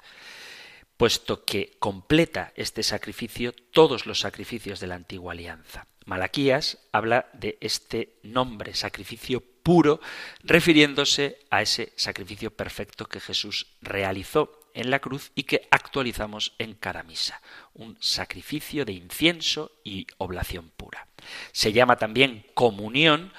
Puesto 0.98 1.44
que 1.46 1.78
completa 1.80 2.54
este 2.56 2.84
sacrificio 2.84 3.54
todos 3.54 4.06
los 4.06 4.20
sacrificios 4.20 4.80
de 4.80 4.86
la 4.86 4.96
antigua 4.96 5.34
alianza. 5.34 5.88
Malaquías 6.06 6.78
habla 6.92 7.28
de 7.34 7.58
este 7.62 8.20
nombre, 8.22 8.76
sacrificio 8.76 9.42
puro, 9.42 10.00
refiriéndose 10.44 11.40
a 11.50 11.64
ese 11.64 11.92
sacrificio 11.96 12.52
perfecto 12.52 13.08
que 13.08 13.20
Jesús 13.20 13.66
realizó 13.82 14.59
en 14.80 14.92
la 14.92 15.00
cruz 15.00 15.32
y 15.36 15.44
que 15.44 15.68
actualizamos 15.72 16.54
en 16.58 16.74
cada 16.74 17.04
misa, 17.04 17.42
un 17.74 17.98
sacrificio 18.00 18.86
de 18.86 18.94
incienso 18.94 19.74
y 19.84 20.08
oblación 20.18 20.72
pura. 20.76 21.08
Se 21.52 21.74
llama 21.74 21.98
también 21.98 22.46
comunión 22.54 23.34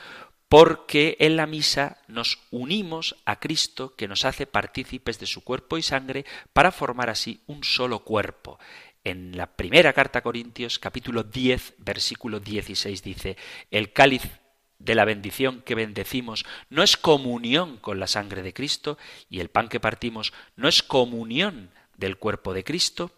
porque 0.51 1.16
en 1.18 1.36
la 1.36 1.47
misa 1.47 1.99
nos 2.09 2.41
unimos 2.51 3.16
a 3.24 3.41
Cristo 3.41 3.97
que 3.97 4.07
nos 4.09 4.26
hace 4.26 4.47
partícipes 4.47 5.18
de 5.18 5.26
su 5.26 5.43
cuerpo 5.43 5.78
y 5.78 5.82
sangre 5.82 6.26
para 6.53 6.72
formar 6.72 7.09
así 7.09 7.41
un 7.47 7.64
solo 7.64 8.01
cuerpo. 8.01 8.59
En 9.03 9.34
la 9.34 9.47
primera 9.47 9.95
carta 9.95 10.18
a 10.18 10.22
Corintios, 10.22 10.78
capítulo 10.78 11.22
10, 11.22 11.76
versículo 11.78 12.38
16 12.38 13.03
dice, 13.03 13.38
el 13.70 13.95
cáliz 13.95 14.39
de 14.80 14.94
la 14.96 15.04
bendición 15.04 15.62
que 15.62 15.76
bendecimos 15.76 16.44
no 16.68 16.82
es 16.82 16.96
comunión 16.96 17.76
con 17.76 18.00
la 18.00 18.08
sangre 18.08 18.42
de 18.42 18.52
Cristo 18.52 18.98
y 19.28 19.38
el 19.38 19.50
pan 19.50 19.68
que 19.68 19.78
partimos 19.78 20.32
no 20.56 20.66
es 20.68 20.82
comunión 20.82 21.70
del 21.96 22.16
cuerpo 22.16 22.52
de 22.52 22.64
Cristo. 22.64 23.12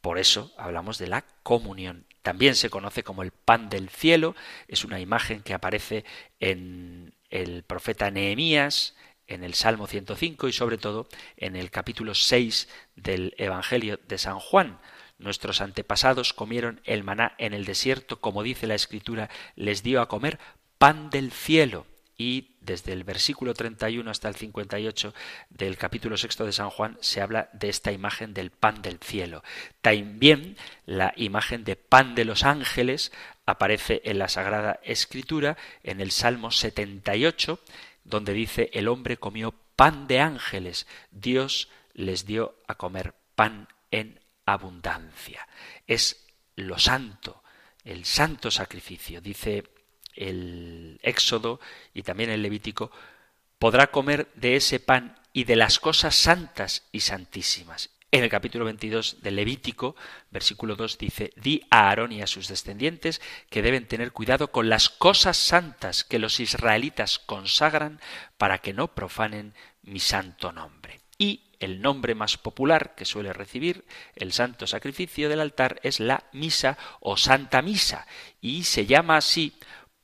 Por 0.00 0.18
eso 0.18 0.54
hablamos 0.56 0.96
de 0.96 1.08
la 1.08 1.26
comunión. 1.42 2.06
También 2.22 2.54
se 2.54 2.70
conoce 2.70 3.02
como 3.02 3.22
el 3.22 3.32
pan 3.32 3.68
del 3.68 3.90
cielo, 3.90 4.34
es 4.68 4.84
una 4.84 5.00
imagen 5.00 5.42
que 5.42 5.54
aparece 5.54 6.04
en 6.38 7.14
el 7.28 7.64
profeta 7.64 8.10
Nehemías, 8.10 8.94
en 9.26 9.44
el 9.44 9.54
Salmo 9.54 9.86
105 9.86 10.48
y 10.48 10.52
sobre 10.52 10.78
todo 10.78 11.08
en 11.36 11.56
el 11.56 11.70
capítulo 11.70 12.14
6 12.14 12.68
del 12.96 13.34
Evangelio 13.38 13.98
de 14.06 14.18
San 14.18 14.38
Juan. 14.38 14.78
Nuestros 15.18 15.60
antepasados 15.60 16.32
comieron 16.32 16.80
el 16.84 17.04
maná 17.04 17.34
en 17.38 17.52
el 17.52 17.64
desierto, 17.64 18.20
como 18.20 18.42
dice 18.42 18.66
la 18.66 18.74
Escritura, 18.74 19.28
les 19.54 19.82
dio 19.82 20.00
a 20.00 20.08
comer 20.08 20.38
pan 20.80 21.10
del 21.10 21.30
cielo. 21.30 21.86
Y 22.16 22.56
desde 22.62 22.92
el 22.92 23.04
versículo 23.04 23.52
31 23.52 24.10
hasta 24.10 24.28
el 24.28 24.34
58 24.34 25.14
del 25.50 25.76
capítulo 25.76 26.16
sexto 26.16 26.46
de 26.46 26.52
San 26.52 26.70
Juan 26.70 26.96
se 27.00 27.20
habla 27.20 27.50
de 27.52 27.68
esta 27.68 27.92
imagen 27.92 28.32
del 28.32 28.50
pan 28.50 28.80
del 28.80 28.98
cielo. 28.98 29.42
También 29.82 30.56
la 30.86 31.12
imagen 31.16 31.64
de 31.64 31.76
pan 31.76 32.14
de 32.14 32.24
los 32.24 32.44
ángeles 32.44 33.12
aparece 33.44 34.00
en 34.04 34.18
la 34.18 34.28
Sagrada 34.28 34.80
Escritura, 34.82 35.58
en 35.82 36.00
el 36.00 36.10
Salmo 36.10 36.50
78, 36.50 37.60
donde 38.04 38.32
dice 38.32 38.70
el 38.72 38.88
hombre 38.88 39.18
comió 39.18 39.54
pan 39.76 40.06
de 40.06 40.20
ángeles, 40.20 40.86
Dios 41.10 41.68
les 41.92 42.24
dio 42.24 42.56
a 42.66 42.74
comer 42.76 43.14
pan 43.34 43.68
en 43.90 44.20
abundancia. 44.46 45.46
Es 45.86 46.26
lo 46.56 46.78
santo, 46.78 47.42
el 47.84 48.04
santo 48.04 48.50
sacrificio. 48.50 49.20
Dice 49.20 49.64
el 50.14 50.98
Éxodo 51.02 51.60
y 51.94 52.02
también 52.02 52.30
el 52.30 52.42
Levítico, 52.42 52.90
podrá 53.58 53.88
comer 53.88 54.28
de 54.34 54.56
ese 54.56 54.80
pan 54.80 55.16
y 55.32 55.44
de 55.44 55.56
las 55.56 55.78
cosas 55.78 56.14
santas 56.14 56.84
y 56.92 57.00
santísimas. 57.00 57.90
En 58.12 58.24
el 58.24 58.30
capítulo 58.30 58.64
22 58.64 59.22
del 59.22 59.36
Levítico, 59.36 59.94
versículo 60.32 60.74
2 60.74 60.98
dice, 60.98 61.32
di 61.36 61.62
a 61.70 61.88
Aarón 61.88 62.10
y 62.10 62.22
a 62.22 62.26
sus 62.26 62.48
descendientes 62.48 63.20
que 63.50 63.62
deben 63.62 63.86
tener 63.86 64.10
cuidado 64.10 64.50
con 64.50 64.68
las 64.68 64.88
cosas 64.88 65.36
santas 65.36 66.02
que 66.02 66.18
los 66.18 66.40
israelitas 66.40 67.20
consagran 67.20 68.00
para 68.36 68.58
que 68.58 68.72
no 68.72 68.88
profanen 68.88 69.54
mi 69.82 70.00
santo 70.00 70.50
nombre. 70.50 71.00
Y 71.18 71.42
el 71.60 71.82
nombre 71.82 72.16
más 72.16 72.36
popular 72.36 72.94
que 72.96 73.04
suele 73.04 73.32
recibir 73.32 73.84
el 74.16 74.32
santo 74.32 74.66
sacrificio 74.66 75.28
del 75.28 75.40
altar 75.40 75.78
es 75.84 76.00
la 76.00 76.24
misa 76.32 76.78
o 76.98 77.16
santa 77.16 77.62
misa, 77.62 78.08
y 78.40 78.64
se 78.64 78.86
llama 78.86 79.18
así 79.18 79.52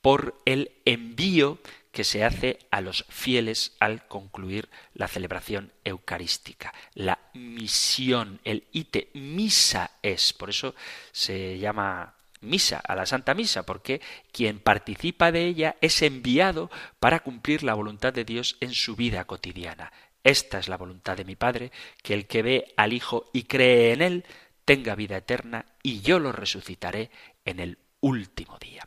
por 0.06 0.40
el 0.44 0.70
envío 0.84 1.58
que 1.90 2.04
se 2.04 2.22
hace 2.22 2.60
a 2.70 2.80
los 2.80 3.04
fieles 3.08 3.74
al 3.80 4.06
concluir 4.06 4.68
la 4.94 5.08
celebración 5.08 5.72
eucarística. 5.82 6.72
La 6.94 7.18
misión, 7.34 8.38
el 8.44 8.68
ite, 8.70 9.10
misa 9.14 9.90
es. 10.02 10.32
Por 10.32 10.50
eso 10.50 10.76
se 11.10 11.58
llama 11.58 12.14
misa, 12.40 12.78
a 12.78 12.94
la 12.94 13.04
Santa 13.04 13.34
Misa, 13.34 13.66
porque 13.66 14.00
quien 14.30 14.60
participa 14.60 15.32
de 15.32 15.44
ella 15.44 15.74
es 15.80 16.00
enviado 16.02 16.70
para 17.00 17.18
cumplir 17.18 17.64
la 17.64 17.74
voluntad 17.74 18.12
de 18.12 18.24
Dios 18.24 18.58
en 18.60 18.74
su 18.74 18.94
vida 18.94 19.24
cotidiana. 19.24 19.92
Esta 20.22 20.60
es 20.60 20.68
la 20.68 20.76
voluntad 20.76 21.16
de 21.16 21.24
mi 21.24 21.34
Padre, 21.34 21.72
que 22.04 22.14
el 22.14 22.28
que 22.28 22.42
ve 22.42 22.74
al 22.76 22.92
Hijo 22.92 23.28
y 23.32 23.42
cree 23.42 23.92
en 23.92 24.02
él 24.02 24.24
tenga 24.64 24.94
vida 24.94 25.16
eterna, 25.16 25.66
y 25.82 26.00
yo 26.00 26.20
lo 26.20 26.30
resucitaré 26.30 27.10
en 27.44 27.58
el 27.58 27.78
último 27.98 28.56
día. 28.60 28.86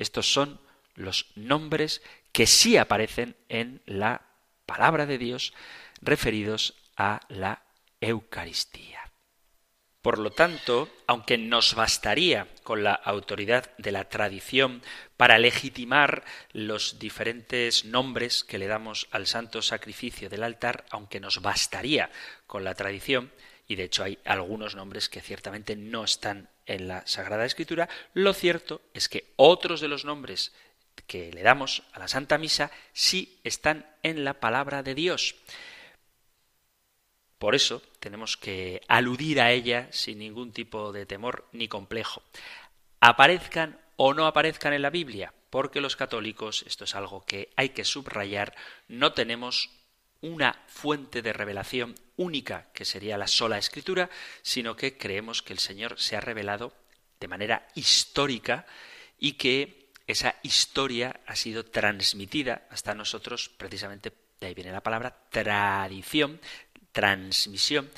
Estos 0.00 0.32
son 0.32 0.58
los 0.94 1.26
nombres 1.36 2.02
que 2.32 2.46
sí 2.46 2.78
aparecen 2.78 3.36
en 3.48 3.82
la 3.84 4.22
palabra 4.64 5.04
de 5.04 5.18
Dios 5.18 5.52
referidos 6.00 6.74
a 6.96 7.20
la 7.28 7.62
Eucaristía. 8.00 8.98
Por 10.00 10.18
lo 10.18 10.30
tanto, 10.30 10.88
aunque 11.06 11.36
nos 11.36 11.74
bastaría 11.74 12.46
con 12.62 12.82
la 12.82 12.94
autoridad 12.94 13.76
de 13.76 13.92
la 13.92 14.08
tradición 14.08 14.80
para 15.18 15.38
legitimar 15.38 16.24
los 16.52 16.98
diferentes 16.98 17.84
nombres 17.84 18.42
que 18.42 18.56
le 18.56 18.68
damos 18.68 19.06
al 19.10 19.26
santo 19.26 19.60
sacrificio 19.60 20.30
del 20.30 20.44
altar, 20.44 20.86
aunque 20.90 21.20
nos 21.20 21.42
bastaría 21.42 22.10
con 22.46 22.64
la 22.64 22.74
tradición, 22.74 23.30
y 23.68 23.76
de 23.76 23.84
hecho 23.84 24.02
hay 24.02 24.18
algunos 24.24 24.74
nombres 24.74 25.10
que 25.10 25.20
ciertamente 25.20 25.76
no 25.76 26.04
están 26.04 26.48
en 26.70 26.88
la 26.88 27.06
Sagrada 27.06 27.44
Escritura. 27.44 27.88
Lo 28.14 28.32
cierto 28.32 28.80
es 28.94 29.08
que 29.08 29.32
otros 29.36 29.80
de 29.80 29.88
los 29.88 30.04
nombres 30.04 30.52
que 31.06 31.32
le 31.32 31.42
damos 31.42 31.82
a 31.92 31.98
la 31.98 32.08
Santa 32.08 32.38
Misa 32.38 32.70
sí 32.92 33.40
están 33.42 33.86
en 34.02 34.24
la 34.24 34.34
palabra 34.34 34.82
de 34.82 34.94
Dios. 34.94 35.34
Por 37.38 37.54
eso 37.54 37.82
tenemos 37.98 38.36
que 38.36 38.82
aludir 38.86 39.40
a 39.40 39.50
ella 39.50 39.88
sin 39.90 40.18
ningún 40.18 40.52
tipo 40.52 40.92
de 40.92 41.06
temor 41.06 41.48
ni 41.52 41.68
complejo. 41.68 42.22
Aparezcan 43.00 43.80
o 43.96 44.14
no 44.14 44.26
aparezcan 44.26 44.72
en 44.72 44.82
la 44.82 44.90
Biblia, 44.90 45.34
porque 45.48 45.80
los 45.80 45.96
católicos, 45.96 46.64
esto 46.66 46.84
es 46.84 46.94
algo 46.94 47.24
que 47.24 47.50
hay 47.56 47.70
que 47.70 47.84
subrayar, 47.84 48.54
no 48.88 49.12
tenemos 49.12 49.70
una 50.22 50.62
fuente 50.66 51.22
de 51.22 51.32
revelación 51.32 51.94
única, 52.16 52.66
que 52.74 52.84
sería 52.84 53.16
la 53.16 53.26
sola 53.26 53.58
escritura, 53.58 54.10
sino 54.42 54.76
que 54.76 54.96
creemos 54.96 55.42
que 55.42 55.52
el 55.52 55.58
Señor 55.58 55.98
se 55.98 56.16
ha 56.16 56.20
revelado 56.20 56.74
de 57.18 57.28
manera 57.28 57.66
histórica 57.74 58.66
y 59.18 59.32
que 59.32 59.90
esa 60.06 60.36
historia 60.42 61.20
ha 61.26 61.36
sido 61.36 61.64
transmitida 61.64 62.66
hasta 62.70 62.94
nosotros, 62.94 63.50
precisamente 63.56 64.12
de 64.40 64.46
ahí 64.46 64.54
viene 64.54 64.72
la 64.72 64.82
palabra 64.82 65.16
tradición, 65.30 66.40
transmisión, 66.92 67.90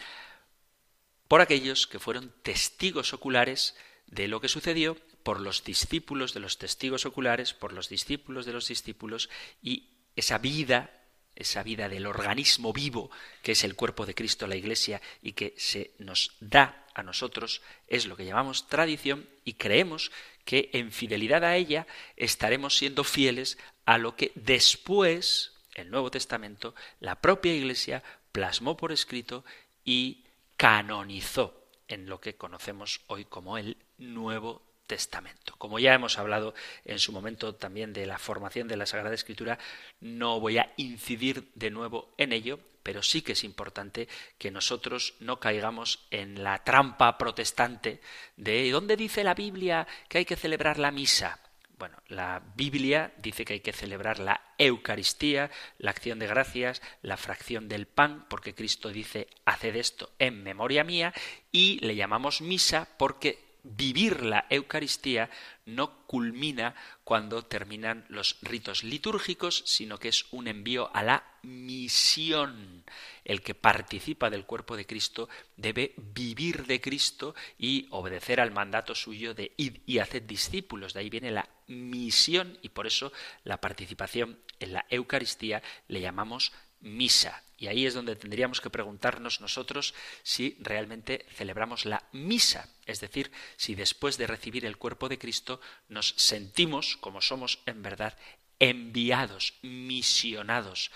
por 1.28 1.40
aquellos 1.40 1.86
que 1.86 1.98
fueron 1.98 2.32
testigos 2.42 3.14
oculares 3.14 3.74
de 4.06 4.28
lo 4.28 4.40
que 4.40 4.48
sucedió 4.48 4.96
por 5.22 5.40
los 5.40 5.64
discípulos 5.64 6.34
de 6.34 6.40
los 6.40 6.58
testigos 6.58 7.06
oculares, 7.06 7.54
por 7.54 7.72
los 7.72 7.88
discípulos 7.88 8.44
de 8.44 8.52
los 8.52 8.68
discípulos, 8.68 9.30
y 9.62 9.88
esa 10.16 10.38
vida 10.38 10.90
esa 11.37 11.62
vida 11.62 11.89
del 11.89 12.07
organismo 12.07 12.72
vivo 12.72 13.11
que 13.43 13.53
es 13.53 13.64
el 13.64 13.74
cuerpo 13.74 14.07
de 14.07 14.14
Cristo, 14.14 14.47
la 14.47 14.57
Iglesia, 14.57 15.01
y 15.22 15.33
que 15.33 15.55
se 15.57 15.93
nos 15.99 16.37
da 16.41 16.87
a 16.95 17.03
nosotros, 17.03 17.62
es 17.89 18.07
lo 18.07 18.16
que 18.16 18.24
llamamos 18.24 18.68
tradición 18.68 19.28
y 19.45 19.55
creemos 19.55 20.12
que 20.45 20.70
en 20.72 20.93
fidelidad 20.93 21.45
a 21.45 21.57
ella 21.57 21.87
estaremos 22.16 22.76
siendo 22.76 23.05
fieles 23.05 23.59
a 23.87 23.99
lo 23.99 24.16
que 24.16 24.33
después, 24.35 25.53
el 25.74 25.91
Nuevo 25.91 26.11
Testamento, 26.11 26.74
la 27.01 27.20
propia 27.20 27.55
Iglesia 27.55 28.03
plasmó 28.33 28.76
por 28.76 28.93
escrito 28.93 29.45
y 29.85 30.24
canonizó 30.57 31.66
en 31.89 32.09
lo 32.09 32.20
que 32.20 32.35
conocemos 32.35 33.01
hoy 33.07 33.24
como 33.24 33.59
el 33.59 33.76
Nuevo 33.99 34.62
Testamento. 34.87 35.55
Como 35.59 35.78
ya 35.78 35.95
hemos 35.95 36.18
hablado 36.18 36.55
en 36.85 36.99
su 36.99 37.12
momento 37.12 37.55
también 37.55 37.93
de 37.93 38.07
la 38.07 38.18
formación 38.18 38.68
de 38.68 38.76
la 38.76 38.87
Sagrada 38.87 39.14
Escritura, 39.14 39.59
no 40.01 40.41
voy 40.41 40.59
a 40.59 40.72
incidir 40.76 41.51
de 41.55 41.70
nuevo 41.70 42.14
en 42.18 42.33
ello, 42.33 42.59
pero 42.83 43.03
sí 43.03 43.22
que 43.22 43.33
es 43.33 43.45
importante 43.45 44.09
que 44.39 44.51
nosotros 44.51 45.14
no 45.20 45.39
caigamos 45.41 46.07
en 46.11 46.43
la 46.43 46.64
trampa 46.64 47.16
protestante 47.18 48.01
de 48.37 48.70
¿dónde 48.70 48.97
dice 48.97 49.24
la 49.24 49.35
Biblia 49.35 49.87
que 50.09 50.18
hay 50.18 50.24
que 50.24 50.37
celebrar 50.37 50.78
la 50.78 50.91
misa? 50.91 51.39
Bueno, 51.78 51.97
la 52.07 52.41
Biblia 52.55 53.12
dice 53.18 53.45
que 53.45 53.55
hay 53.55 53.61
que 53.61 53.72
celebrar 53.72 54.20
la 54.20 54.41
Eucaristía, 54.57 55.51
la 55.78 55.91
acción 55.91 56.20
de 56.20 56.28
gracias, 56.28 56.80
la 57.03 57.16
fracción 57.16 57.68
del 57.68 57.87
pan, 57.87 58.26
porque 58.28 58.55
Cristo 58.55 58.91
dice, 58.91 59.26
haced 59.45 59.74
esto 59.74 60.12
en 60.20 60.45
memoria 60.45 60.85
mía, 60.85 61.12
y 61.51 61.80
le 61.80 61.97
llamamos 61.97 62.41
misa 62.41 62.87
porque 62.99 63.41
vivir 63.62 64.22
la 64.22 64.46
Eucaristía 64.50 65.30
no 65.64 66.06
culmina 66.06 66.74
cuando 67.04 67.44
terminan 67.44 68.04
los 68.08 68.38
ritos 68.42 68.82
litúrgicos, 68.82 69.62
sino 69.66 69.98
que 69.98 70.08
es 70.08 70.26
un 70.32 70.48
envío 70.48 70.90
a 70.94 71.02
la 71.02 71.24
misión. 71.42 72.84
El 73.24 73.42
que 73.42 73.54
participa 73.54 74.30
del 74.30 74.44
cuerpo 74.46 74.76
de 74.76 74.86
Cristo 74.86 75.28
debe 75.56 75.94
vivir 75.96 76.66
de 76.66 76.80
Cristo 76.80 77.34
y 77.58 77.86
obedecer 77.90 78.40
al 78.40 78.50
mandato 78.50 78.94
suyo 78.94 79.34
de 79.34 79.52
id 79.56 79.78
y 79.86 79.98
hacer 79.98 80.26
discípulos. 80.26 80.94
De 80.94 81.00
ahí 81.00 81.10
viene 81.10 81.30
la 81.30 81.48
misión 81.68 82.58
y 82.62 82.70
por 82.70 82.86
eso 82.86 83.12
la 83.44 83.60
participación 83.60 84.38
en 84.58 84.72
la 84.72 84.86
Eucaristía 84.90 85.62
le 85.88 86.00
llamamos 86.00 86.52
misa. 86.83 87.43
Y 87.57 87.68
ahí 87.68 87.87
es 87.87 87.95
donde 87.95 88.16
tendríamos 88.16 88.61
que 88.61 88.70
preguntarnos 88.70 89.41
nosotros 89.41 89.95
si 90.22 90.57
realmente 90.61 91.26
celebramos 91.35 91.85
la 91.85 92.03
misa, 92.12 92.68
es 92.87 93.01
decir, 93.01 93.30
si 93.57 93.74
después 93.74 94.18
de 94.18 94.26
recibir 94.26 94.66
el 94.66 94.76
cuerpo 94.76 95.09
de 95.09 95.18
Cristo 95.18 95.61
nos 95.89 96.14
sentimos, 96.16 96.97
como 96.97 97.20
somos 97.20 97.61
en 97.66 97.83
verdad, 97.83 98.18
enviados, 98.59 99.55
misionados 99.62 100.91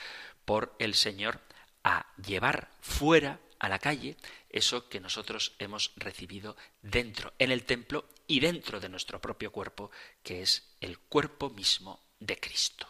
por 0.45 0.75
el 0.79 0.95
Señor 0.95 1.41
a 1.85 2.07
llevar 2.17 2.69
fuera 2.81 3.41
a 3.59 3.69
la 3.69 3.79
calle 3.79 4.17
eso 4.51 4.89
que 4.89 5.01
nosotros 5.01 5.55
hemos 5.59 5.93
recibido 5.97 6.57
dentro, 6.83 7.33
en 7.39 7.53
el 7.53 7.65
templo 7.65 8.09
y 8.27 8.41
dentro 8.41 8.81
de 8.81 8.89
nuestro 8.89 9.21
propio 9.21 9.53
cuerpo, 9.53 9.91
que 10.23 10.43
es 10.43 10.75
el 10.81 10.99
cuerpo 10.99 11.51
mismo 11.51 12.01
de 12.19 12.39
Cristo. 12.39 12.89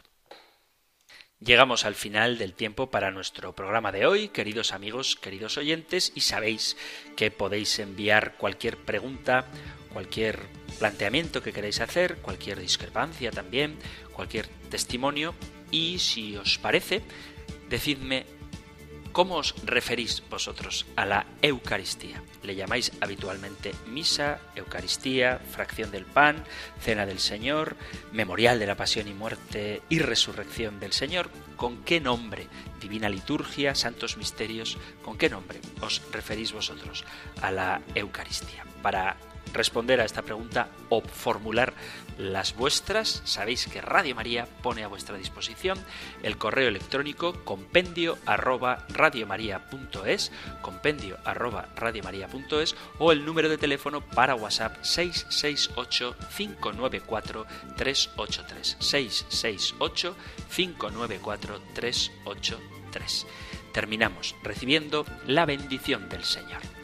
Llegamos 1.39 1.85
al 1.85 1.95
final 1.95 2.39
del 2.39 2.55
tiempo 2.55 2.89
para 2.89 3.11
nuestro 3.11 3.55
programa 3.55 3.93
de 3.93 4.07
hoy, 4.07 4.29
queridos 4.29 4.73
amigos, 4.73 5.17
queridos 5.17 5.59
oyentes, 5.59 6.11
y 6.15 6.23
sabéis 6.23 6.79
que 7.15 7.31
podéis 7.31 7.79
enviar 7.79 8.39
cualquier 8.39 8.79
pregunta, 8.79 9.45
cualquier 9.93 10.39
planteamiento 10.79 11.43
que 11.43 11.53
queráis 11.53 11.83
hacer, 11.83 12.17
cualquier 12.23 12.59
discrepancia 12.59 13.31
también, 13.33 13.77
cualquier 14.15 14.49
testimonio, 14.71 15.35
y 15.71 15.99
si 15.99 16.37
os 16.37 16.57
parece, 16.57 17.03
decidme 17.69 18.25
¿Cómo 19.17 19.37
os 19.37 19.55
referís 19.65 20.23
vosotros 20.29 20.85
a 20.95 21.07
la 21.07 21.25
Eucaristía? 21.41 22.23
¿Le 22.43 22.55
llamáis 22.55 22.93
habitualmente 23.01 23.73
misa, 23.87 24.41
Eucaristía, 24.55 25.39
fracción 25.39 25.91
del 25.91 26.05
pan, 26.05 26.45
cena 26.83 27.07
del 27.07 27.19
Señor, 27.19 27.77
memorial 28.13 28.59
de 28.59 28.67
la 28.67 28.75
pasión 28.75 29.09
y 29.09 29.15
muerte 29.15 29.81
y 29.89 30.01
resurrección 30.01 30.81
del 30.81 30.93
Señor? 30.93 31.31
¿Con 31.57 31.83
qué 31.83 31.99
nombre? 31.99 32.47
Divina 32.79 33.09
liturgia, 33.09 33.75
santos 33.75 34.19
misterios, 34.19 34.77
¿con 35.03 35.17
qué 35.17 35.31
nombre 35.31 35.63
os 35.81 36.03
referís 36.13 36.53
vosotros 36.53 37.07
a 37.41 37.51
la 37.51 37.81
Eucaristía? 37.95 38.67
Para 38.83 39.17
responder 39.53 40.01
a 40.01 40.05
esta 40.05 40.23
pregunta 40.23 40.69
o 40.89 41.01
formular 41.01 41.75
las 42.19 42.57
vuestras, 42.57 43.21
sabéis 43.25 43.67
que 43.67 43.83
Radio 43.83 44.15
María 44.15 44.47
pone 44.63 44.83
a 44.83 44.89
vuestra 44.89 45.17
disposición 45.17 45.79
el 46.23 46.39
correo 46.39 46.69
electrónico 46.69 47.45
compendio 47.45 48.19
arroba 48.25 48.87
radiomaria.es, 48.89 50.33
compendio 50.63 51.19
arroba 51.25 51.69
radiomaria.es 51.77 52.75
o 52.99 53.13
el 53.13 53.25
número 53.25 53.49
de 53.49 53.59
teléfono 53.59 54.01
para 54.01 54.35
WhatsApp 54.35 54.83
668 54.83 56.17
594 56.37 57.47
383 57.77 58.77
668 58.81 60.17
594 60.55 61.61
383. 61.75 63.27
Terminamos 63.73 64.35
recibiendo 64.43 65.05
la 65.27 65.45
bendición 65.45 66.09
del 66.09 66.25
Señor. 66.25 66.76